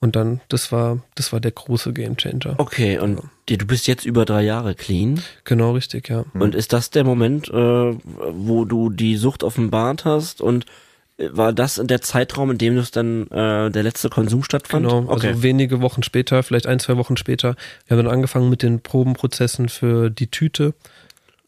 [0.00, 2.56] Und dann, das war, das war der große Gamechanger.
[2.58, 5.22] Okay, und dir- du bist jetzt über drei Jahre clean.
[5.44, 6.24] Genau richtig, ja.
[6.34, 10.40] Und ist das der Moment, äh, wo du die Sucht offenbart hast?
[10.40, 10.66] Und
[11.30, 14.86] war das der Zeitraum, in dem es dann äh, der letzte Konsum stattfand?
[14.86, 15.28] Genau, okay.
[15.28, 17.56] also wenige Wochen später, vielleicht ein, zwei Wochen später.
[17.86, 20.74] Wir haben dann angefangen mit den Probenprozessen für die Tüte,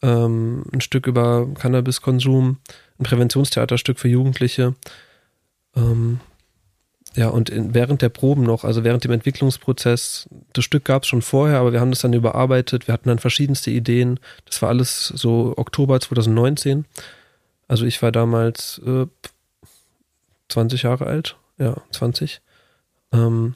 [0.01, 2.57] ähm, ein Stück über Cannabiskonsum,
[2.99, 4.75] ein Präventionstheaterstück für Jugendliche.
[5.75, 6.19] Ähm,
[7.15, 11.09] ja, und in, während der Proben noch, also während dem Entwicklungsprozess, das Stück gab es
[11.09, 12.87] schon vorher, aber wir haben das dann überarbeitet.
[12.87, 14.19] Wir hatten dann verschiedenste Ideen.
[14.45, 16.85] Das war alles so Oktober 2019.
[17.67, 19.07] Also ich war damals äh,
[20.49, 21.37] 20 Jahre alt.
[21.57, 22.41] Ja, 20.
[23.11, 23.55] Ähm,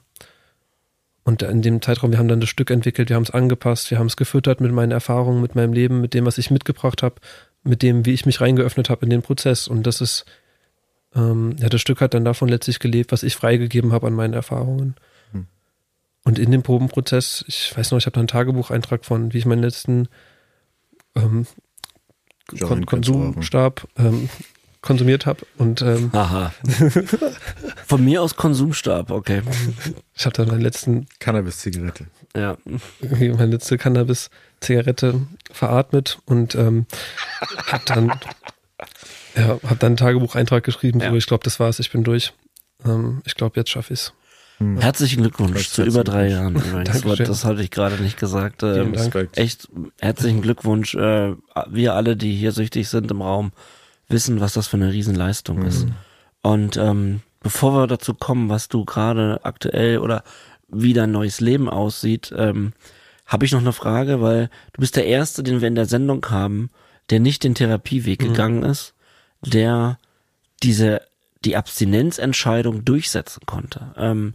[1.24, 4.00] und in dem Zeitraum, wir haben dann das Stück entwickelt, wir haben es angepasst, wir
[4.00, 7.16] haben es gefüttert mit meinen Erfahrungen, mit meinem Leben, mit dem, was ich mitgebracht habe,
[7.64, 9.68] mit dem, wie ich mich reingeöffnet habe in den Prozess.
[9.68, 10.26] Und das ist,
[11.14, 14.34] ähm, ja, das Stück hat dann davon letztlich gelebt, was ich freigegeben habe an meinen
[14.34, 14.96] Erfahrungen.
[16.26, 19.46] Und in dem Probenprozess, ich weiß noch, ich habe da einen Tagebucheintrag von, wie ich
[19.46, 20.08] meinen letzten
[21.16, 21.48] ähm,
[22.60, 24.30] Kon du Konsumstab ähm,
[24.82, 25.46] konsumiert habe.
[25.58, 26.54] Und ähm, Aha.
[27.86, 29.42] Von mir aus Konsumstab, okay.
[30.16, 32.08] ich habe dann meinen letzten Cannabis-Zigarette.
[32.36, 32.58] Ja.
[33.02, 35.22] meine letzte Cannabis-Zigarette
[35.52, 36.86] veratmet und ähm,
[37.68, 38.12] hab dann
[39.36, 41.10] ja, hab dann einen Tagebucheintrag geschrieben, Ja.
[41.10, 42.34] so ich glaube, das war's, ich bin durch.
[42.86, 44.14] Ähm, ich glaube, jetzt schaffe ich's.
[44.60, 46.56] Herzlichen Glückwunsch zu über drei Jahren.
[46.56, 46.90] Übrigens.
[46.90, 47.26] Das, Dankeschön.
[47.28, 48.62] das hatte ich gerade nicht gesagt.
[48.64, 48.94] Ähm,
[49.36, 49.70] echt
[50.02, 50.96] herzlichen Glückwunsch.
[50.96, 51.36] Äh,
[51.70, 53.54] wir alle, die hier süchtig sind im Raum,
[54.10, 55.88] wissen, was das für eine Riesenleistung ist.
[56.42, 60.24] Und ähm, bevor wir dazu kommen, was du gerade aktuell oder
[60.68, 62.74] wie dein neues Leben aussieht, ähm,
[63.26, 66.26] habe ich noch eine Frage, weil du bist der Erste, den wir in der Sendung
[66.30, 66.70] haben,
[67.10, 68.94] der nicht den Therapieweg gegangen ist,
[69.42, 69.98] der
[70.64, 71.02] diese
[71.46, 73.94] die Abstinenzentscheidung durchsetzen konnte.
[73.98, 74.34] Ähm,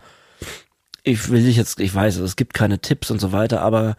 [1.03, 3.97] ich will dich jetzt, ich weiß, es gibt keine Tipps und so weiter, aber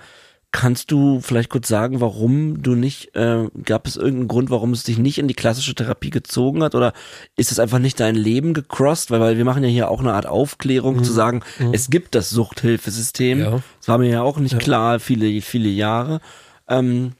[0.56, 4.84] kannst du vielleicht kurz sagen, warum du nicht, äh, gab es irgendeinen Grund, warum es
[4.84, 6.94] dich nicht in die klassische Therapie gezogen hat oder
[7.36, 9.12] ist es einfach nicht dein Leben gecrossed?
[9.12, 11.44] Weil, weil wir machen ja hier auch eine Art Aufklärung zu sagen,
[11.74, 13.40] es gibt das Suchthilfesystem.
[13.40, 13.62] Ja.
[13.80, 16.22] Das war mir ja auch nicht klar, viele, viele Jahre.
[16.70, 17.12] Ähm,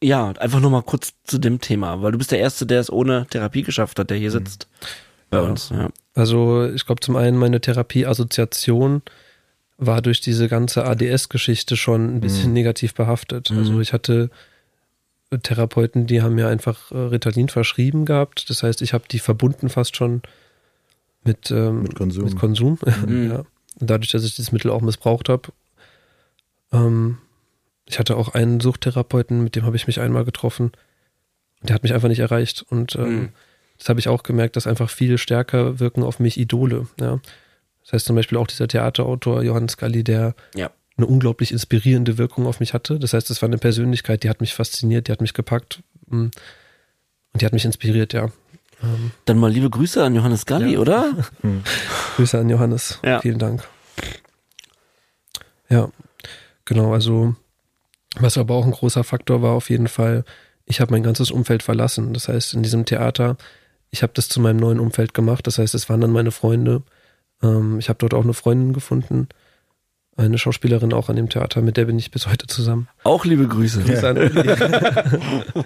[0.00, 2.92] ja, einfach nur mal kurz zu dem Thema, weil du bist der Erste, der es
[2.92, 4.68] ohne Therapie geschafft hat, der hier sitzt
[5.28, 5.70] bei uns.
[5.70, 5.88] Ja.
[6.14, 9.02] Also ich glaube zum einen meine Therapieassoziation
[9.78, 13.50] war durch diese ganze ADS-Geschichte schon ein bisschen negativ behaftet.
[13.50, 14.30] Also ich hatte
[15.42, 18.48] Therapeuten, die haben mir einfach äh, Ritalin verschrieben gehabt.
[18.48, 20.22] Das heißt, ich habe die verbunden fast schon
[21.24, 22.24] mit, ähm, Mit Konsum.
[22.24, 22.78] Mit Konsum.
[23.06, 23.30] Mhm.
[23.30, 23.38] ja.
[23.78, 25.48] Und Dadurch, dass ich dieses Mittel auch missbraucht habe.
[26.72, 27.18] Ähm,
[27.86, 30.72] ich hatte auch einen Suchttherapeuten, mit dem habe ich mich einmal getroffen.
[31.62, 32.64] Der hat mich einfach nicht erreicht.
[32.70, 33.28] Und ähm, Mhm.
[33.78, 36.86] das habe ich auch gemerkt, dass einfach viel stärker wirken auf mich Idole.
[37.00, 37.20] Ja.
[37.86, 40.70] Das heißt zum Beispiel auch dieser Theaterautor Johannes Galli, der Ja.
[40.96, 42.98] eine unglaublich inspirierende Wirkung auf mich hatte.
[42.98, 46.16] Das heißt, es war eine Persönlichkeit, die hat mich fasziniert, die hat mich gepackt mm,
[46.24, 46.32] und
[47.40, 48.30] die hat mich inspiriert, ja.
[48.82, 50.78] Ähm, Dann mal liebe Grüße an Johannes Galli, Ja.
[50.80, 51.14] oder?
[52.16, 52.98] Grüße an Johannes.
[53.04, 53.20] Ja.
[53.20, 53.62] Vielen Dank.
[55.68, 55.90] Ja,
[56.64, 57.34] genau, also
[58.18, 60.24] was aber auch ein großer Faktor war auf jeden Fall,
[60.64, 62.14] ich habe mein ganzes Umfeld verlassen.
[62.14, 63.36] Das heißt, in diesem Theater,
[63.90, 65.46] ich habe das zu meinem neuen Umfeld gemacht.
[65.46, 66.82] Das heißt, es waren dann meine Freunde.
[67.42, 69.28] Ähm, ich habe dort auch eine Freundin gefunden,
[70.16, 72.88] eine Schauspielerin auch an dem Theater, mit der bin ich bis heute zusammen.
[73.04, 73.82] Auch liebe Grüße.
[73.82, 74.30] Grüße an Uli.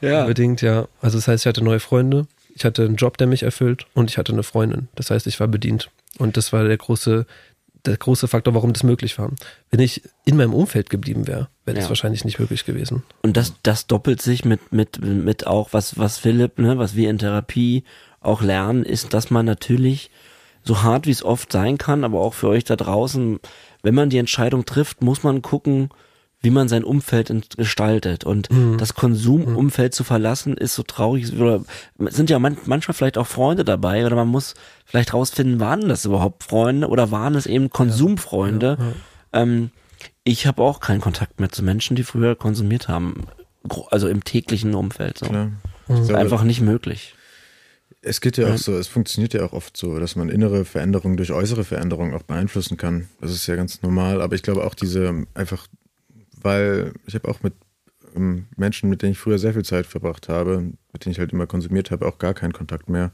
[0.00, 0.22] Ja.
[0.22, 0.86] Unbedingt, ja.
[1.00, 4.10] Also das heißt, ich hatte neue Freunde, ich hatte einen Job, der mich erfüllt und
[4.10, 4.88] ich hatte eine Freundin.
[4.94, 5.90] Das heißt, ich war bedient.
[6.18, 7.26] Und das war der große,
[7.86, 9.30] der große Faktor, warum das möglich war.
[9.70, 11.88] Wenn ich in meinem Umfeld geblieben wäre, wäre das Ja.
[11.90, 13.02] wahrscheinlich nicht möglich gewesen.
[13.22, 17.10] Und das, das doppelt sich mit, mit, mit auch, was, was Philipp, ne, was wir
[17.10, 17.84] in Therapie
[18.20, 20.10] auch lernen, ist, dass man natürlich,
[20.68, 23.40] so hart wie es oft sein kann, aber auch für euch da draußen,
[23.82, 25.88] wenn man die Entscheidung trifft, muss man gucken,
[26.40, 28.24] wie man sein Umfeld gestaltet.
[28.24, 31.32] Und das Konsumumfeld zu verlassen, ist so traurig.
[31.32, 31.64] Oder
[32.06, 34.54] es sind ja man, manchmal vielleicht auch Freunde dabei, oder man muss
[34.84, 38.76] vielleicht rausfinden, waren das überhaupt Freunde oder waren es eben Konsumfreunde?
[39.32, 39.70] Ähm,
[40.22, 43.24] ich habe auch keinen Kontakt mehr zu Menschen, die früher konsumiert haben.
[43.90, 45.18] Also im täglichen Umfeld.
[45.18, 45.26] So.
[45.26, 45.50] Klar.
[45.88, 47.14] Ist glaube, einfach nicht möglich.
[48.00, 51.16] Es geht ja auch so, es funktioniert ja auch oft so, dass man innere Veränderungen
[51.16, 53.08] durch äußere Veränderungen auch beeinflussen kann.
[53.20, 55.66] Das ist ja ganz normal, aber ich glaube auch diese einfach,
[56.40, 57.54] weil ich habe auch mit
[58.14, 61.32] ähm, Menschen, mit denen ich früher sehr viel Zeit verbracht habe, mit denen ich halt
[61.32, 63.10] immer konsumiert habe, auch gar keinen Kontakt mehr.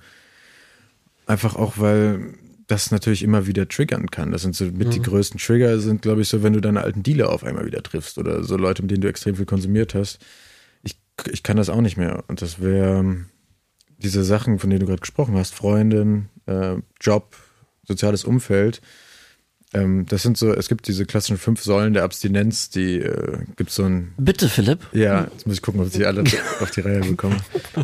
[1.27, 2.35] Einfach auch, weil
[2.67, 4.33] das natürlich immer wieder triggern kann.
[4.33, 7.03] Das sind so mit die größten Trigger sind, glaube ich, so, wenn du deine alten
[7.03, 10.19] Dealer auf einmal wieder triffst oder so Leute, mit denen du extrem viel konsumiert hast.
[10.83, 10.99] Ich,
[11.31, 12.25] ich kann das auch nicht mehr.
[12.29, 13.27] Und das wäre
[14.05, 17.35] diese Sachen, von denen du gerade gesprochen hast, Freundin, äh, Job,
[17.87, 18.81] soziales Umfeld,
[19.73, 23.71] ähm, das sind so, es gibt diese klassischen fünf Säulen der Abstinenz, die äh, gibt
[23.73, 24.79] so ein, Bitte, Philipp.
[24.93, 26.23] ja, jetzt muss ich gucken, ob ich die alle
[26.61, 27.37] auf die Reihe bekomme.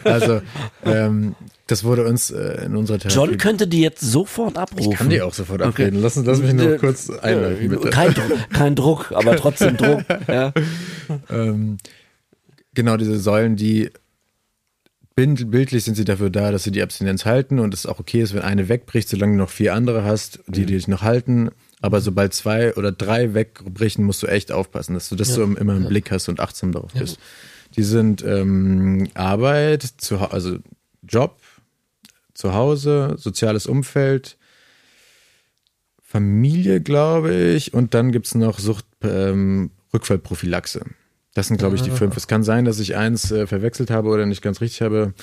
[0.04, 0.40] Also,
[0.84, 1.34] ähm,
[1.66, 3.16] das wurde uns äh, in unserer Therapie.
[3.16, 4.92] John könnte die jetzt sofort abrufen.
[4.92, 5.68] ich kann die auch sofort Okay.
[5.86, 6.00] abreden.
[6.00, 7.90] Lass, lass mich nur Äh, kurz einleiten, bitte.
[7.90, 10.04] Kein, Druck- kein Druck, aber trotzdem Druck.
[10.28, 10.52] Ja.
[11.30, 11.78] ähm,
[12.74, 13.90] genau diese Säulen, die
[15.26, 18.34] bildlich sind sie dafür da, dass sie die Abstinenz halten und es auch okay ist,
[18.34, 21.50] wenn eine wegbricht, solange du noch vier andere hast, die, die dich noch halten.
[21.80, 25.56] Aber sobald zwei oder drei wegbrechen, musst du echt aufpassen, dass du das so im-
[25.56, 27.18] immer im Blick hast und achtsam darauf bist.
[27.76, 30.58] Die sind ähm, Arbeit, zu, also
[31.02, 31.38] Job,
[32.34, 34.36] zu Hause, soziales Umfeld,
[36.02, 40.84] Familie, glaube ich, und dann gibt's noch Sucht, ähm, Rückfallprophylaxe.
[41.34, 42.16] Das sind, glaube ich, die fünf.
[42.16, 45.14] Es kann sein, dass ich eins äh, verwechselt habe oder nicht ganz richtig habe.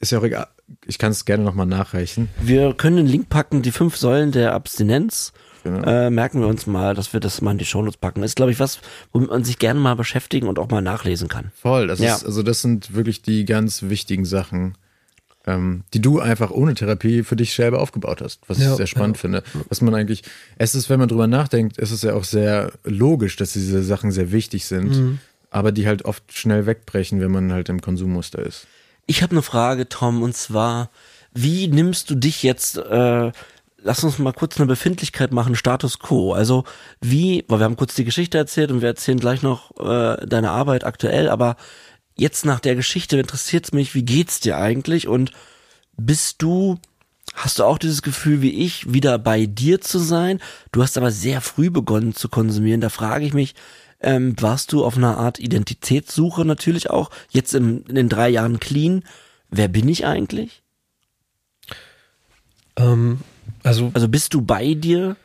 [0.00, 0.48] Ist ja auch egal.
[0.86, 2.28] Ich kann es gerne nochmal nachreichen.
[2.42, 5.32] Wir können den Link packen, die fünf Säulen der Abstinenz.
[5.62, 5.82] Genau.
[5.88, 8.22] Äh, merken wir uns mal, dass wir das mal in die Shownotes packen.
[8.22, 8.80] Ist, glaube ich, was,
[9.12, 11.50] womit man sich gerne mal beschäftigen und auch mal nachlesen kann.
[11.60, 11.86] Voll.
[11.86, 12.16] Das Ja.
[12.16, 14.76] ist, also das sind wirklich die ganz wichtigen Sachen,
[15.46, 18.86] ähm, die du einfach ohne Therapie für dich selber aufgebaut hast, was Ja, ich sehr
[18.86, 19.42] spannend finde.
[19.68, 20.22] Was man eigentlich,
[20.58, 24.10] es ist, wenn man drüber nachdenkt, ist es ja auch sehr logisch, dass diese Sachen
[24.12, 25.18] sehr wichtig sind, Mhm.
[25.56, 28.66] Aber die halt oft schnell wegbrechen, wenn man halt im Konsummuster ist.
[29.06, 30.90] Ich habe eine Frage, Tom, und zwar,
[31.32, 33.32] wie nimmst du dich jetzt, äh,
[33.78, 36.34] lass uns mal kurz eine Befindlichkeit machen, Status quo.
[36.34, 36.64] Also
[37.00, 40.50] wie, weil wir haben kurz die Geschichte erzählt und wir erzählen gleich noch äh, deine
[40.50, 41.56] Arbeit aktuell, aber
[42.18, 45.32] jetzt nach der Geschichte interessiert es mich, wie geht's dir eigentlich und
[45.96, 46.78] bist du,
[47.34, 50.38] hast du auch dieses Gefühl wie ich, wieder bei dir zu sein?
[50.70, 53.54] Du hast aber sehr früh begonnen zu konsumieren, da frage ich mich,
[54.00, 58.60] ähm, warst du auf einer Art Identitätssuche natürlich auch, jetzt im, in den drei Jahren
[58.60, 59.02] clean,
[59.50, 60.62] wer bin ich eigentlich?
[62.76, 63.20] Ähm,
[63.62, 65.16] also, Also bist du bei dir?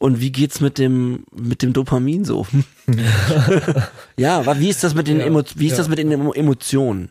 [0.00, 2.46] Und wie geht's mit dem mit dem Dopamin so?
[4.16, 5.78] ja, wie ist das mit den Ja, Emo wie ist ja.
[5.78, 7.10] das mit den Emo Emotionen?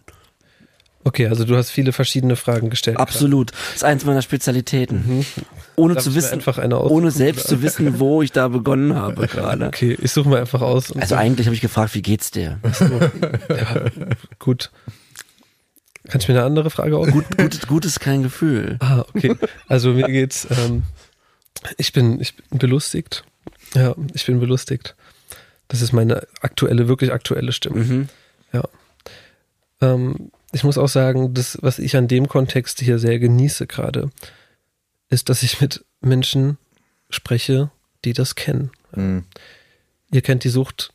[1.07, 2.97] Okay, also du hast viele verschiedene Fragen gestellt.
[2.97, 5.25] Absolut, das ist eins meiner Spezialitäten.
[5.75, 8.95] Ohne Darf zu wissen, einfach eine aus- ohne selbst zu wissen, wo ich da begonnen
[8.95, 9.67] habe gerade.
[9.67, 10.91] Okay, ich suche mal einfach aus.
[10.95, 12.59] Also sag- eigentlich habe ich gefragt, wie geht's dir?
[14.39, 14.71] gut.
[16.07, 17.09] Kann ich mir eine andere Frage aus?
[17.09, 18.77] Gut, gut, gut ist kein Gefühl.
[18.79, 19.35] Ah, okay.
[19.67, 20.83] Also mir geht's, ähm,
[21.77, 23.23] ich bin, ich bin belustigt.
[23.73, 24.95] Ja, ich bin belustigt.
[25.67, 27.83] Das ist meine aktuelle, wirklich aktuelle Stimme.
[27.83, 28.09] Mhm.
[28.53, 28.63] Ja.
[29.81, 34.09] Ähm, ich muss auch sagen, das, was ich an dem Kontext hier sehr genieße gerade,
[35.09, 36.57] ist, dass ich mit Menschen
[37.11, 37.69] spreche,
[38.03, 38.71] die das kennen.
[38.95, 39.25] Mhm.
[40.11, 40.93] Ihr kennt die Sucht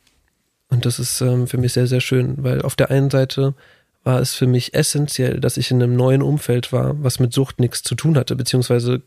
[0.69, 3.55] und das ist ähm, für mich sehr, sehr schön, weil auf der einen Seite
[4.03, 7.61] war es für mich essentiell, dass ich in einem neuen Umfeld war, was mit Sucht
[7.61, 9.03] nichts zu tun hatte, beziehungsweise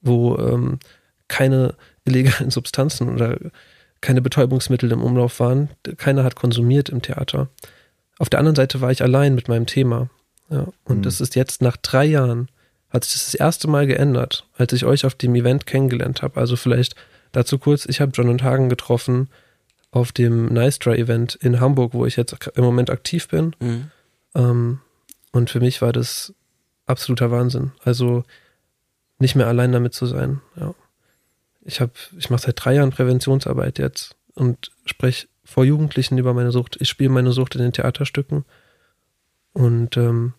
[0.00, 0.78] wo ähm,
[1.28, 1.74] keine
[2.06, 3.36] illegalen Substanzen oder
[4.00, 5.68] keine Betäubungsmittel im Umlauf waren.
[5.98, 7.50] Keiner hat konsumiert im Theater.
[8.18, 10.10] Auf der anderen Seite war ich allein mit meinem Thema.
[10.50, 12.48] Ja, und das ist jetzt nach drei Jahren,
[12.90, 16.40] hat sich das das erste Mal geändert, als ich euch auf dem Event kennengelernt habe.
[16.40, 16.94] Also vielleicht
[17.32, 19.28] dazu kurz, ich habe John und Hagen getroffen
[19.90, 23.54] auf dem Nice Try Event in Hamburg, wo ich jetzt im Moment aktiv bin.
[23.60, 23.90] Mhm.
[24.34, 24.80] Ähm,
[25.32, 26.34] und für mich war das
[26.86, 27.72] absoluter Wahnsinn.
[27.84, 28.24] Also
[29.18, 30.40] nicht mehr allein damit zu sein.
[30.56, 30.74] Ja.
[31.62, 36.52] Ich habe, ich mache seit drei Jahren Präventionsarbeit jetzt und spreche vor Jugendlichen über meine
[36.52, 36.76] Sucht.
[36.78, 38.44] Ich spiele meine Sucht in den Theaterstücken.
[39.54, 40.34] Und ähm,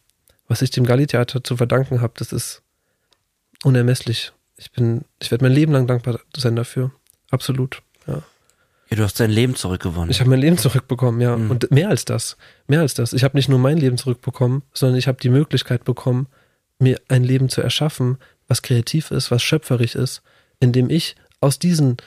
[0.47, 2.61] was ich dem Galli-Theater zu verdanken habe, das ist
[3.63, 4.31] unermesslich.
[4.57, 6.91] ich bin, ich werde mein Leben lang dankbar sein dafür.
[7.31, 7.81] Absolut.
[8.05, 8.21] Ja.
[8.91, 10.11] Ja, du hast dein Leben zurückgewonnen.
[10.11, 11.35] Ich habe mein Leben zurückbekommen, ja.
[11.35, 11.49] Mhm.
[11.49, 12.37] Und mehr als das.
[12.67, 13.13] Mehr als das.
[13.13, 16.27] Ich habe nicht nur mein Leben zurückbekommen, sondern ich habe die Möglichkeit bekommen,
[16.77, 20.21] mir ein Leben zu erschaffen, was kreativ ist, was schöpferisch ist,
[20.59, 21.97] indem ich aus diesen,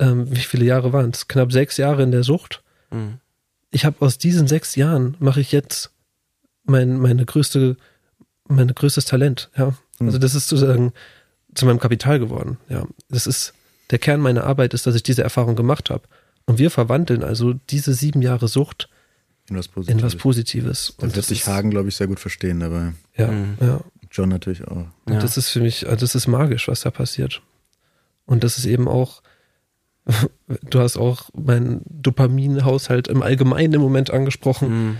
[0.00, 1.28] ähm, wie viele Jahre waren es?
[1.28, 2.62] Knapp sechs Jahre in der Sucht.
[2.90, 3.18] Mhm.
[3.70, 5.92] Ich habe aus diesen sechs Jahren mache ich jetzt
[6.64, 7.76] mein, meine größte,
[8.48, 9.76] mein größtes Talent, ja.
[10.00, 10.06] Mhm.
[10.06, 10.92] Also das ist sozusagen
[11.54, 12.84] zu meinem Kapital geworden, ja.
[13.08, 13.54] Das ist,
[13.90, 16.02] der Kern meiner Arbeit ist, dass ich diese Erfahrung gemacht habe.
[16.46, 18.88] Und wir verwandeln also diese sieben Jahre Sucht
[19.48, 20.00] in was Positives.
[20.00, 20.90] In was Positives.
[20.90, 22.94] Und das wird sich Hagen, glaube ich, sehr gut verstehen dabei.
[23.16, 23.58] Ja, mhm.
[23.60, 23.80] ja.
[24.10, 24.86] John natürlich auch.
[25.04, 25.20] Und ja.
[25.20, 27.42] das ist für mich, also das ist magisch, was da passiert.
[28.26, 29.22] Und das ist eben auch,
[30.62, 34.68] du hast auch meinen Dopaminhaushalt im Allgemeinen im Moment angesprochen.
[34.68, 34.96] Mhm.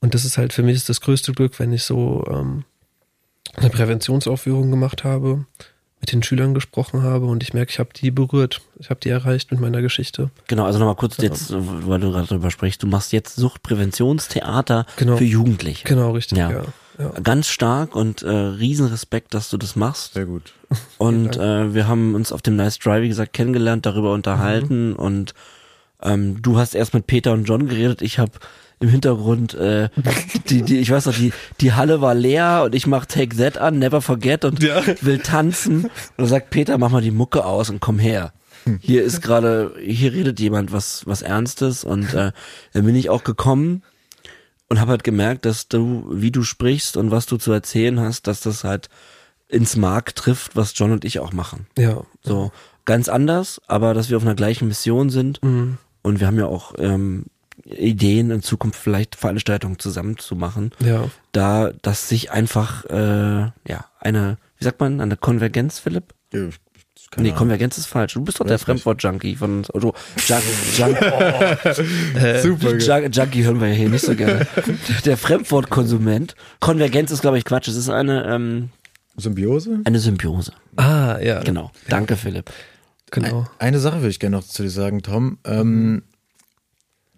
[0.00, 2.64] Und das ist halt für mich das größte Glück, wenn ich so ähm,
[3.54, 5.46] eine Präventionsaufführung gemacht habe
[6.02, 8.60] mit den Schülern gesprochen habe und ich merke, ich habe die berührt.
[8.80, 10.30] Ich habe die erreicht mit meiner Geschichte.
[10.48, 15.16] Genau, also nochmal kurz jetzt, weil du gerade darüber sprichst, du machst jetzt Suchtpräventionstheater genau.
[15.16, 15.86] für Jugendliche.
[15.86, 16.50] Genau, richtig, ja.
[16.50, 16.64] ja.
[17.02, 17.20] Ja.
[17.22, 20.14] Ganz stark und äh, Riesenrespekt, dass du das machst.
[20.14, 20.52] Sehr gut.
[20.98, 24.96] Und äh, wir haben uns auf dem Nice Drive, wie gesagt, kennengelernt, darüber unterhalten mhm.
[24.96, 25.34] und
[26.02, 28.32] ähm, du hast erst mit Peter und John geredet, ich habe
[28.80, 29.88] im Hintergrund, äh,
[30.48, 33.58] die, die, ich weiß noch, die, die Halle war leer und ich mach Take That
[33.58, 34.82] an, Never Forget und ja.
[35.02, 35.84] will tanzen.
[35.84, 38.32] Und dann sagt Peter, mach mal die Mucke aus und komm her.
[38.80, 42.32] Hier ist gerade, hier redet jemand was, was Ernstes und äh,
[42.72, 43.82] dann bin ich auch gekommen
[44.72, 48.26] und habe halt gemerkt, dass du, wie du sprichst und was du zu erzählen hast,
[48.26, 48.88] dass das halt
[49.46, 51.66] ins Mark trifft, was John und ich auch machen.
[51.76, 52.04] Ja.
[52.22, 52.52] So
[52.86, 55.42] ganz anders, aber dass wir auf einer gleichen Mission sind.
[55.42, 55.76] Mhm.
[56.00, 57.26] Und wir haben ja auch ähm,
[57.66, 60.70] Ideen in Zukunft vielleicht Veranstaltungen zusammen zu machen.
[60.82, 61.10] Ja.
[61.32, 66.14] Da, dass sich einfach äh, ja eine, wie sagt man, eine Konvergenz, Philipp?
[67.16, 67.32] Ja, nee.
[67.32, 68.14] Konvergenz ist falsch.
[68.14, 69.94] Du bist doch der Fremdwort-Junkie von also,
[70.26, 70.42] Junk,
[70.76, 72.76] Junk, oh, äh, Super.
[72.76, 74.46] Junk, Junkie hören wir ja hier nicht so gerne.
[75.04, 76.34] Der Fremdwort-Konsument.
[76.60, 77.68] Konvergenz ist, glaube ich, Quatsch.
[77.68, 78.70] Es ist eine ähm,
[79.16, 79.80] Symbiose?
[79.84, 80.52] Eine Symbiose.
[80.76, 81.40] Ah, ja.
[81.42, 81.70] Genau.
[81.88, 82.50] Danke, Philipp.
[83.10, 83.46] Genau.
[83.58, 85.38] Eine Sache würde ich gerne noch zu dir sagen, Tom.
[85.44, 86.02] Ähm,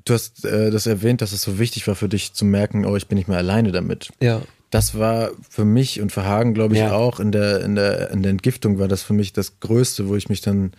[0.04, 2.94] Du hast äh, das erwähnt, dass es so wichtig war für dich zu merken, oh,
[2.96, 4.10] ich bin nicht mehr alleine damit.
[4.20, 4.42] Ja.
[4.74, 6.90] Das war für mich und für Hagen, glaube ich, ja.
[6.90, 10.16] auch in der, in, der, in der Entgiftung war das für mich das Größte, wo
[10.16, 10.72] ich mich dann,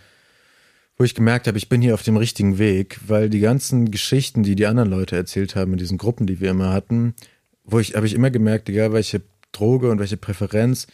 [0.98, 4.44] wo ich gemerkt habe, ich bin hier auf dem richtigen Weg, weil die ganzen Geschichten,
[4.44, 7.16] die die anderen Leute erzählt haben in diesen Gruppen, die wir immer hatten,
[7.64, 9.22] wo ich, habe ich immer gemerkt, egal welche
[9.54, 10.88] Droge und welche Präferenz,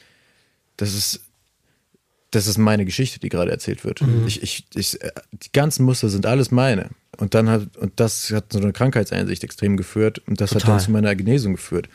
[0.78, 1.22] das ist
[2.30, 4.02] das ist meine Geschichte, die gerade erzählt wird.
[4.02, 4.26] Mhm.
[4.28, 5.00] Ich, ich, ich,
[5.34, 6.92] die ganzen Muster sind alles meine.
[7.18, 10.68] Und dann hat, und das hat so eine Krankheitseinsicht extrem geführt und das Total.
[10.68, 11.90] hat dann zu meiner Genesung geführt.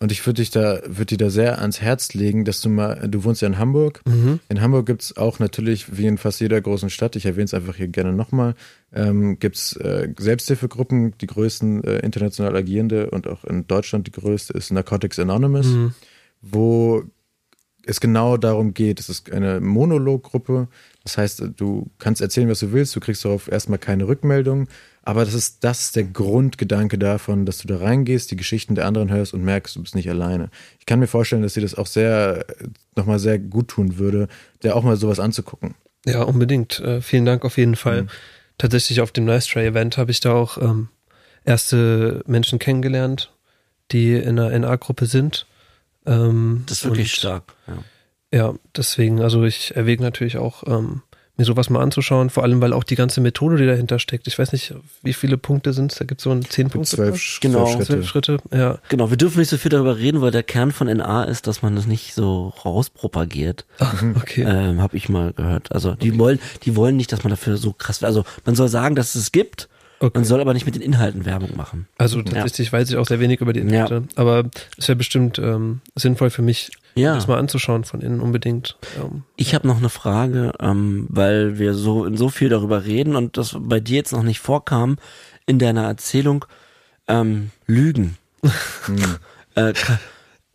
[0.00, 3.08] Und ich würde dich da, würde dir da sehr ans Herz legen, dass du mal,
[3.08, 4.00] du wohnst ja in Hamburg.
[4.06, 4.38] Mhm.
[4.48, 7.76] In Hamburg gibt's auch natürlich, wie in fast jeder großen Stadt, ich erwähne es einfach
[7.76, 8.54] hier gerne nochmal,
[8.92, 14.52] ähm, gibt's äh, Selbsthilfegruppen, die größten äh, international agierende und auch in Deutschland die größte
[14.52, 15.94] ist Narcotics Anonymous, mhm.
[16.42, 17.02] wo
[17.84, 19.00] es genau darum geht.
[19.00, 20.68] Es ist eine Monologgruppe.
[21.04, 22.94] Das heißt, du kannst erzählen, was du willst.
[22.94, 24.68] Du kriegst darauf erstmal keine Rückmeldung.
[25.08, 28.84] Aber das ist, das ist der Grundgedanke davon, dass du da reingehst, die Geschichten der
[28.84, 30.50] anderen hörst und merkst, du bist nicht alleine.
[30.78, 32.44] Ich kann mir vorstellen, dass dir das auch sehr,
[32.94, 34.28] nochmal sehr gut tun würde,
[34.62, 35.74] dir auch mal sowas anzugucken.
[36.04, 36.80] Ja, unbedingt.
[36.80, 38.02] Äh, vielen Dank auf jeden Fall.
[38.02, 38.08] Mhm.
[38.58, 40.88] Tatsächlich auf dem Nice Try Event habe ich da auch ähm,
[41.44, 43.32] erste Menschen kennengelernt,
[43.92, 45.46] die in einer NA-Gruppe sind
[46.08, 47.54] ähm, das ist wirklich stark.
[47.66, 47.84] Ja.
[48.38, 48.54] ja.
[48.76, 51.02] deswegen, also ich erwäge natürlich auch, ähm,
[51.38, 54.38] mir sowas mal anzuschauen, vor allem, weil auch die ganze Methode, die dahinter steckt, ich
[54.38, 56.96] weiß nicht, wie viele Punkte sind es, da gibt es so ein zehn Punkte.
[56.96, 57.64] Zwölf, genau.
[57.64, 58.38] zwölf Schritte.
[58.38, 58.78] Schritte, ja.
[58.88, 61.62] Genau, wir dürfen nicht so viel darüber reden, weil der Kern von NA ist, dass
[61.62, 63.64] man das nicht so rauspropagiert.
[63.78, 64.42] Ach, okay.
[64.42, 65.70] Ähm, Habe ich mal gehört.
[65.72, 66.18] Also die okay.
[66.18, 69.32] wollen, die wollen nicht, dass man dafür so krass, also man soll sagen, dass es
[69.32, 69.68] gibt,
[70.00, 70.18] Okay.
[70.18, 71.88] Man soll aber nicht mit den Inhalten Werbung machen.
[71.98, 72.72] Also tatsächlich ja.
[72.72, 73.94] weiß ich auch sehr wenig über die Inhalte.
[73.94, 74.02] Ja.
[74.14, 74.44] Aber
[74.76, 77.14] es wäre bestimmt ähm, sinnvoll für mich, ja.
[77.14, 78.76] das mal anzuschauen von innen unbedingt.
[78.98, 83.16] Ähm, ich habe noch eine Frage, ähm, weil wir so in so viel darüber reden
[83.16, 84.96] und das bei dir jetzt noch nicht vorkam
[85.46, 86.44] in deiner Erzählung.
[87.06, 88.16] Ähm, Lügen.
[88.86, 89.16] Hm.
[89.56, 89.74] äh,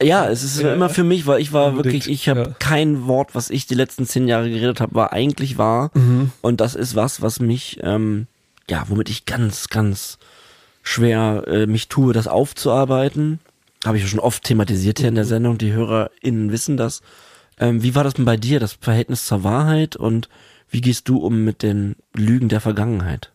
[0.02, 1.94] ja, es ist ja, immer für mich, weil ich war unbedingt.
[1.94, 2.56] wirklich, ich habe ja.
[2.58, 5.92] kein Wort, was ich die letzten zehn Jahre geredet habe, war eigentlich wahr.
[5.94, 6.32] Mhm.
[6.42, 8.28] Und das ist was, was mich ähm,
[8.70, 10.18] ja, womit ich ganz, ganz
[10.82, 13.40] schwer äh, mich tue, das aufzuarbeiten.
[13.86, 15.30] Habe ich schon oft thematisiert hier in der mhm.
[15.30, 15.58] Sendung.
[15.58, 17.02] Die HörerInnen wissen das.
[17.60, 20.30] Ähm, wie war das denn bei dir, das Verhältnis zur Wahrheit und
[20.70, 23.32] wie gehst du um mit den Lügen der Vergangenheit?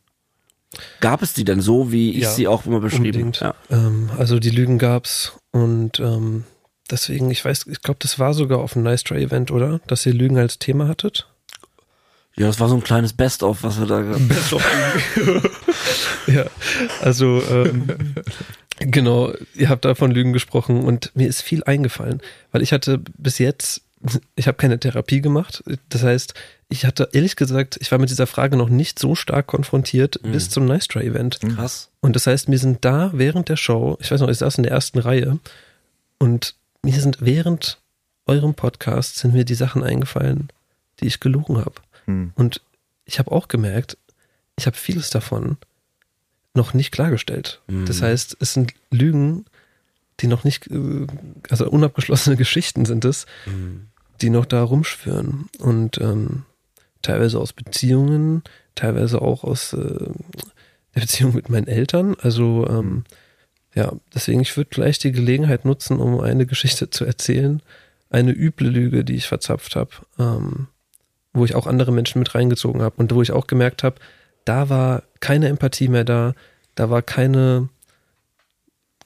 [1.00, 3.54] Gab es die denn so, wie ich ja, sie auch immer beschrieben habe?
[3.70, 3.76] Ja.
[3.76, 6.44] Ähm, also die Lügen gab's und ähm,
[6.90, 9.80] deswegen, ich weiß, ich glaube, das war sogar auf dem Nice Try Event, oder?
[9.86, 11.28] Dass ihr Lügen als Thema hattet.
[12.36, 14.64] Ja, das war so ein kleines Best-of, was wir da gehabt Best of
[16.28, 16.44] Ja,
[17.00, 18.14] also ähm,
[18.80, 22.20] genau, ihr habt da von Lügen gesprochen und mir ist viel eingefallen,
[22.52, 23.82] weil ich hatte bis jetzt,
[24.36, 25.62] ich habe keine Therapie gemacht.
[25.88, 26.34] Das heißt,
[26.68, 30.50] ich hatte ehrlich gesagt, ich war mit dieser Frage noch nicht so stark konfrontiert bis
[30.50, 31.40] zum Nice Try Event.
[31.40, 31.90] Krass.
[32.00, 34.64] Und das heißt, mir sind da während der Show, ich weiß noch, ich saß in
[34.64, 35.38] der ersten Reihe
[36.18, 37.78] und mir sind während
[38.26, 40.48] eurem Podcast sind mir die Sachen eingefallen,
[41.00, 41.74] die ich gelogen habe.
[42.04, 42.32] Hm.
[42.36, 42.60] Und
[43.04, 43.96] ich habe auch gemerkt,
[44.56, 45.56] ich habe vieles davon
[46.54, 47.62] noch nicht klargestellt.
[47.86, 49.44] Das heißt, es sind Lügen,
[50.20, 51.06] die noch nicht, äh,
[51.50, 53.26] also unabgeschlossene Geschichten sind es,
[54.20, 55.48] die noch da rumschwören.
[55.58, 56.44] Und ähm,
[57.02, 58.42] teilweise aus Beziehungen,
[58.74, 60.10] teilweise auch aus äh,
[60.94, 62.16] der Beziehung mit meinen Eltern.
[62.20, 63.04] Also ähm,
[63.74, 67.62] ja, deswegen, ich würde gleich die Gelegenheit nutzen, um eine Geschichte zu erzählen.
[68.10, 70.68] Eine üble Lüge, die ich verzapft habe, ähm,
[71.32, 73.96] wo ich auch andere Menschen mit reingezogen habe und wo ich auch gemerkt habe,
[74.48, 76.34] da war keine Empathie mehr da,
[76.74, 77.68] da war keine,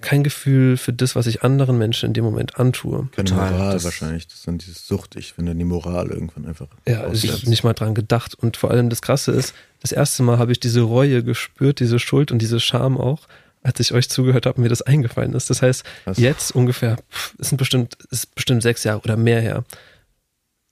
[0.00, 3.08] kein Gefühl für das, was ich anderen Menschen in dem Moment antue.
[3.14, 4.26] Keine Total, Moral das- wahrscheinlich.
[4.26, 6.66] Das ist dann dieses Suchtig, wenn dann die Moral irgendwann einfach.
[6.86, 8.34] Ja, also ich habe nicht mal dran gedacht.
[8.34, 11.98] Und vor allem das Krasse ist, das erste Mal habe ich diese Reue gespürt, diese
[11.98, 13.28] Schuld und diese Scham auch,
[13.62, 15.50] als ich euch zugehört habe und mir das eingefallen ist.
[15.50, 16.18] Das heißt, Krass.
[16.18, 16.96] jetzt ungefähr,
[17.38, 19.64] es sind bestimmt, es ist bestimmt sechs Jahre oder mehr her.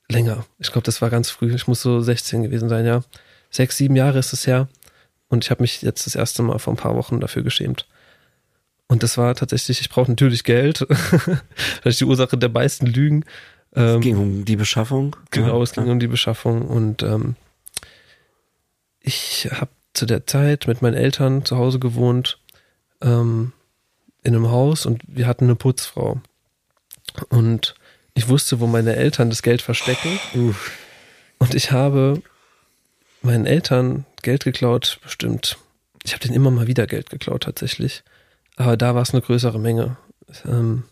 [0.09, 0.45] Länger.
[0.59, 1.53] Ich glaube, das war ganz früh.
[1.55, 3.01] Ich muss so 16 gewesen sein, ja.
[3.51, 4.67] Sechs, sieben Jahre ist es her.
[5.27, 7.85] Und ich habe mich jetzt das erste Mal vor ein paar Wochen dafür geschämt.
[8.87, 10.85] Und das war tatsächlich, ich brauche natürlich Geld.
[10.89, 13.23] das ist die Ursache der meisten Lügen.
[13.71, 15.15] Es Ähm, ging um die Beschaffung.
[15.29, 17.35] Genau, Ja, es ging um die Beschaffung und ähm,
[18.99, 22.37] ich habe zu der Zeit mit meinen Eltern zu Hause gewohnt
[23.01, 23.53] ähm,
[24.23, 26.21] in einem Haus und wir hatten eine Putzfrau
[27.29, 27.75] und
[28.13, 30.19] ich wusste, wo meine Eltern das Geld verstecken
[31.39, 32.21] und ich habe
[33.21, 35.57] meinen Eltern Geld geklaut, bestimmt.
[36.03, 38.03] Ich habe denen immer mal wieder Geld geklaut tatsächlich,
[38.55, 39.97] aber da war es eine größere Menge.
[40.45, 40.83] Ähm,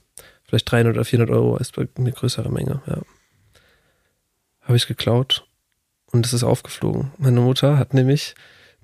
[0.43, 3.01] vielleicht 300 oder 400 Euro ist eine größere Menge, ja
[4.69, 5.47] habe ich geklaut
[6.11, 7.11] und es ist aufgeflogen.
[7.18, 8.35] Meine Mutter hat nämlich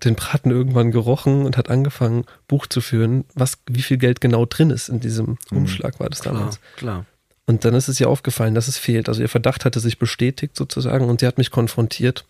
[0.03, 4.45] den Braten irgendwann gerochen und hat angefangen, Buch zu führen, was, wie viel Geld genau
[4.45, 6.59] drin ist in diesem Umschlag, war das Klar, damals.
[6.75, 7.05] klar.
[7.45, 9.07] Und dann ist es ihr aufgefallen, dass es fehlt.
[9.07, 12.25] Also ihr Verdacht hatte sich bestätigt sozusagen und sie hat mich konfrontiert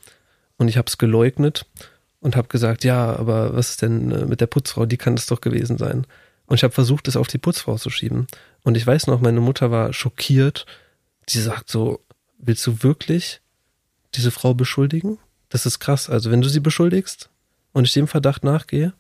[0.58, 1.66] und ich habe es geleugnet
[2.20, 4.86] und habe gesagt, ja, aber was ist denn äh, mit der Putzfrau?
[4.86, 6.08] Die kann es doch gewesen sein.
[6.48, 8.28] Und ich habe versucht, es auf die Putzfrau zu schieben.
[8.64, 10.66] Und ich weiß noch, meine Mutter war schockiert.
[11.28, 12.00] Sie sagt so,
[12.38, 13.42] willst du wirklich
[14.14, 15.18] diese Frau beschuldigen?
[15.50, 16.10] Das ist krass.
[16.10, 17.30] Also wenn du sie beschuldigst
[17.74, 18.94] und ich dem Verdacht nachgehe,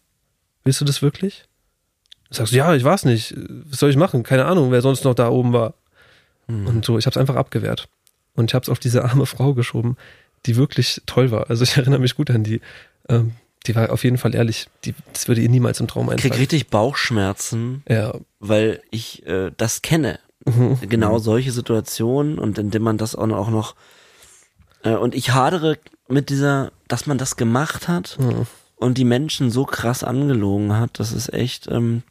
[0.63, 1.45] willst du das wirklich?
[2.31, 3.35] Sagst du, ja, ich weiß nicht.
[3.37, 4.23] Was soll ich machen?
[4.23, 5.75] Keine Ahnung, wer sonst noch da oben war.
[6.47, 7.87] Und so, ich habe es einfach abgewehrt.
[8.35, 9.97] Und ich habe es auf diese arme Frau geschoben,
[10.45, 11.49] die wirklich toll war.
[11.49, 12.61] Also ich erinnere mich gut an die.
[13.09, 13.33] Ähm,
[13.67, 14.67] die war auf jeden Fall ehrlich.
[14.83, 16.39] Die, das würde ihr niemals im Traum Ich krieg einfallen.
[16.39, 20.19] richtig Bauchschmerzen, Ja, weil ich äh, das kenne.
[20.45, 20.77] Mhm.
[20.87, 23.75] Genau solche Situationen und indem man das auch noch, auch noch
[24.83, 28.45] äh, und ich hadere mit dieser, dass man das gemacht hat Mhm.
[28.75, 32.03] und die Menschen so krass angelogen hat, das ist echt ähm,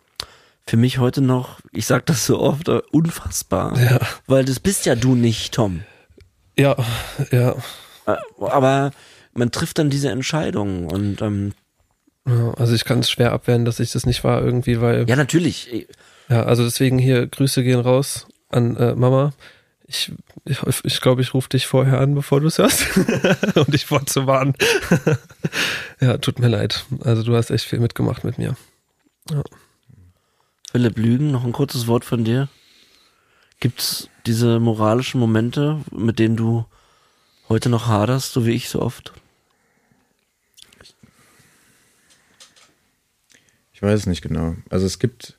[0.67, 3.79] für mich heute noch, ich sag das so oft, äh, unfassbar.
[3.81, 4.01] Ja.
[4.27, 5.85] Weil das bist ja du nicht, Tom.
[6.59, 6.75] ja,
[7.31, 7.55] ja.
[8.07, 8.93] Äh, aber
[9.33, 11.53] man trifft dann diese Entscheidung und ähm,
[12.27, 15.17] ja also ich kann es schwer abwehren, dass ich das nicht war irgendwie, weil ja
[15.17, 15.87] natürlich,
[16.29, 19.33] Ja, also deswegen hier Grüße gehen raus an äh, Mama.
[19.87, 20.13] Ich
[20.47, 22.87] ich, ich, glaube, ich rufe dich vorher an, bevor du es hörst,
[23.57, 24.55] um dich vorzuwarnen.
[26.01, 26.85] ja, tut mir leid.
[27.01, 28.57] Also du hast echt viel mitgemacht mit mir.
[30.71, 32.49] Philipp Lügen, noch ein kurzes Wort von dir.
[33.61, 36.67] Gibt's diese moralischen Momente, mit denen du
[37.49, 39.13] heute noch haderst, so wie ich so oft?
[43.73, 44.57] Ich weiß es nicht genau.
[44.71, 45.39] Also es gibt,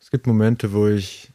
[0.00, 1.30] es gibt Momente, wo ich,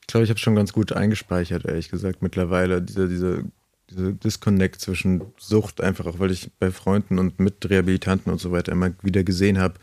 [0.00, 2.82] ich glaube, ich habe schon ganz gut eingespeichert, ehrlich gesagt, mittlerweile.
[2.82, 3.44] Diese, diese,
[3.90, 8.50] diese Disconnect zwischen Sucht, einfach auch, weil ich bei Freunden und mit Rehabilitanten und so
[8.50, 9.74] weiter immer wieder gesehen habe,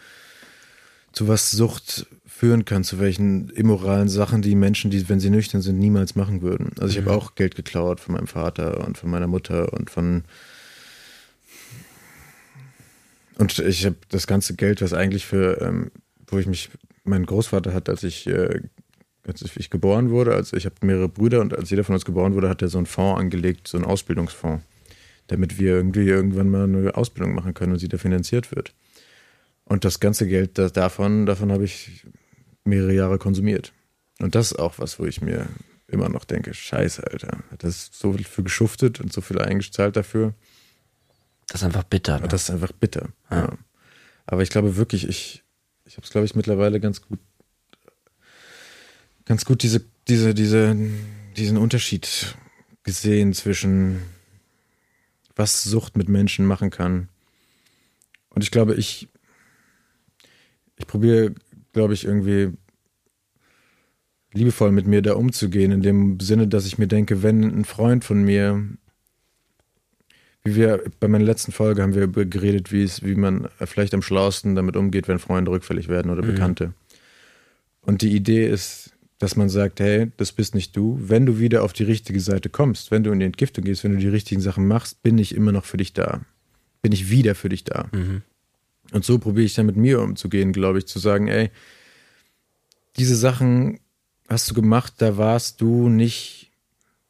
[1.12, 5.62] zu was Sucht führen kann, zu welchen immoralen Sachen die Menschen, die, wenn sie nüchtern
[5.62, 6.72] sind, niemals machen würden.
[6.80, 10.24] Also ich habe auch Geld geklaut von meinem Vater und von meiner Mutter und von
[13.40, 15.92] und ich habe das ganze Geld, was eigentlich für, ähm,
[16.28, 16.70] wo ich mich,
[17.06, 18.62] mein Großvater hat, als ich, äh,
[19.26, 22.34] als ich geboren wurde, also ich habe mehrere Brüder und als jeder von uns geboren
[22.34, 24.62] wurde, hat er so einen Fonds angelegt, so einen Ausbildungsfonds,
[25.28, 28.74] damit wir irgendwie irgendwann mal eine Ausbildung machen können und sie da finanziert wird.
[29.70, 32.04] Und das ganze Geld das davon, davon habe ich
[32.64, 33.72] mehrere Jahre konsumiert.
[34.20, 35.48] Und das ist auch was, wo ich mir
[35.88, 39.96] immer noch denke, scheiße, Alter, das ist so viel für geschuftet und so viel eingezahlt
[39.96, 40.34] dafür.
[41.48, 42.20] Das ist einfach bitter.
[42.20, 42.28] Ne?
[42.28, 43.10] Das ist einfach bitter.
[43.30, 43.38] Ja.
[43.38, 43.58] Ja.
[44.26, 45.44] Aber ich glaube wirklich, ich,
[45.86, 47.20] ich habe es, glaube ich, mittlerweile ganz gut,
[49.26, 50.76] ganz gut diese, diese, diese,
[51.38, 52.36] diesen Unterschied
[52.84, 54.02] gesehen zwischen
[55.36, 57.08] was Sucht mit Menschen machen kann.
[58.30, 59.08] Und ich glaube, ich,
[60.80, 61.36] ich probiere,
[61.74, 62.52] glaube ich, irgendwie
[64.34, 68.04] liebevoll mit mir da umzugehen, in dem Sinne, dass ich mir denke, wenn ein Freund
[68.04, 68.64] von mir,
[70.44, 73.94] wie wir bei meiner letzten Folge haben wir über geredet, wie es, wie man vielleicht
[73.94, 76.28] am schlauesten damit umgeht, wenn Freunde rückfällig werden oder Mhm.
[76.28, 76.74] Bekannte.
[77.82, 80.98] Und die Idee ist, dass man sagt, hey, das bist nicht du.
[81.02, 83.94] Wenn du wieder auf die richtige Seite kommst, wenn du in die Entgiftung gehst, wenn
[83.94, 86.22] du die richtigen Sachen machst, bin ich immer noch für dich da.
[86.82, 87.90] Bin ich wieder für dich da.
[87.92, 88.22] Mhm.
[88.92, 91.52] Und so probiere ich dann mit mir umzugehen, glaube ich, zu sagen, ey,
[92.98, 93.80] diese Sachen
[94.28, 96.52] hast du gemacht, da warst du nicht,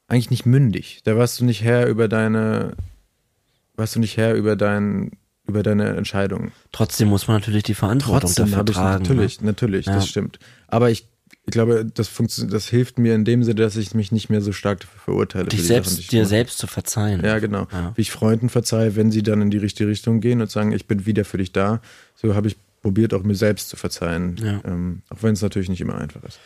[0.07, 1.01] eigentlich nicht mündig.
[1.03, 2.75] Da warst du nicht Herr über deine,
[3.75, 5.11] warst du nicht Herr über dein,
[5.47, 6.51] über deine Entscheidungen.
[6.71, 9.03] Trotzdem muss man natürlich die Verantwortung Trotzdem dafür habe ich tragen.
[9.03, 9.47] natürlich, Ne?
[9.47, 9.95] natürlich, Ja.
[9.95, 10.37] das stimmt.
[10.67, 11.07] Aber ich,
[11.45, 12.11] ich glaube, das
[12.47, 15.45] das hilft mir in dem Sinne, dass ich mich nicht mehr so stark dafür verurteile.
[15.45, 16.29] Dich selbst, Sachen, dir mache.
[16.29, 17.23] selbst zu verzeihen.
[17.23, 17.67] Ja, genau.
[17.71, 17.93] Ja.
[17.95, 20.85] Wie ich Freunden verzeihe, wenn sie dann in die richtige Richtung gehen und sagen, ich
[20.85, 21.81] bin wieder für dich da.
[22.15, 24.37] So habe ich probiert, auch mir selbst zu verzeihen.
[24.37, 24.61] Ja.
[24.65, 26.39] Ähm, auch wenn es natürlich nicht immer einfach ist.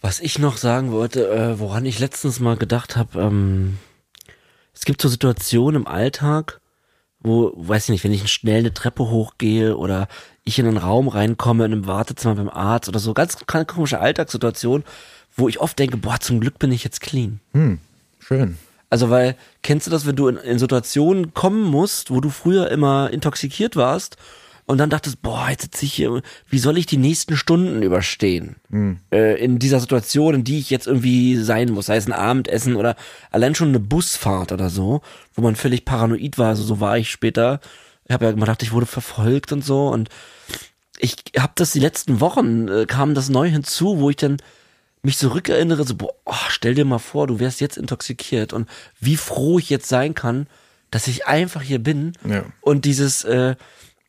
[0.00, 3.78] Was ich noch sagen wollte, äh, woran ich letztens mal gedacht habe, ähm,
[4.72, 6.60] es gibt so Situationen im Alltag,
[7.20, 10.08] wo, weiß ich nicht, wenn ich schnell eine Treppe hochgehe oder
[10.50, 14.84] ich in einen Raum reinkomme, in einem Wartezimmer beim Arzt oder so, ganz komische Alltagssituation,
[15.36, 17.40] wo ich oft denke, boah, zum Glück bin ich jetzt clean.
[17.52, 17.78] Hm,
[18.18, 18.58] schön.
[18.90, 22.70] Also, weil, kennst du das, wenn du in, in Situationen kommen musst, wo du früher
[22.70, 24.16] immer intoxikiert warst
[24.66, 28.56] und dann dachtest, boah, jetzt sitze ich hier, wie soll ich die nächsten Stunden überstehen?
[29.12, 32.76] Äh, in dieser Situation, in die ich jetzt irgendwie sein muss, sei es ein Abendessen
[32.76, 32.96] oder
[33.30, 35.02] allein schon eine Busfahrt oder so,
[35.34, 37.60] wo man völlig paranoid war, also so war ich später.
[38.10, 40.08] Ich habe ja immer gedacht, ich wurde verfolgt und so und
[40.98, 44.38] ich habe das die letzten Wochen, äh, kam das neu hinzu, wo ich dann
[45.04, 46.10] mich zurückerinnere, so, boah,
[46.48, 48.68] stell dir mal vor, du wärst jetzt intoxikiert und
[48.98, 50.48] wie froh ich jetzt sein kann,
[50.90, 52.46] dass ich einfach hier bin Ja.
[52.62, 53.54] und dieses, äh,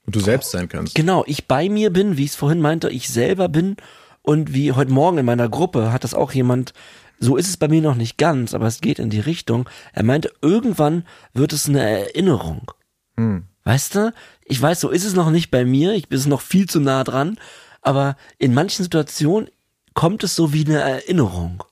[0.07, 0.95] Und du selbst sein kannst.
[0.95, 3.77] genau, ich bei mir bin, wie ich es vorhin meinte, ich selber bin
[4.23, 6.73] und wie heute Morgen in meiner Gruppe hat das auch jemand,
[7.19, 9.69] so ist es bei mir noch nicht ganz, aber es geht in die Richtung.
[9.93, 11.05] Er meinte, irgendwann
[11.35, 12.71] wird es eine Erinnerung.
[13.15, 13.45] Hm.
[13.63, 14.13] Weißt du?
[14.45, 15.93] Ich weiß, so ist es noch nicht bei mir.
[15.93, 17.37] Ich bin es noch viel zu nah dran.
[17.81, 19.49] Aber in manchen Situationen
[19.93, 21.63] kommt es so wie eine Erinnerung.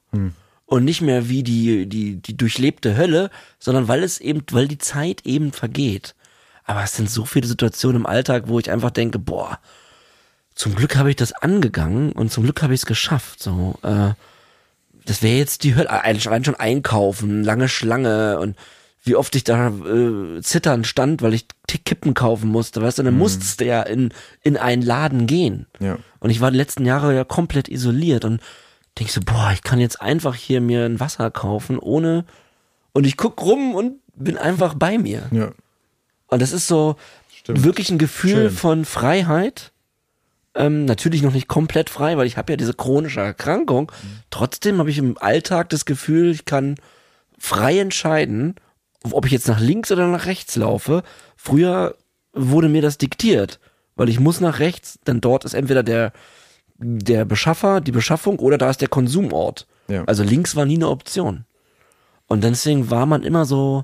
[0.66, 4.78] Und nicht mehr wie die, die, die durchlebte Hölle, sondern weil es eben, weil die
[4.78, 6.16] Zeit eben vergeht.
[6.64, 9.60] Aber es sind so viele Situationen im Alltag, wo ich einfach denke, boah,
[10.54, 13.42] zum Glück habe ich das angegangen und zum Glück habe ich es geschafft.
[13.42, 14.12] So, äh,
[15.06, 15.90] das wäre jetzt die Hölle.
[15.90, 18.56] Allein schon einkaufen, lange Schlange und
[19.04, 21.48] wie oft ich da äh, zitternd stand, weil ich
[21.86, 24.14] Kippen kaufen musste, weißt du, dann musstest du ja in,
[24.44, 25.68] in einen Laden gehen.
[25.80, 25.98] Ja.
[26.20, 28.42] Und ich war die letzten Jahre ja komplett isoliert und
[28.98, 32.26] denk so, boah, ich kann jetzt einfach hier mir ein Wasser kaufen, ohne,
[32.94, 35.24] und ich guck rum und bin einfach bei mir.
[35.32, 35.52] Ja.
[36.28, 36.96] Und das ist so
[37.34, 37.64] Stimmt.
[37.64, 38.52] wirklich ein Gefühl Schön.
[38.52, 39.72] von Freiheit.
[40.56, 43.92] Ähm, natürlich noch nicht komplett frei, weil ich habe ja diese chronische Erkrankung.
[44.30, 46.76] Trotzdem habe ich im Alltag das Gefühl, ich kann
[47.38, 48.56] frei entscheiden,
[49.04, 51.04] ob ich jetzt nach links oder nach rechts laufe.
[51.36, 51.96] Früher
[52.34, 53.60] wurde mir das diktiert,
[53.96, 56.12] weil ich muss nach rechts, denn dort ist entweder der
[56.82, 59.68] der Beschaffer, die Beschaffung oder da ist der Konsumort.
[59.90, 60.06] Ja.
[60.06, 61.44] Also links war nie eine Option.
[62.28, 63.84] Und deswegen war man immer so,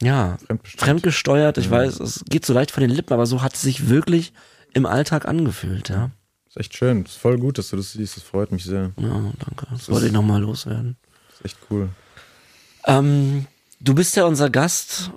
[0.00, 0.82] ja, Fremdbestimmt.
[0.82, 1.58] fremdgesteuert.
[1.58, 4.32] Ich weiß, es geht so leicht von den Lippen, aber so hat es sich wirklich
[4.72, 6.10] im Alltag angefühlt, ja.
[6.48, 7.04] Ist echt schön.
[7.04, 8.16] Ist voll gut, dass du das siehst.
[8.16, 8.92] Das freut mich sehr.
[8.98, 9.66] Ja, danke.
[9.70, 10.96] Das wollte ich nochmal loswerden.
[11.32, 11.88] Ist echt cool.
[12.86, 13.46] Ähm,
[13.82, 15.10] du bist ja unser Gast,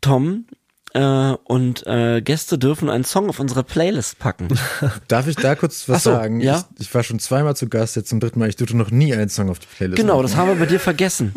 [0.00, 0.46] Tom.
[0.94, 1.00] Äh,
[1.44, 4.48] und äh, Gäste dürfen einen Song auf unsere Playlist packen.
[5.08, 6.40] Darf ich da kurz was so, sagen?
[6.40, 6.66] ja.
[6.74, 8.50] Ich, ich war schon zweimal zu Gast, jetzt zum dritten Mal.
[8.50, 9.96] Ich durfte noch nie einen Song auf die Playlist.
[9.96, 10.24] genau, machen.
[10.24, 11.32] das haben wir bei dir vergessen.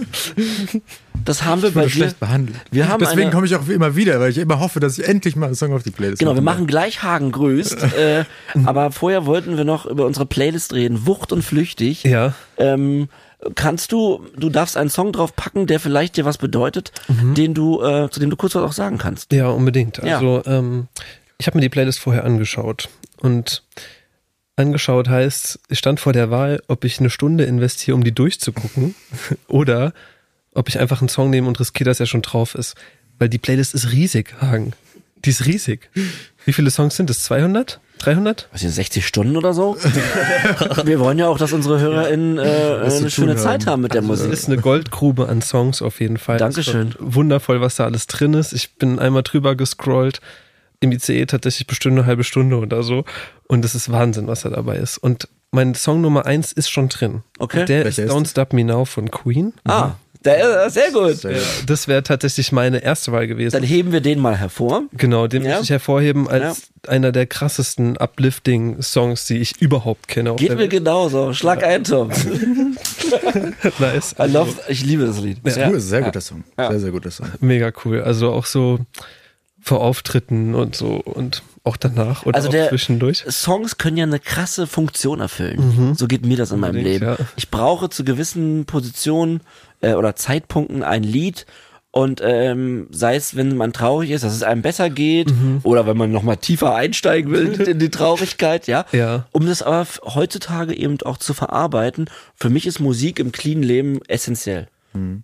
[1.24, 1.96] Das haben wir Ich bei wurde dir.
[1.96, 2.58] schlecht behandelt.
[2.72, 5.38] Wir haben Deswegen komme ich auch immer wieder, weil ich immer hoffe, dass ich endlich
[5.38, 7.82] mal einen Song auf die Playlist Genau, wir machen machen gleich Hagen grüßt.
[7.98, 8.26] äh,
[8.66, 11.06] aber vorher wollten wir noch über unsere Playlist reden.
[11.08, 12.04] Wucht und flüchtig.
[12.04, 12.34] Ja.
[12.58, 13.08] Ähm,
[13.54, 17.84] kannst du, du darfst einen Song drauf packen, der vielleicht dir was bedeutet, den du,
[17.84, 19.32] äh, zu dem du kurz was auch sagen kannst.
[19.34, 19.98] Ja, unbedingt.
[19.98, 20.16] Ja.
[20.16, 20.88] Also, ähm,
[21.38, 22.90] ich habe mir die Playlist vorher angeschaut.
[23.18, 23.64] Und
[24.56, 28.96] angeschaut heißt, ich stand vor der Wahl, ob ich eine Stunde investiere, um die durchzugucken,
[29.48, 29.94] oder
[30.54, 32.76] ob ich einfach einen Song nehme und riskiere, dass er schon drauf ist.
[33.20, 34.74] Weil die Playlist ist riesig, Hagen.
[35.24, 35.90] Die ist riesig.
[36.46, 37.24] Wie viele Songs sind es?
[37.24, 37.80] 200?
[38.06, 38.48] 300?
[38.52, 39.76] Was hier, 60 Stunden oder so?
[40.86, 43.72] Wir wollen ja auch, dass unsere HörerInnen äh, eine schöne tun Zeit haben.
[43.74, 44.32] haben mit der Es Musik.
[44.32, 46.38] ist eine Goldgrube an Songs auf jeden Fall.
[46.38, 46.90] Dankeschön.
[46.90, 48.54] Ist Wundervoll, was da alles drin ist.
[48.54, 50.22] Ich bin einmal drüber gescrollt.
[50.82, 53.06] Im ICE tatsächlich bestimmt eine halbe Stunde oder so.
[53.48, 54.98] Und es ist Wahnsinn, was da dabei ist.
[54.98, 57.24] Und mein Song Nummer eins ist schon drin.
[57.40, 57.62] Okay.
[57.62, 59.54] Und Der Welcher ist ist Don't Stop Me Now von Queen.
[59.64, 59.92] Ah,
[60.26, 61.18] der, sehr gut.
[61.18, 63.54] Sehr Ja, das wäre tatsächlich meine erste Wahl gewesen.
[63.56, 64.84] Dann heben wir den mal hervor.
[64.94, 65.50] Genau, den Ja.
[65.50, 70.36] möchte ich hervorheben als einer der krassesten Uplifting-Songs, die ich überhaupt kenne.
[70.36, 70.72] Geht mir Welt.
[70.72, 71.34] genauso.
[71.34, 72.10] Schlag ein, Tom.
[73.80, 74.16] nice.
[74.20, 75.38] I love, ich liebe das Lied.
[75.46, 75.68] Ja.
[75.68, 76.44] ein sehr guter Song.
[76.58, 76.70] Ja.
[76.72, 77.28] Sehr, sehr guter Song.
[77.40, 78.02] Mega cool.
[78.02, 78.80] Also auch so
[79.68, 83.26] vor Auftritten und so und auch danach oder Also auch der- zwischendurch.
[83.28, 85.96] Songs können ja eine krasse Funktion erfüllen.
[85.98, 87.04] So geht mir das in meinem Leben.
[87.04, 87.18] ja.
[87.36, 89.42] Ich brauche zu gewissen Positionen
[89.82, 91.48] äh, oder Zeitpunkten ein Lied
[91.90, 95.62] und ähm, sei es, wenn man traurig ist, dass es einem besser geht Mhm.
[95.64, 98.86] oder wenn man nochmal tiefer einsteigen will in die Traurigkeit, ja.
[98.92, 99.26] Ja.
[99.32, 104.00] Um das aber heutzutage eben auch zu verarbeiten, für mich ist Musik im clean Leben
[104.08, 104.68] essentiell.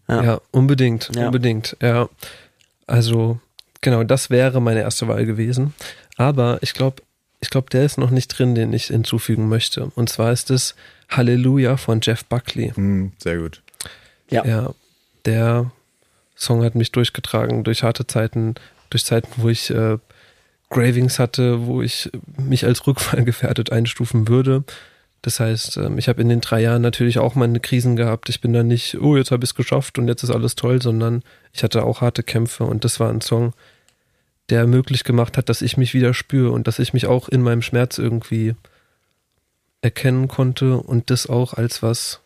[0.10, 0.24] Ja.
[0.24, 1.28] Ja, unbedingt, Ja.
[1.28, 1.78] unbedingt.
[1.82, 2.10] Ja.
[2.88, 3.40] Also
[3.82, 5.74] genau, das wäre meine erste Wahl gewesen.
[6.18, 7.02] Aber ich glaube,
[7.42, 9.92] ich glaube, der ist noch nicht drin, den ich hinzufügen möchte.
[9.96, 10.76] Und zwar ist es
[11.10, 12.72] Halleluja von Jeff Buckley.
[12.74, 13.62] Hm, sehr gut.
[14.30, 14.46] Ja.
[14.46, 14.74] Ja,
[15.26, 15.72] der
[16.36, 18.56] Song hat mich durchgetragen durch harte Zeiten,
[18.90, 19.98] durch Zeiten, wo ich äh,
[20.70, 24.64] Gravings hatte, wo ich mich als rückfallgefährdet einstufen würde.
[25.22, 28.30] Das heißt, ähm, ich habe in den drei Jahren natürlich auch meine Krisen gehabt.
[28.30, 30.82] Ich bin da nicht, oh, jetzt habe ich es geschafft und jetzt ist alles toll,
[30.82, 33.54] sondern ich hatte auch harte Kämpfe und das war ein Song,
[34.52, 37.42] der möglich gemacht hat, dass ich mich wieder spüre und dass ich mich auch in
[37.42, 38.54] meinem Schmerz irgendwie
[39.82, 42.20] erkennen konnte und das auch als was,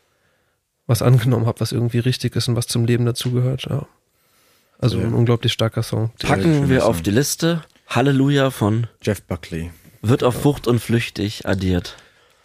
[0.88, 3.68] was angenommen habe, was irgendwie richtig ist und was zum Leben dazugehört.
[3.70, 3.88] Ja.
[4.80, 5.06] Also Ja.
[5.06, 6.12] ein unglaublich starker Song.
[6.20, 7.64] Packen wir auf die Liste.
[7.88, 9.72] Halleluja von Jeff Buckley.
[10.02, 11.96] wird auf Fucht und Flüchtig addiert.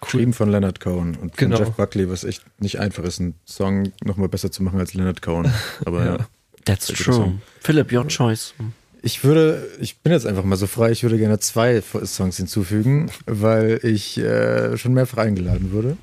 [0.00, 1.56] Geschrieben von Leonard Cohen und Genau.
[1.56, 4.94] von Jeff Buckley, was echt nicht einfach ist, einen Song nochmal besser zu machen als
[4.94, 5.52] Leonard Cohen.
[5.84, 6.18] Aber Ja.
[6.64, 7.14] That's true.
[7.14, 7.42] Song.
[7.60, 8.54] Philipp, your choice.
[9.02, 13.10] Ich würde, ich bin jetzt einfach mal so frei, ich würde gerne zwei Songs hinzufügen,
[13.26, 15.96] weil ich äh, schon mehrfach eingeladen wurde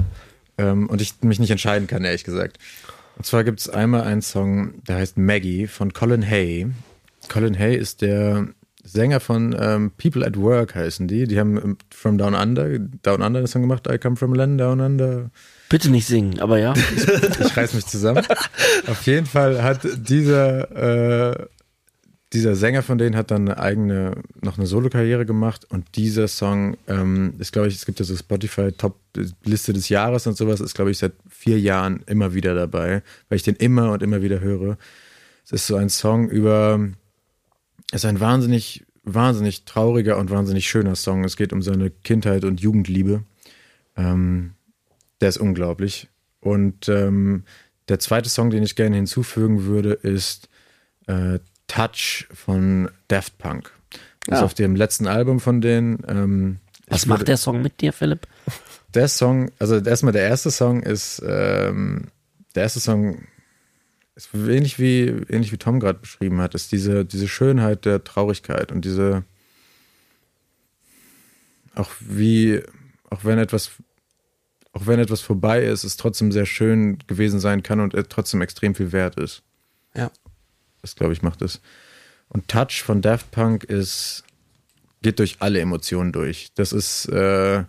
[0.57, 2.57] ähm, und ich mich nicht entscheiden kann, ehrlich gesagt.
[3.17, 6.67] Und zwar gibt es einmal einen Song, der heißt Maggie von Colin Hay.
[7.29, 8.47] Colin Hay ist der
[8.83, 11.27] Sänger von ähm, People at Work heißen die.
[11.27, 14.59] Die haben ähm, From Down Under, Down Under den Song gemacht, I Come From Land
[14.59, 15.29] Down Under.
[15.69, 16.73] Bitte nicht singen, aber ja.
[17.41, 18.23] Ich reiß mich zusammen.
[18.87, 21.45] Auf jeden Fall hat dieser, äh,
[22.33, 26.75] dieser Sänger von denen hat dann eine eigene, noch eine Solo-Karriere gemacht und dieser Song
[26.87, 30.75] ähm, ist, glaube ich, es gibt ja so Spotify Top-Liste des Jahres und sowas, ist,
[30.75, 34.41] glaube ich, seit vier Jahren immer wieder dabei, weil ich den immer und immer wieder
[34.41, 34.77] höre.
[35.45, 36.89] Es ist so ein Song über,
[37.91, 41.23] es ist ein wahnsinnig, wahnsinnig trauriger und wahnsinnig schöner Song.
[41.23, 43.23] Es geht um seine Kindheit und Jugendliebe.
[43.95, 44.51] Ähm,
[45.21, 46.09] der ist unglaublich.
[46.41, 47.43] Und ähm,
[47.87, 50.49] der zweite Song, den ich gerne hinzufügen würde, ist
[51.07, 53.71] äh, Touch von Daft Punk.
[54.25, 54.45] Das ist Ah.
[54.45, 56.03] auf dem letzten Album von denen.
[56.07, 58.27] Ähm, Was macht würde- der Song mit dir, Philipp?
[58.93, 62.07] Der Song, also erstmal der erste Song ist, ähm,
[62.55, 63.23] der erste Song
[64.15, 68.71] ist ähnlich wie, ähnlich wie Tom gerade beschrieben hat, ist diese, diese Schönheit der Traurigkeit
[68.71, 69.23] und diese,
[71.75, 72.63] auch wie,
[73.09, 73.71] auch wenn etwas,
[74.73, 78.73] auch wenn etwas vorbei ist, es trotzdem sehr schön gewesen sein kann und trotzdem extrem
[78.73, 79.43] viel wert ist.
[79.95, 80.09] Ja.
[80.81, 81.61] Das, glaube ich, macht es.
[82.29, 84.23] Und Touch von Daft Punk ist,
[85.01, 86.49] geht durch alle Emotionen durch.
[86.55, 87.63] Das ist, äh,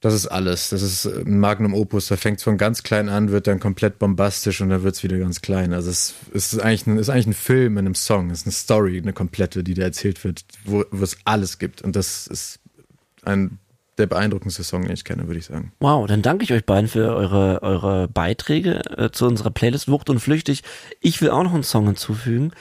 [0.00, 0.70] das ist alles.
[0.70, 2.08] Das ist ein Magnum Opus.
[2.08, 5.02] Da fängt es von ganz klein an, wird dann komplett bombastisch und dann wird es
[5.02, 5.72] wieder ganz klein.
[5.72, 8.30] Also es, ist, eigentlich ein, ist eigentlich ein Film in einem Song.
[8.30, 11.82] Es ist eine Story, eine komplette, die da erzählt wird, wo es alles gibt.
[11.82, 12.58] Und das ist
[13.22, 13.58] ein
[14.02, 15.72] der beeindruckendste Song, den ich kenne, würde ich sagen.
[15.80, 20.10] Wow, dann danke ich euch beiden für eure, eure Beiträge äh, zu unserer Playlist Wucht
[20.10, 20.62] und Flüchtig.
[21.00, 22.52] Ich will auch noch einen Song hinzufügen.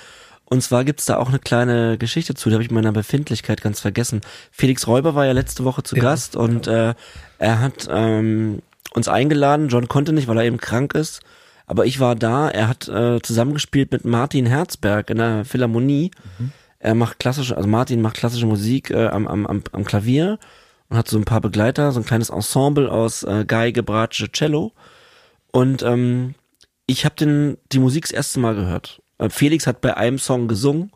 [0.46, 3.62] Und zwar gibt's da auch eine kleine Geschichte zu, die habe ich in meiner Befindlichkeit
[3.62, 4.22] ganz vergessen.
[4.52, 6.02] Felix Räuber war ja letzte Woche zu Ja.
[6.02, 6.94] Gast und äh,
[7.40, 8.62] er hat ähm,
[8.94, 9.70] uns eingeladen.
[9.70, 11.22] John konnte nicht, weil er eben krank ist.
[11.68, 12.50] Aber ich war da.
[12.50, 16.12] Er hat äh, zusammengespielt mit Martin Herzberg in der Philharmonie.
[16.80, 20.38] Er macht klassische, also Martin macht klassische Musik äh, am, am, am, am Klavier
[20.92, 24.74] und hat so ein paar Begleiter, so ein kleines Ensemble aus äh, Geige, Bratsche, Cello.
[25.52, 26.36] Und ähm,
[26.86, 29.02] ich habe den die Musik das erste Mal gehört.
[29.18, 30.92] Äh, Felix hat bei einem Song gesungen,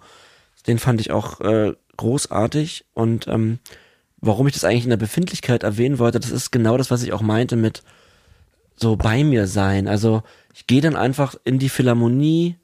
[0.68, 2.84] den fand ich auch äh, großartig.
[2.94, 3.60] Und ähm,
[4.18, 7.14] warum ich das eigentlich in der Befindlichkeit erwähnen wollte, das ist genau das, was ich
[7.14, 7.82] auch meinte mit
[8.76, 9.88] so bei mir sein.
[9.88, 10.24] Also
[10.54, 12.58] ich gehe dann einfach in die Philharmonie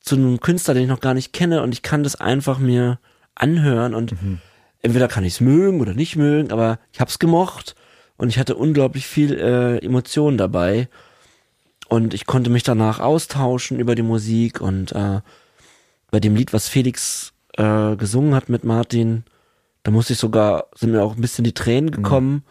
[0.00, 2.98] zu einem Künstler, den ich noch gar nicht kenne und ich kann das einfach mir
[3.36, 4.14] anhören und
[4.82, 7.74] entweder kann ich es mögen oder nicht mögen, aber ich hab's gemocht
[8.16, 10.88] und ich hatte unglaublich viel äh, Emotionen dabei
[11.88, 15.20] und ich konnte mich danach austauschen über die Musik und äh,
[16.10, 19.24] bei dem Lied, was Felix äh, gesungen hat mit Martin,
[19.82, 22.32] da musste ich sogar, sind mir auch ein bisschen die Tränen gekommen.
[22.32, 22.42] Mhm.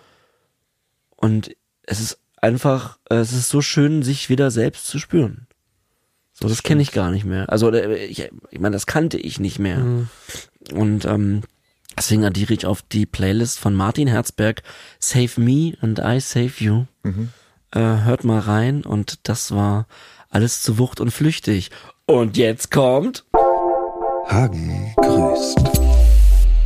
[1.15, 5.47] Und es ist einfach, äh, es ist so schön, sich wieder selbst zu spüren.
[6.33, 7.49] So, das, das kenne ich gar nicht mehr.
[7.49, 9.79] Also ich, ich meine, das kannte ich nicht mehr.
[9.79, 10.09] Mhm.
[10.73, 11.41] Und ähm,
[11.99, 14.63] deswegen addiere ich auf die Playlist von Martin Herzberg
[14.99, 16.85] Save Me and I Save You.
[17.03, 17.29] Mhm.
[17.71, 19.85] Äh, hört mal rein und das war
[20.29, 21.71] alles zu Wucht und flüchtig.
[22.05, 23.25] Und jetzt kommt
[24.27, 25.59] Hagen grüßt.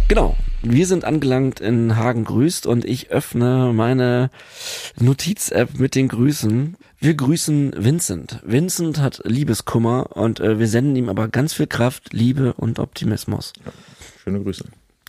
[0.08, 0.36] Genau.
[0.66, 4.30] Wir sind angelangt in Hagen grüßt und ich öffne meine
[4.98, 6.78] Notiz-App mit den Grüßen.
[7.00, 8.40] Wir grüßen Vincent.
[8.46, 13.52] Vincent hat Liebeskummer und äh, wir senden ihm aber ganz viel Kraft, Liebe und Optimismus.
[13.66, 13.74] Ja,
[14.24, 14.64] schöne Grüße.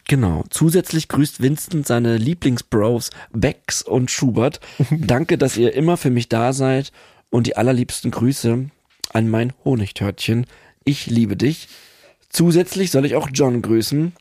[0.06, 0.44] Genau.
[0.50, 4.60] Zusätzlich grüßt Vincent seine Lieblingsbros Becks und Schubert.
[4.90, 6.92] Danke, dass ihr immer für mich da seid
[7.30, 8.66] und die allerliebsten Grüße
[9.12, 10.46] an mein Honigtörtchen.
[10.84, 11.68] Ich liebe dich.
[12.28, 14.12] Zusätzlich soll ich auch John grüßen.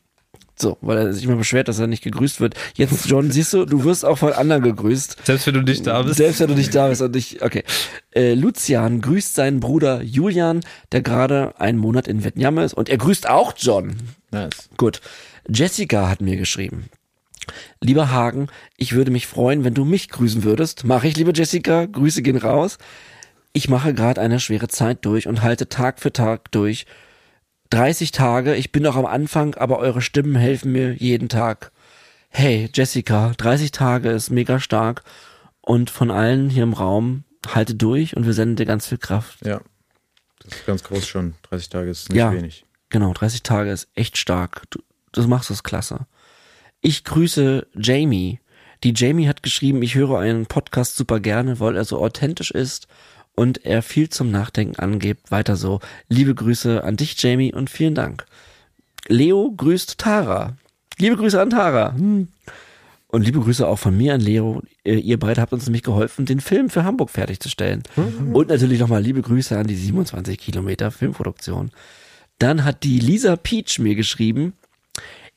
[0.56, 2.54] So, weil er sich immer beschwert, dass er nicht gegrüßt wird.
[2.76, 5.16] Jetzt, John, siehst du, du wirst auch von anderen gegrüßt.
[5.24, 6.16] Selbst wenn du nicht da bist.
[6.16, 7.64] Selbst wenn du nicht da bist und ich, okay.
[8.14, 10.60] Äh, Lucian grüßt seinen Bruder Julian,
[10.92, 13.96] der gerade einen Monat in Vietnam ist und er grüßt auch John.
[14.30, 14.68] Nice.
[14.76, 15.00] Gut.
[15.48, 16.88] Jessica hat mir geschrieben.
[17.80, 20.84] Lieber Hagen, ich würde mich freuen, wenn du mich grüßen würdest.
[20.84, 21.84] Mache ich, liebe Jessica.
[21.86, 22.78] Grüße gehen raus.
[23.52, 26.86] Ich mache gerade eine schwere Zeit durch und halte Tag für Tag durch
[27.74, 31.72] 30 Tage, ich bin noch am Anfang, aber eure Stimmen helfen mir jeden Tag.
[32.28, 35.02] Hey, Jessica, 30 Tage ist mega stark
[35.60, 39.44] und von allen hier im Raum, halte durch und wir senden dir ganz viel Kraft.
[39.44, 39.60] Ja,
[40.40, 41.34] das ist ganz groß schon.
[41.50, 42.64] 30 Tage ist nicht ja, wenig.
[42.90, 44.62] Genau, 30 Tage ist echt stark.
[44.70, 44.78] Du,
[45.22, 46.06] du machst es klasse.
[46.80, 48.40] Ich grüße Jamie.
[48.82, 52.86] Die Jamie hat geschrieben, ich höre einen Podcast super gerne, weil er so authentisch ist
[53.34, 55.30] und er viel zum Nachdenken angibt.
[55.30, 55.80] Weiter so.
[56.08, 58.26] Liebe Grüße an dich, Jamie, und vielen Dank.
[59.08, 60.56] Leo grüßt Tara.
[60.98, 61.94] Liebe Grüße an Tara.
[61.94, 62.28] Hm.
[63.08, 64.62] Und liebe Grüße auch von mir an Leo.
[64.84, 67.84] Äh, ihr beide habt uns nämlich geholfen, den Film für Hamburg fertigzustellen.
[67.94, 68.34] Mhm.
[68.34, 71.70] Und natürlich nochmal liebe Grüße an die 27 Kilometer Filmproduktion.
[72.38, 74.54] Dann hat die Lisa Peach mir geschrieben,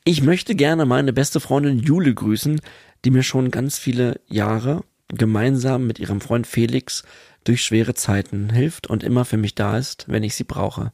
[0.08, 2.62] ich möchte gerne meine beste Freundin Jule grüßen,
[3.04, 7.04] die mir schon ganz viele Jahre gemeinsam mit ihrem Freund Felix
[7.44, 10.92] durch schwere Zeiten hilft und immer für mich da ist, wenn ich sie brauche.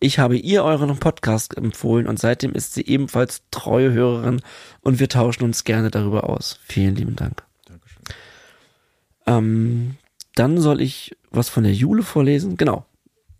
[0.00, 4.40] Ich habe ihr euren Podcast empfohlen und seitdem ist sie ebenfalls treue Hörerin
[4.80, 6.58] und wir tauschen uns gerne darüber aus.
[6.64, 7.42] Vielen lieben Dank.
[7.66, 8.02] Dankeschön.
[9.26, 9.96] Ähm,
[10.36, 12.56] dann soll ich was von der Jule vorlesen.
[12.56, 12.86] Genau.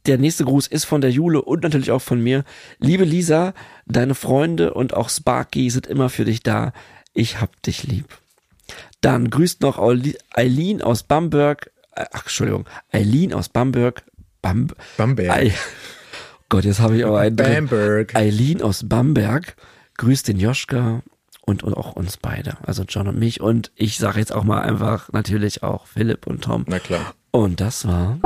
[0.07, 2.45] Der nächste Gruß ist von der Jule und natürlich auch von mir.
[2.79, 3.55] Liebe Lisa,
[3.87, 6.73] deine Freunde und auch Sparky sind immer für dich da.
[7.15, 8.07] Ich hab dich lieb.
[9.01, 9.79] Dann grüßt noch
[10.35, 14.03] Eileen aus Bamberg ach, Entschuldigung, Eileen aus Bamberg.
[14.43, 15.31] Bam, Bamberg.
[15.31, 15.55] Ei,
[16.49, 18.15] Gott, jetzt habe ich aber einen Bamberg.
[18.15, 19.57] Eileen aus Bamberg
[19.97, 21.03] grüßt den Joschka
[21.43, 23.41] und, und auch uns beide, also John und mich.
[23.41, 26.65] Und ich sage jetzt auch mal einfach natürlich auch Philipp und Tom.
[26.69, 27.15] Na klar.
[27.31, 28.19] Und das war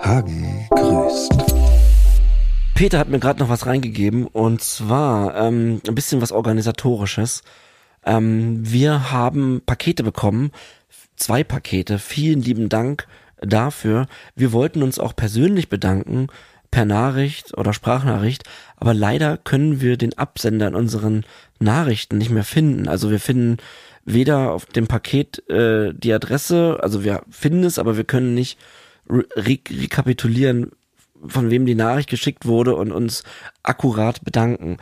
[0.00, 1.32] Hagen grüßt.
[2.74, 7.42] Peter hat mir gerade noch was reingegeben und zwar ähm, ein bisschen was organisatorisches.
[8.04, 10.52] Ähm, wir haben Pakete bekommen
[11.16, 11.98] zwei Pakete.
[11.98, 13.08] Vielen lieben Dank
[13.40, 14.06] dafür.
[14.36, 16.28] Wir wollten uns auch persönlich bedanken
[16.70, 18.44] per Nachricht oder Sprachnachricht,
[18.76, 21.24] aber leider können wir den Absender in unseren
[21.58, 22.88] Nachrichten nicht mehr finden.
[22.88, 23.56] Also wir finden
[24.04, 28.58] weder auf dem Paket äh, die Adresse, also wir finden es, aber wir können nicht
[29.08, 30.72] re rekapitulieren,
[31.26, 33.24] von wem die Nachricht geschickt wurde und uns
[33.62, 34.78] akkurat bedanken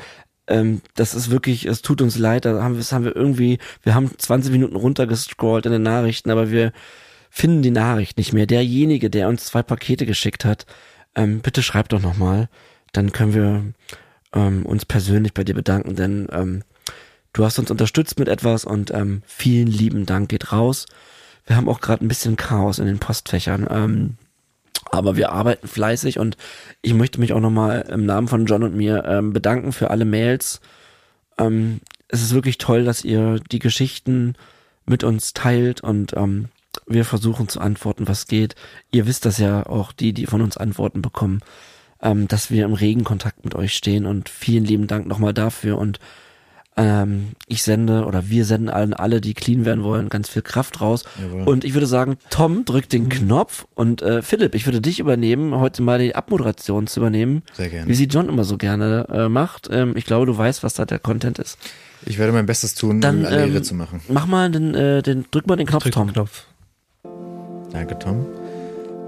[0.48, 3.58] ähm, das ist wirklich, es tut uns leid, da haben wir, das haben wir irgendwie,
[3.82, 6.72] wir haben 20 Minuten runtergescrollt in den Nachrichten, aber wir
[7.30, 8.46] finden die Nachricht nicht mehr.
[8.46, 10.66] Derjenige, der uns zwei Pakete geschickt hat,
[11.14, 12.48] ähm, bitte schreib doch nochmal,
[12.92, 13.64] dann können wir
[14.32, 16.62] ähm, uns persönlich bei dir bedanken, denn ähm,
[17.32, 20.86] du hast uns unterstützt mit etwas und ähm, vielen lieben Dank geht raus.
[21.46, 23.66] Wir haben auch gerade ein bisschen Chaos in den Postfächern.
[23.70, 24.16] Ähm,
[24.90, 26.36] aber wir arbeiten fleißig und
[26.82, 30.04] ich möchte mich auch nochmal im Namen von John und mir ähm, bedanken für alle
[30.04, 30.60] Mails.
[31.38, 34.34] Ähm, es ist wirklich toll, dass ihr die Geschichten
[34.86, 36.46] mit uns teilt und ähm,
[36.86, 38.54] wir versuchen zu antworten, was geht.
[38.92, 41.40] Ihr wisst das ja auch, die, die von uns Antworten bekommen,
[42.00, 45.78] ähm, dass wir im regen Kontakt mit euch stehen und vielen lieben Dank nochmal dafür
[45.78, 45.98] und
[46.76, 50.80] ähm, ich sende oder wir senden allen alle, die clean werden wollen, ganz viel Kraft
[50.80, 51.04] raus.
[51.20, 51.42] Jawohl.
[51.44, 53.08] Und ich würde sagen, Tom drückt den mhm.
[53.08, 57.42] Knopf und äh, Philipp, ich würde dich übernehmen, heute mal die Abmoderation zu übernehmen.
[57.54, 57.88] Sehr gerne.
[57.88, 59.68] Wie sie John immer so gerne äh, macht.
[59.70, 61.58] Ähm, ich glaube, du weißt, was da der Content ist.
[62.04, 64.00] Ich werde mein Bestes tun, Dann, um alle ähm, Ehre zu machen.
[64.08, 66.08] Mach mal den, äh, den drück mal den Knopf, Drück Tom.
[66.08, 66.44] den Knopf.
[67.72, 68.26] Danke, Tom.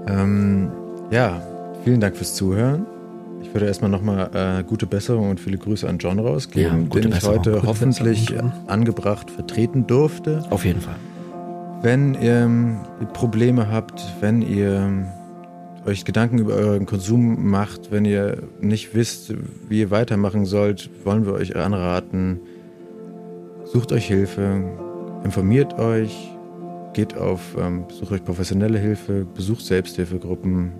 [0.07, 0.71] Ähm,
[1.11, 1.41] ja,
[1.83, 2.85] vielen Dank fürs Zuhören.
[3.49, 7.09] Ich würde erstmal nochmal äh, gute Besserung und viele Grüße an John Ja, rausgeben, gute
[7.09, 8.31] den ich heute hoffentlich
[8.67, 10.45] angebracht vertreten durfte.
[10.51, 10.97] Auf jeden Fall.
[11.81, 12.77] Wenn ihr ähm,
[13.13, 15.07] Probleme habt, wenn ihr ähm,
[15.87, 19.33] euch Gedanken über euren Konsum macht, wenn ihr nicht wisst,
[19.67, 22.39] wie ihr weitermachen sollt, wollen wir euch anraten,
[23.65, 24.61] sucht euch Hilfe,
[25.23, 26.35] informiert euch,
[26.93, 30.71] geht auf, ähm, sucht euch professionelle Hilfe, besucht Selbsthilfegruppen.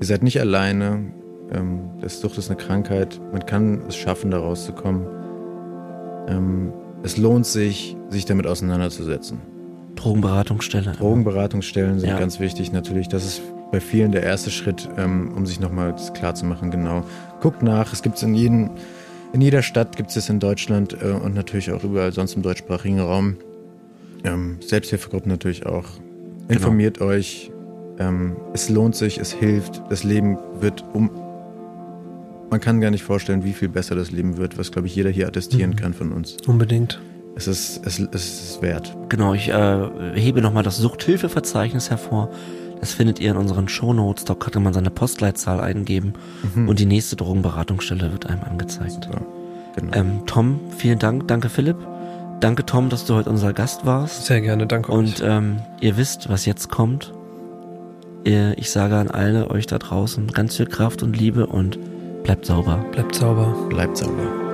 [0.00, 1.12] Ihr seid nicht alleine.
[1.52, 3.20] Ähm, das Sucht ist eine Krankheit.
[3.32, 5.06] Man kann es schaffen, da rauszukommen.
[6.28, 6.72] Ähm,
[7.02, 9.40] es lohnt sich, sich damit auseinanderzusetzen.
[9.96, 10.92] Drogenberatungsstelle.
[10.92, 12.18] Drogenberatungsstellen sind Ja.
[12.18, 13.08] ganz wichtig natürlich.
[13.08, 17.04] Das ist bei vielen der erste Schritt, ähm, um sich nochmal klar zu machen, genau.
[17.40, 18.70] Guckt nach, es gibt es in, jedem-
[19.32, 23.00] in jeder Stadt, gibt es in Deutschland äh, und natürlich auch überall sonst im deutschsprachigen
[23.00, 23.36] Raum.
[24.24, 25.84] Ähm, Selbsthilfegruppen natürlich auch.
[26.48, 27.50] Informiert euch.
[27.98, 29.82] Ähm, es lohnt sich, es hilft.
[29.90, 31.10] Das Leben wird um.
[32.52, 35.08] Man kann gar nicht vorstellen, wie viel besser das Leben wird, was, glaube ich, jeder
[35.08, 36.36] hier attestieren kann von uns.
[36.46, 37.00] Unbedingt.
[37.34, 38.94] Es ist, es, es ist wert.
[39.08, 42.28] Genau, ich äh, hebe nochmal das Suchthilfeverzeichnis hervor.
[42.78, 44.26] Das findet ihr in unseren Shownotes.
[44.26, 46.12] Dort kann man seine Postleitzahl eingeben
[46.54, 49.08] und die nächste Drogenberatungsstelle wird einem angezeigt.
[49.74, 49.90] Genau.
[49.94, 51.28] Ähm, Tom, vielen Dank.
[51.28, 51.78] Danke, Philipp.
[52.40, 54.26] Danke, Tom, dass du heute unser Gast warst.
[54.26, 54.98] Sehr gerne, danke euch.
[54.98, 57.14] Und ähm, ihr wisst, was jetzt kommt.
[58.24, 61.78] Ihr, ich sage an alle euch da draußen ganz viel Kraft und Liebe und
[62.22, 62.84] bleibt sauber.
[62.92, 63.54] Bleibt sauber.
[63.68, 64.51] Bleibt sauber.